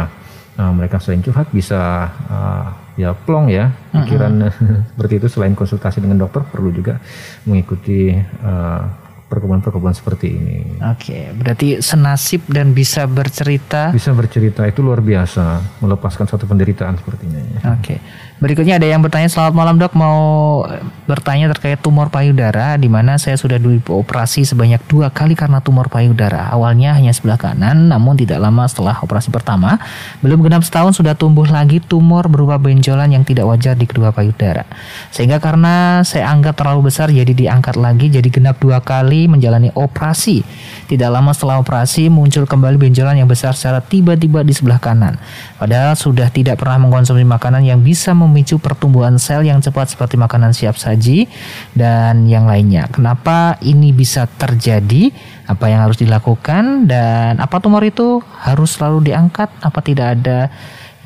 uh, 0.62 0.70
mereka 0.70 1.02
saling 1.02 1.26
curhat 1.26 1.50
bisa 1.50 2.14
uh, 2.30 2.94
ya 2.94 3.18
plong 3.18 3.50
ya 3.50 3.74
pikiran 3.90 4.54
seperti 4.94 5.14
itu 5.18 5.28
selain 5.34 5.58
konsultasi 5.58 5.98
dengan 5.98 6.22
dokter 6.22 6.46
perlu 6.46 6.70
juga 6.70 7.02
mengikuti 7.50 8.14
uh, 8.46 9.10
perkumpulan-perkumpulan 9.30 9.94
seperti 9.94 10.28
ini 10.30 10.82
Oke, 10.90 11.30
berarti 11.38 11.86
senasib 11.86 12.50
dan 12.50 12.74
bisa 12.74 13.06
bercerita. 13.06 13.94
bisa 13.94 14.10
bercerita 14.14 14.66
itu 14.66 14.82
luar 14.82 15.06
biasa 15.06 15.62
melepaskan 15.86 16.26
suatu 16.26 16.50
penderitaan 16.50 16.98
sepertinya 16.98 17.38
ya. 17.38 17.78
Oke. 17.78 18.02
Berikutnya 18.40 18.80
ada 18.80 18.88
yang 18.88 19.04
bertanya 19.04 19.28
selamat 19.28 19.52
malam 19.52 19.76
dok 19.76 20.00
mau 20.00 20.64
bertanya 21.04 21.52
terkait 21.52 21.76
tumor 21.84 22.08
payudara 22.08 22.80
di 22.80 22.88
mana 22.88 23.20
saya 23.20 23.36
sudah 23.36 23.60
dioperasi 23.60 24.48
sebanyak 24.48 24.80
dua 24.88 25.12
kali 25.12 25.36
karena 25.36 25.60
tumor 25.60 25.92
payudara. 25.92 26.48
Awalnya 26.48 26.96
hanya 26.96 27.12
sebelah 27.12 27.36
kanan, 27.36 27.92
namun 27.92 28.16
tidak 28.16 28.40
lama 28.40 28.64
setelah 28.64 28.96
operasi 29.04 29.28
pertama 29.28 29.76
belum 30.24 30.40
genap 30.48 30.64
setahun 30.64 30.96
sudah 30.96 31.20
tumbuh 31.20 31.44
lagi 31.52 31.84
tumor 31.84 32.32
berupa 32.32 32.56
benjolan 32.56 33.12
yang 33.12 33.28
tidak 33.28 33.44
wajar 33.44 33.76
di 33.76 33.84
kedua 33.84 34.16
payudara. 34.16 34.64
Sehingga 35.12 35.44
karena 35.44 36.00
saya 36.08 36.32
anggap 36.32 36.56
terlalu 36.64 36.88
besar 36.88 37.12
jadi 37.12 37.36
diangkat 37.36 37.76
lagi 37.76 38.08
jadi 38.08 38.30
genap 38.32 38.64
dua 38.64 38.80
kali 38.80 39.28
menjalani 39.28 39.76
operasi. 39.76 40.48
Tidak 40.88 41.12
lama 41.12 41.36
setelah 41.36 41.60
operasi 41.60 42.08
muncul 42.08 42.48
kembali 42.48 42.80
benjolan 42.80 43.20
yang 43.20 43.28
besar 43.28 43.52
secara 43.52 43.84
tiba-tiba 43.84 44.48
di 44.48 44.56
sebelah 44.56 44.80
kanan. 44.80 45.20
Padahal 45.60 46.00
sudah 46.00 46.32
tidak 46.32 46.56
pernah 46.64 46.88
mengkonsumsi 46.88 47.28
makanan 47.28 47.68
yang 47.68 47.84
bisa 47.84 48.16
memicu 48.30 48.62
pertumbuhan 48.62 49.18
sel 49.18 49.42
yang 49.42 49.58
cepat 49.60 49.92
seperti 49.92 50.16
makanan 50.16 50.54
siap 50.54 50.78
saji 50.78 51.26
dan 51.74 52.30
yang 52.30 52.46
lainnya. 52.46 52.86
Kenapa 52.94 53.58
ini 53.66 53.90
bisa 53.90 54.30
terjadi? 54.30 55.10
Apa 55.50 55.66
yang 55.66 55.82
harus 55.82 55.98
dilakukan 55.98 56.86
dan 56.86 57.42
apa 57.42 57.58
tumor 57.58 57.82
itu 57.82 58.22
harus 58.46 58.78
selalu 58.78 59.10
diangkat? 59.10 59.50
Apa 59.66 59.82
tidak 59.82 60.22
ada 60.22 60.54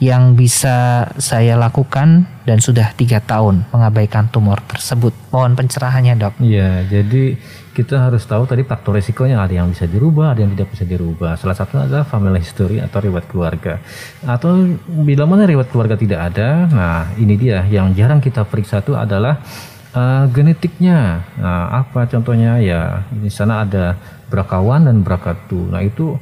yang 0.04 0.36
bisa 0.36 1.08
saya 1.16 1.56
lakukan 1.56 2.28
dan 2.44 2.60
sudah 2.60 2.92
tiga 2.92 3.24
tahun 3.24 3.64
mengabaikan 3.72 4.28
tumor 4.28 4.60
tersebut? 4.68 5.16
Mohon 5.32 5.64
pencerahannya 5.64 6.14
dok. 6.20 6.36
Iya, 6.44 6.84
jadi 6.92 7.40
kita 7.74 8.08
harus 8.08 8.22
tahu 8.30 8.46
tadi 8.46 8.62
faktor 8.62 9.02
resikonya 9.02 9.42
ada 9.42 9.52
yang 9.58 9.74
bisa 9.74 9.90
dirubah, 9.90 10.38
ada 10.38 10.46
yang 10.46 10.54
tidak 10.54 10.70
bisa 10.78 10.86
dirubah. 10.86 11.34
Salah 11.42 11.58
satunya 11.58 11.90
adalah 11.90 12.06
family 12.06 12.38
history 12.38 12.78
atau 12.78 13.02
riwayat 13.02 13.26
keluarga. 13.26 13.82
Atau 14.22 14.78
bila 14.86 15.26
mana 15.26 15.50
riwayat 15.50 15.74
keluarga 15.74 15.98
tidak 15.98 16.32
ada, 16.32 16.70
nah 16.70 17.10
ini 17.18 17.34
dia 17.34 17.66
yang 17.66 17.92
jarang 17.98 18.22
kita 18.22 18.46
periksa 18.46 18.86
itu 18.86 18.94
adalah 18.94 19.42
eh, 19.90 20.26
genetiknya. 20.30 21.26
Nah, 21.42 21.84
apa 21.84 22.06
contohnya 22.06 22.62
ya 22.62 23.02
di 23.10 23.34
sana 23.34 23.66
ada 23.66 23.98
BRCA1 24.30 24.80
dan 24.94 24.98
BRCA2. 25.02 25.52
Nah 25.74 25.82
itu 25.82 26.14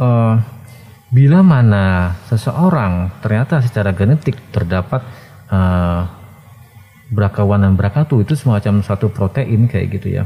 eh, 0.00 0.34
bila 1.12 1.38
mana 1.44 2.16
seseorang 2.26 3.20
ternyata 3.20 3.60
secara 3.60 3.92
genetik 3.92 4.40
terdapat 4.48 5.04
eh, 5.52 6.02
brakawan 7.06 7.62
dan 7.62 7.78
brakatu 7.78 8.18
itu 8.18 8.34
semacam 8.34 8.82
satu 8.82 9.06
protein 9.10 9.70
kayak 9.70 9.86
gitu 9.98 10.18
ya. 10.18 10.24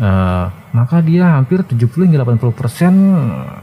Uh, 0.00 0.48
maka 0.72 1.04
dia 1.04 1.36
hampir 1.36 1.60
70 1.60 2.08
hingga 2.08 2.24
80 2.24 2.56
persen 2.56 2.92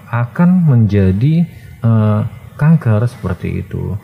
akan 0.05 0.49
menjadi 0.69 1.49
uh, 1.81 2.21
kanker 2.59 3.01
seperti 3.09 3.65
itu. 3.65 3.97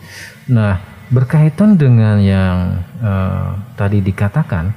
Nah 0.49 0.81
berkaitan 1.13 1.77
dengan 1.77 2.17
yang 2.17 2.81
uh, 2.97 3.53
tadi 3.77 4.01
dikatakan 4.01 4.73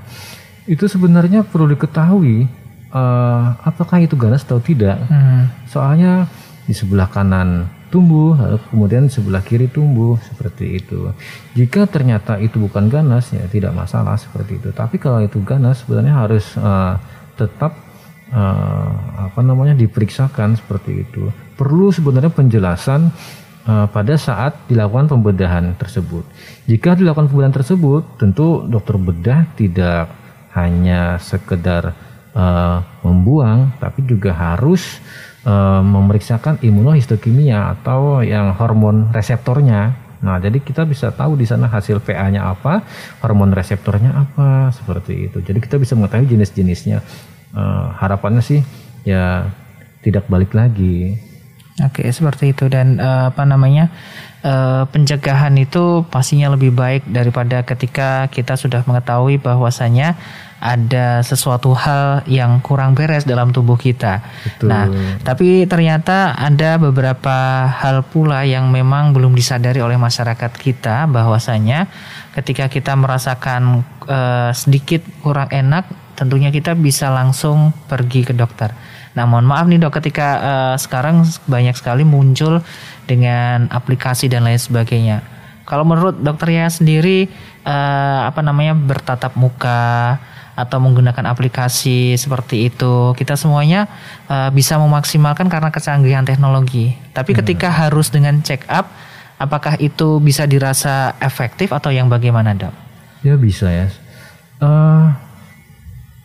itu 0.68 0.84
sebenarnya 0.84 1.48
perlu 1.48 1.72
diketahui 1.72 2.44
uh, 2.92 3.56
apakah 3.64 4.04
itu 4.04 4.20
ganas 4.20 4.44
atau 4.44 4.60
tidak. 4.60 5.00
Hmm. 5.08 5.48
Soalnya 5.64 6.28
di 6.68 6.76
sebelah 6.76 7.08
kanan 7.08 7.77
tumbuh, 7.88 8.36
lalu 8.36 8.58
kemudian 8.70 9.04
sebelah 9.08 9.42
kiri 9.42 9.68
tumbuh 9.68 10.20
seperti 10.20 10.78
itu. 10.78 11.08
Jika 11.56 11.88
ternyata 11.88 12.36
itu 12.38 12.60
bukan 12.60 12.86
ganas 12.92 13.32
ya 13.32 13.44
tidak 13.48 13.72
masalah 13.74 14.14
seperti 14.20 14.60
itu. 14.60 14.70
Tapi 14.72 15.00
kalau 15.00 15.24
itu 15.24 15.40
ganas 15.42 15.82
sebenarnya 15.82 16.14
harus 16.14 16.44
uh, 16.60 17.00
tetap 17.34 17.74
uh, 18.32 18.92
apa 19.28 19.40
namanya 19.40 19.74
diperiksakan 19.74 20.56
seperti 20.60 21.04
itu. 21.08 21.32
Perlu 21.56 21.90
sebenarnya 21.90 22.30
penjelasan 22.30 23.10
uh, 23.66 23.86
pada 23.90 24.14
saat 24.14 24.68
dilakukan 24.68 25.08
pembedahan 25.08 25.74
tersebut. 25.76 26.24
Jika 26.70 26.94
dilakukan 26.94 27.28
pembedahan 27.32 27.56
tersebut, 27.56 28.02
tentu 28.20 28.64
dokter 28.68 28.96
bedah 28.96 29.40
tidak 29.56 30.12
hanya 30.56 31.20
sekedar 31.20 31.92
uh, 32.34 32.78
membuang, 33.04 33.72
tapi 33.78 34.02
juga 34.04 34.34
harus 34.34 34.98
uh, 35.44 35.82
memeriksakan 35.84 36.58
imunohistokimia 36.64 37.78
atau 37.78 38.24
yang 38.24 38.54
hormon 38.56 39.12
reseptornya. 39.12 39.94
Nah, 40.18 40.42
jadi 40.42 40.58
kita 40.58 40.82
bisa 40.82 41.14
tahu 41.14 41.38
di 41.38 41.46
sana 41.46 41.70
hasil 41.70 42.02
PA-nya 42.02 42.50
apa, 42.50 42.82
hormon 43.22 43.54
reseptornya 43.54 44.10
apa, 44.14 44.74
seperti 44.74 45.30
itu. 45.30 45.38
Jadi 45.38 45.58
kita 45.62 45.78
bisa 45.78 45.94
mengetahui 45.94 46.26
jenis-jenisnya. 46.26 46.98
Uh, 47.48 47.96
harapannya 47.96 48.44
sih 48.44 48.60
ya 49.08 49.48
tidak 50.04 50.28
balik 50.28 50.52
lagi. 50.52 51.16
Oke, 51.78 52.10
seperti 52.10 52.50
itu 52.50 52.66
dan 52.66 52.98
uh, 52.98 53.30
apa 53.30 53.46
namanya? 53.46 53.94
Uh, 54.48 54.88
pencegahan 54.88 55.52
itu 55.60 56.08
pastinya 56.08 56.48
lebih 56.56 56.72
baik 56.72 57.04
daripada 57.04 57.60
ketika 57.68 58.32
kita 58.32 58.56
sudah 58.56 58.80
mengetahui 58.88 59.36
bahwasanya 59.36 60.16
ada 60.58 61.22
sesuatu 61.22 61.70
hal 61.76 62.26
yang 62.26 62.58
kurang 62.58 62.96
beres 62.98 63.22
dalam 63.22 63.54
tubuh 63.54 63.78
kita. 63.78 64.24
Betul. 64.42 64.72
Nah, 64.72 64.88
tapi 65.22 65.68
ternyata 65.70 66.34
ada 66.34 66.80
beberapa 66.80 67.68
hal 67.68 68.02
pula 68.08 68.42
yang 68.42 68.72
memang 68.74 69.14
belum 69.14 69.38
disadari 69.38 69.78
oleh 69.78 70.00
masyarakat 70.00 70.50
kita 70.58 71.06
bahwasanya 71.06 71.86
ketika 72.34 72.66
kita 72.66 72.98
merasakan 72.98 73.86
uh, 74.10 74.50
sedikit 74.50 75.06
kurang 75.22 75.52
enak, 75.52 75.86
tentunya 76.18 76.50
kita 76.50 76.74
bisa 76.74 77.12
langsung 77.12 77.70
pergi 77.86 78.26
ke 78.26 78.34
dokter. 78.34 78.74
Nah, 79.18 79.26
mohon 79.26 79.50
maaf 79.50 79.66
nih 79.66 79.82
dok, 79.82 79.98
ketika 79.98 80.28
uh, 80.38 80.76
sekarang 80.78 81.26
banyak 81.50 81.74
sekali 81.74 82.06
muncul 82.06 82.62
dengan 83.10 83.66
aplikasi 83.66 84.30
dan 84.30 84.46
lain 84.46 84.62
sebagainya. 84.62 85.26
Kalau 85.66 85.82
menurut 85.82 86.22
dokter 86.22 86.54
ya 86.54 86.70
sendiri, 86.70 87.26
uh, 87.66 88.30
apa 88.30 88.38
namanya 88.46 88.78
bertatap 88.78 89.34
muka 89.34 90.22
atau 90.58 90.82
menggunakan 90.82 91.30
aplikasi 91.30 92.18
seperti 92.18 92.66
itu 92.66 93.14
kita 93.14 93.38
semuanya 93.38 93.86
uh, 94.26 94.50
bisa 94.50 94.74
memaksimalkan 94.74 95.46
karena 95.46 95.70
kecanggihan 95.70 96.26
teknologi 96.26 96.98
tapi 97.14 97.30
hmm. 97.30 97.38
ketika 97.46 97.70
harus 97.70 98.10
dengan 98.10 98.42
check 98.42 98.66
up 98.66 98.90
apakah 99.38 99.78
itu 99.78 100.18
bisa 100.18 100.50
dirasa 100.50 101.14
efektif 101.22 101.70
atau 101.70 101.94
yang 101.94 102.10
bagaimana 102.10 102.58
dok 102.58 102.74
ya 103.22 103.38
bisa 103.38 103.70
ya 103.70 103.86
uh, 104.58 105.14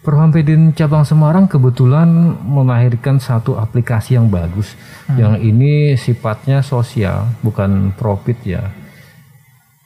Perhampedin 0.04 0.76
cabang 0.76 1.08
Semarang 1.08 1.48
kebetulan 1.48 2.12
melahirkan 2.44 3.24
satu 3.24 3.56
aplikasi 3.56 4.20
yang 4.20 4.28
bagus. 4.28 4.76
Hmm. 5.08 5.16
yang 5.16 5.34
ini 5.40 5.96
sifatnya 5.96 6.60
sosial 6.60 7.32
bukan 7.40 7.96
profit 7.96 8.36
ya. 8.44 8.68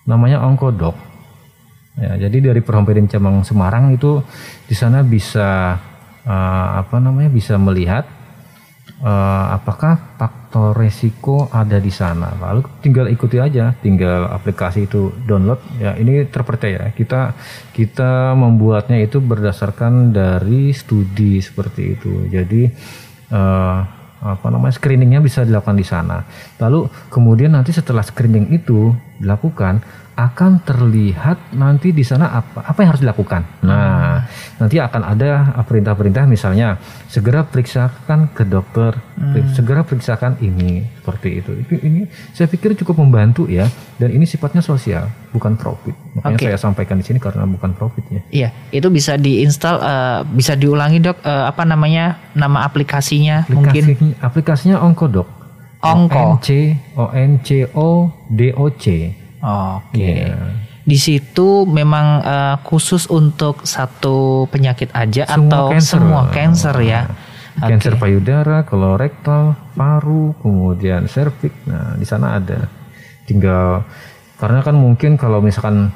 Namanya 0.10 0.42
Ongkodok. 0.42 0.98
Ya, 1.98 2.30
jadi 2.30 2.50
dari 2.54 2.62
Perhompedin 2.62 3.10
cabang 3.10 3.46
Semarang 3.46 3.94
itu 3.94 4.22
di 4.66 4.74
sana 4.78 5.06
bisa 5.06 5.78
uh, 6.26 6.68
apa 6.82 6.98
namanya 6.98 7.30
bisa 7.30 7.58
melihat 7.58 8.06
uh, 9.02 9.46
apakah 9.58 10.18
faktor 10.18 10.74
resiko 10.78 11.50
ada 11.54 11.78
di 11.78 11.92
sana. 11.94 12.34
Lalu 12.38 12.66
tinggal 12.82 13.06
ikuti 13.12 13.38
aja, 13.38 13.74
tinggal 13.78 14.30
aplikasi 14.32 14.90
itu 14.90 15.14
download. 15.26 15.62
Ya 15.78 15.94
ini 15.98 16.26
terpercaya. 16.26 16.90
Kita 16.94 17.36
kita 17.74 18.34
membuatnya 18.34 18.98
itu 19.02 19.22
berdasarkan 19.22 20.14
dari 20.14 20.74
studi 20.74 21.42
seperti 21.44 21.98
itu. 22.00 22.26
Jadi 22.32 22.70
uh, 23.34 23.80
apa 24.18 24.48
namanya 24.50 24.74
screeningnya 24.74 25.22
bisa 25.22 25.46
dilakukan 25.46 25.78
di 25.78 25.86
sana. 25.86 26.26
Lalu 26.58 26.90
kemudian 27.14 27.54
nanti 27.54 27.70
setelah 27.70 28.02
screening 28.02 28.50
itu 28.50 28.96
dilakukan 29.22 30.07
akan 30.18 30.66
terlihat 30.66 31.54
nanti 31.54 31.94
di 31.94 32.02
sana 32.02 32.42
apa 32.42 32.66
apa 32.66 32.78
yang 32.82 32.90
harus 32.90 33.06
dilakukan. 33.06 33.46
Nah, 33.62 34.18
hmm. 34.26 34.66
nanti 34.66 34.82
akan 34.82 35.02
ada 35.06 35.54
perintah-perintah 35.62 36.26
misalnya 36.26 36.82
segera 37.06 37.46
periksakan 37.46 38.34
ke 38.34 38.42
dokter, 38.50 38.98
hmm. 38.98 39.54
segera 39.54 39.86
periksakan 39.86 40.42
ini 40.42 40.82
seperti 40.98 41.30
itu. 41.38 41.52
Ini, 41.62 41.76
ini 41.86 42.02
saya 42.34 42.50
pikir 42.50 42.74
cukup 42.82 42.98
membantu 42.98 43.46
ya 43.46 43.70
dan 44.02 44.10
ini 44.10 44.26
sifatnya 44.26 44.66
sosial, 44.66 45.06
bukan 45.30 45.54
profit. 45.54 45.94
Makanya 46.18 46.38
okay. 46.42 46.50
saya 46.50 46.58
sampaikan 46.66 46.98
di 46.98 47.06
sini 47.06 47.22
karena 47.22 47.46
bukan 47.46 47.78
profit 47.78 48.04
ya. 48.10 48.22
Iya, 48.34 48.50
itu 48.74 48.90
bisa 48.90 49.22
diinstal 49.22 49.78
uh, 49.78 50.26
bisa 50.26 50.58
diulangi 50.58 50.98
Dok 50.98 51.22
uh, 51.22 51.46
apa 51.46 51.62
namanya? 51.62 52.18
nama 52.38 52.66
aplikasinya 52.66 53.50
Aplikasi, 53.50 53.54
mungkin 53.54 54.14
aplikasinya 54.22 54.78
Onkodok. 54.82 55.26
Ongko. 55.82 56.18
O 56.18 56.26
N 56.34 56.42
C 56.42 56.48
O 56.98 57.06
N 57.14 57.32
C 57.46 57.50
O 57.78 58.10
D 58.30 58.50
O 58.58 58.66
C. 58.74 59.14
Oke. 59.42 59.94
Okay. 59.94 60.18
Yeah. 60.30 60.68
Di 60.88 60.96
situ 60.96 61.68
memang 61.68 62.24
uh, 62.24 62.56
khusus 62.64 63.12
untuk 63.12 63.68
satu 63.68 64.48
penyakit 64.48 64.88
aja 64.96 65.28
semua 65.28 65.52
atau 65.52 65.66
cancer. 65.76 66.00
semua 66.00 66.22
cancer 66.32 66.76
ya? 66.80 67.02
Cancer 67.60 67.98
okay. 67.98 68.02
payudara, 68.08 68.64
kolorektal, 68.64 69.58
paru, 69.76 70.32
kemudian 70.40 71.12
serviks. 71.12 71.58
Nah, 71.68 72.00
di 72.00 72.06
sana 72.08 72.40
ada. 72.40 72.72
Tinggal 73.28 73.84
karena 74.40 74.64
kan 74.64 74.76
mungkin 74.80 75.20
kalau 75.20 75.44
misalkan 75.44 75.92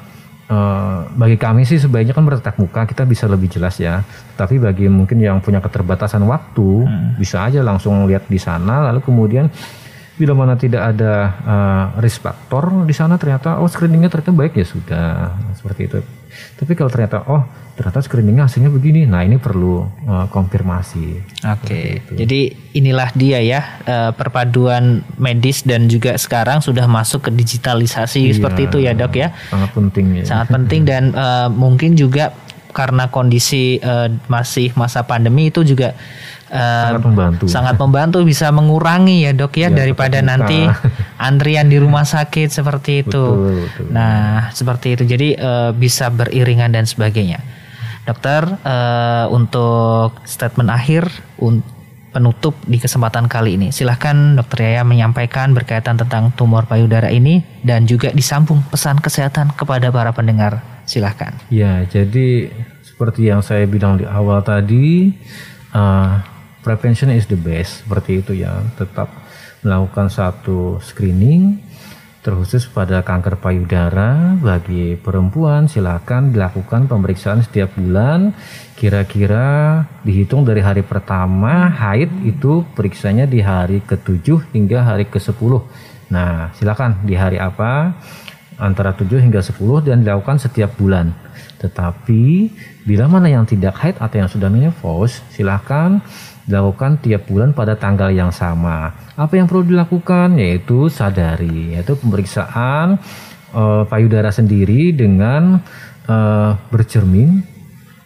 Uh, 0.52 1.08
bagi 1.16 1.40
kami 1.40 1.64
sih 1.64 1.80
sebaiknya 1.80 2.12
kan 2.12 2.28
bertatap 2.28 2.60
muka 2.60 2.84
kita 2.84 3.08
bisa 3.08 3.24
lebih 3.24 3.48
jelas 3.48 3.80
ya. 3.80 4.04
Tapi 4.36 4.60
bagi 4.60 4.84
mungkin 4.84 5.16
yang 5.16 5.40
punya 5.40 5.64
keterbatasan 5.64 6.20
waktu 6.28 6.84
hmm. 6.84 7.16
bisa 7.16 7.48
aja 7.48 7.64
langsung 7.64 8.04
lihat 8.04 8.28
di 8.28 8.36
sana 8.36 8.84
lalu 8.84 9.00
kemudian 9.00 9.48
bila 10.12 10.36
mana 10.36 10.54
tidak 10.60 10.92
ada 10.92 11.12
uh, 11.42 11.84
risk 12.04 12.20
factor 12.20 12.84
di 12.84 12.92
sana 12.92 13.16
ternyata 13.16 13.56
oh 13.58 13.68
screeningnya 13.68 14.12
ternyata 14.12 14.32
baik 14.36 14.52
ya 14.60 14.66
sudah 14.68 15.06
seperti 15.56 15.80
itu. 15.88 15.98
Tapi 16.32 16.72
kalau 16.76 16.90
ternyata 16.92 17.24
oh 17.28 17.42
ternyata 17.72 18.04
screeningnya 18.04 18.44
hasilnya 18.44 18.68
begini 18.68 19.08
nah 19.08 19.24
ini 19.24 19.40
perlu 19.40 19.80
uh, 20.04 20.28
konfirmasi. 20.28 21.06
Oke 21.48 21.64
okay. 21.64 21.86
jadi 22.12 22.52
inilah 22.76 23.08
dia 23.16 23.40
ya 23.40 23.60
uh, 23.88 24.10
perpaduan 24.12 25.00
medis 25.16 25.64
dan 25.64 25.88
juga 25.88 26.20
sekarang 26.20 26.60
sudah 26.60 26.84
masuk 26.84 27.26
ke 27.26 27.30
digitalisasi 27.32 28.28
iya, 28.28 28.36
seperti 28.36 28.60
itu 28.68 28.78
ya 28.84 28.92
dok 28.92 29.16
ya. 29.16 29.32
sangat 29.48 29.70
penting 29.72 30.06
ya. 30.20 30.24
Sangat 30.28 30.48
penting 30.52 30.80
dan 30.84 31.16
uh, 31.16 31.48
mungkin 31.64 31.96
juga 31.96 32.36
karena 32.72 33.08
kondisi 33.12 33.80
uh, 33.80 34.08
masih 34.28 34.72
masa 34.76 35.04
pandemi 35.04 35.52
itu 35.52 35.60
juga 35.64 35.96
uh, 36.52 36.84
sangat 36.92 37.02
membantu. 37.02 37.44
Sangat 37.48 37.76
membantu 37.80 38.18
bisa 38.22 38.52
mengurangi 38.52 39.24
ya 39.24 39.32
dok 39.32 39.56
ya, 39.56 39.72
ya 39.72 39.82
daripada 39.82 40.20
nanti 40.20 40.68
antrian 41.28 41.72
di 41.72 41.80
rumah 41.80 42.04
sakit 42.04 42.52
seperti 42.52 43.08
itu. 43.08 43.24
Betul, 43.24 43.56
betul. 43.64 43.86
Nah 43.90 44.52
seperti 44.52 44.86
itu 45.00 45.02
jadi 45.08 45.28
uh, 45.40 45.70
bisa 45.72 46.12
beriringan 46.12 46.70
dan 46.76 46.84
sebagainya. 46.84 47.40
Dokter 48.04 48.44
uh, 48.66 49.26
untuk 49.30 50.20
statement 50.26 50.68
akhir 50.68 51.08
un 51.40 51.64
penutup 52.12 52.52
di 52.68 52.76
kesempatan 52.76 53.24
kali 53.26 53.56
ini. 53.56 53.72
Silahkan 53.72 54.36
dokter 54.36 54.68
Yaya 54.68 54.84
menyampaikan 54.84 55.56
berkaitan 55.56 55.96
tentang 55.96 56.28
tumor 56.36 56.68
payudara 56.68 57.08
ini 57.08 57.40
dan 57.64 57.88
juga 57.88 58.12
disambung 58.12 58.60
pesan 58.68 59.00
kesehatan 59.00 59.56
kepada 59.56 59.88
para 59.88 60.12
pendengar 60.12 60.60
silahkan. 60.84 61.32
Ya, 61.48 61.88
jadi 61.88 62.52
seperti 62.84 63.32
yang 63.32 63.40
saya 63.40 63.64
bilang 63.64 63.96
di 63.96 64.04
awal 64.04 64.44
tadi, 64.44 65.16
uh, 65.72 66.20
prevention 66.62 67.10
is 67.10 67.26
the 67.28 67.38
best. 67.38 67.84
Seperti 67.84 68.22
itu 68.22 68.32
ya, 68.38 68.62
tetap 68.78 69.10
melakukan 69.62 70.10
satu 70.10 70.78
screening 70.82 71.58
terkhusus 72.22 72.70
pada 72.70 73.02
kanker 73.02 73.34
payudara 73.42 74.38
bagi 74.38 74.94
perempuan 74.94 75.66
silakan 75.66 76.30
dilakukan 76.30 76.86
pemeriksaan 76.86 77.42
setiap 77.42 77.74
bulan 77.74 78.30
kira-kira 78.78 79.82
dihitung 80.06 80.46
dari 80.46 80.62
hari 80.62 80.86
pertama 80.86 81.66
haid 81.66 82.06
itu 82.22 82.62
periksanya 82.78 83.26
di 83.26 83.42
hari 83.42 83.82
ke-7 83.82 84.54
hingga 84.54 84.86
hari 84.86 85.10
ke-10 85.10 85.66
nah 86.14 86.54
silakan 86.54 87.02
di 87.02 87.18
hari 87.18 87.42
apa 87.42 87.90
antara 88.62 88.94
7 88.94 89.18
hingga 89.18 89.42
10 89.42 89.58
dan 89.82 90.06
dilakukan 90.06 90.38
setiap 90.38 90.78
bulan. 90.78 91.10
Tetapi 91.58 92.50
bila 92.86 93.10
mana 93.10 93.26
yang 93.26 93.42
tidak 93.42 93.78
haid 93.82 93.98
atau 93.98 94.16
yang 94.22 94.30
sudah 94.30 94.46
menopause, 94.46 95.18
silahkan 95.34 95.98
dilakukan 96.46 96.98
tiap 97.02 97.30
bulan 97.30 97.54
pada 97.54 97.78
tanggal 97.78 98.10
yang 98.10 98.34
sama. 98.34 98.90
Apa 99.14 99.38
yang 99.38 99.46
perlu 99.46 99.62
dilakukan 99.66 100.34
yaitu 100.38 100.90
sadari, 100.90 101.78
yaitu 101.78 101.94
pemeriksaan 101.94 102.98
uh, 103.54 103.82
payudara 103.86 104.34
sendiri 104.34 104.90
dengan 104.90 105.62
uh, 106.10 106.50
bercermin, 106.72 107.42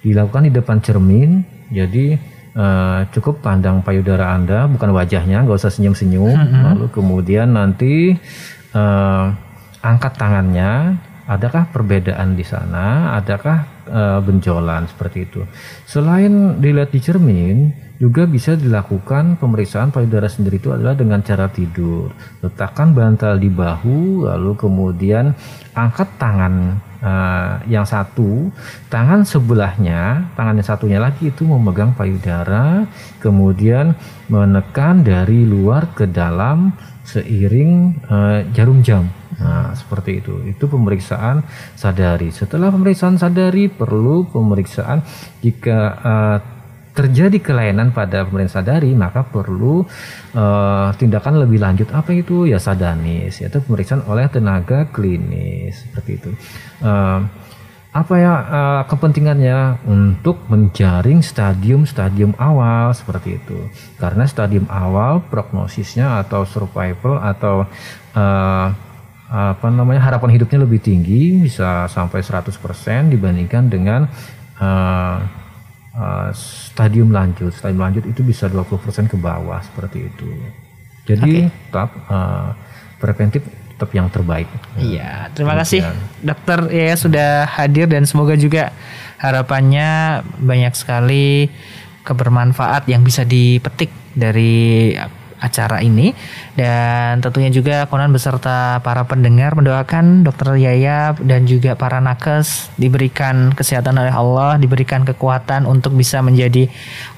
dilakukan 0.05 0.47
di 0.47 0.53
depan 0.53 0.79
cermin. 0.85 1.31
Jadi 1.73 2.15
uh, 2.55 3.09
cukup 3.11 3.41
pandang 3.41 3.81
payudara 3.81 4.37
Anda, 4.37 4.69
bukan 4.69 4.93
wajahnya, 4.93 5.43
nggak 5.47 5.57
usah 5.57 5.73
senyum-senyum. 5.73 6.37
Mm 6.37 6.47
-hmm. 6.47 6.63
Lalu 6.77 6.87
kemudian 6.93 7.57
nanti 7.57 8.15
uh, 8.77 9.33
angkat 9.81 10.13
tangannya, 10.21 11.01
adakah 11.25 11.73
perbedaan 11.73 12.37
di 12.37 12.45
sana? 12.45 13.17
Adakah 13.17 13.59
uh, 13.89 14.21
benjolan 14.21 14.87
seperti 14.93 15.25
itu? 15.25 15.41
Selain 15.89 16.61
dilihat 16.61 16.93
di 16.93 17.01
cermin, 17.03 17.86
juga 17.97 18.29
bisa 18.29 18.53
dilakukan 18.55 19.41
pemeriksaan 19.41 19.89
payudara 19.89 20.29
sendiri 20.29 20.61
itu 20.61 20.73
adalah 20.73 20.93
dengan 20.93 21.25
cara 21.25 21.49
tidur. 21.49 22.13
Letakkan 22.45 22.93
bantal 22.93 23.41
di 23.41 23.49
bahu, 23.49 24.29
lalu 24.29 24.53
kemudian 24.53 25.33
angkat 25.73 26.09
tangan 26.21 26.77
uh, 27.01 27.65
yang 27.65 27.89
satu, 27.89 28.53
tangan 28.93 29.25
sebelahnya, 29.25 30.29
tangan 30.37 30.61
yang 30.61 30.69
satunya 30.69 30.99
lagi 31.01 31.33
itu 31.33 31.49
memegang 31.49 31.97
payudara, 31.97 32.85
kemudian 33.21 33.97
menekan 34.29 35.01
dari 35.01 35.49
luar 35.49 35.97
ke 35.97 36.05
dalam 36.05 36.77
seiring 37.07 38.03
uh, 38.13 38.41
jarum 38.53 38.85
jam. 38.85 39.09
Nah, 39.37 39.77
seperti 39.77 40.25
itu. 40.25 40.33
Itu 40.49 40.65
pemeriksaan 40.67 41.45
sadari. 41.77 42.33
Setelah 42.33 42.73
pemeriksaan 42.73 43.21
sadari 43.21 43.69
perlu 43.69 44.25
pemeriksaan 44.33 45.05
jika 45.45 45.79
uh, 46.01 46.39
terjadi 46.97 47.37
kelainan 47.45 47.93
pada 47.93 48.25
pemeriksaan 48.25 48.65
sadari 48.65 48.97
maka 48.97 49.21
perlu 49.21 49.85
uh, 50.33 50.89
tindakan 50.97 51.45
lebih 51.45 51.61
lanjut. 51.61 51.93
Apa 51.93 52.17
itu? 52.17 52.49
Ya 52.49 52.57
sadanis 52.57 53.37
yaitu 53.45 53.61
pemeriksaan 53.61 54.09
oleh 54.09 54.25
tenaga 54.33 54.89
klinis 54.89 55.85
seperti 55.85 56.17
itu. 56.17 56.31
Uh, 56.81 57.29
apa 57.93 58.15
ya 58.17 58.33
uh, 58.33 58.83
kepentingannya? 58.89 59.85
Untuk 59.85 60.49
menjaring 60.49 61.21
stadium-stadium 61.21 62.33
awal 62.41 62.97
seperti 62.97 63.37
itu. 63.41 63.69
Karena 64.01 64.25
stadium 64.25 64.65
awal 64.73 65.21
prognosisnya 65.29 66.25
atau 66.25 66.49
survival 66.49 67.21
atau 67.21 67.69
uh, 68.17 68.69
apa 69.27 69.67
namanya 69.75 70.07
harapan 70.07 70.39
hidupnya 70.39 70.63
lebih 70.63 70.79
tinggi 70.79 71.51
bisa 71.51 71.91
sampai 71.91 72.23
100% 72.23 72.47
dibandingkan 73.11 73.67
dengan 73.67 74.07
uh, 74.63 75.19
uh, 75.97 76.31
stadium 76.37 77.11
lanjut. 77.11 77.51
Stadium 77.51 77.83
lanjut 77.83 78.05
itu 78.05 78.21
bisa 78.23 78.47
20% 78.47 79.11
ke 79.11 79.17
bawah 79.17 79.59
seperti 79.65 80.07
itu. 80.13 80.29
Jadi 81.09 81.49
okay. 81.49 81.53
tetap 81.73 81.91
uh, 82.13 82.53
preventif 83.01 83.43
tetap 83.77 83.93
yang 83.93 84.09
terbaik. 84.09 84.49
Iya, 84.81 85.29
terima 85.37 85.53
kasih 85.53 85.85
dokter 86.25 86.73
ya 86.73 86.97
sudah 86.97 87.45
hadir 87.45 87.85
dan 87.85 88.09
semoga 88.09 88.33
juga 88.33 88.73
harapannya 89.21 90.23
banyak 90.41 90.73
sekali 90.73 91.53
kebermanfaat 92.01 92.89
yang 92.89 93.05
bisa 93.05 93.27
dipetik 93.29 93.93
dari 94.17 94.97
acara 95.41 95.85
ini. 95.85 96.13
Dan 96.57 97.21
tentunya 97.21 97.53
juga 97.53 97.85
Konan 97.87 98.13
beserta 98.13 98.81
para 98.81 99.05
pendengar 99.05 99.55
mendoakan 99.57 100.25
Dokter 100.25 100.57
Yayap 100.57 101.21
dan 101.23 101.45
juga 101.45 101.77
para 101.77 102.01
nakes 102.01 102.73
diberikan 102.81 103.53
kesehatan 103.53 103.97
oleh 104.01 104.13
Allah, 104.13 104.57
diberikan 104.57 105.05
kekuatan 105.05 105.69
untuk 105.69 105.95
bisa 105.95 106.25
menjadi 106.25 106.69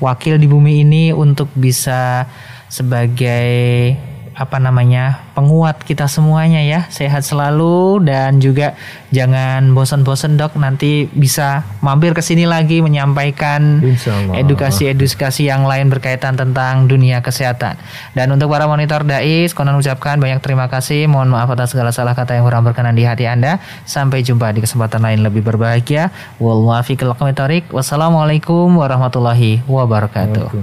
wakil 0.02 0.38
di 0.38 0.46
bumi 0.50 0.82
ini 0.82 1.04
untuk 1.14 1.48
bisa 1.54 2.26
sebagai 2.68 3.96
apa 4.38 4.62
namanya 4.62 5.26
penguat 5.34 5.82
kita 5.82 6.06
semuanya 6.06 6.62
ya. 6.62 6.86
Sehat 6.94 7.26
selalu 7.26 8.06
dan 8.06 8.38
juga 8.38 8.78
jangan 9.10 9.74
bosan-bosan 9.74 10.38
dok. 10.38 10.54
Nanti 10.62 11.10
bisa 11.10 11.66
mampir 11.82 12.14
ke 12.14 12.22
sini 12.22 12.46
lagi 12.46 12.78
menyampaikan 12.78 13.82
edukasi-edukasi 14.38 15.50
yang 15.50 15.66
lain 15.66 15.90
berkaitan 15.90 16.38
tentang 16.38 16.86
dunia 16.86 17.18
kesehatan. 17.18 17.74
Dan 18.14 18.30
untuk 18.30 18.54
para 18.54 18.70
monitor 18.70 19.02
dais 19.02 19.50
konon 19.50 19.74
ucapkan 19.74 20.22
banyak 20.22 20.38
terima 20.38 20.70
kasih. 20.70 21.10
Mohon 21.10 21.34
maaf 21.34 21.50
atas 21.50 21.74
segala 21.74 21.90
salah 21.90 22.14
kata 22.14 22.38
yang 22.38 22.46
kurang 22.46 22.62
berkenan 22.62 22.94
di 22.94 23.02
hati 23.02 23.26
anda. 23.26 23.58
Sampai 23.82 24.22
jumpa 24.22 24.54
di 24.54 24.62
kesempatan 24.62 25.02
lain 25.02 25.26
lebih 25.26 25.42
berbahagia. 25.42 26.14
Wassalamualaikum 26.38 28.70
warahmatullahi 28.70 29.66
wabarakatuh 29.66 30.54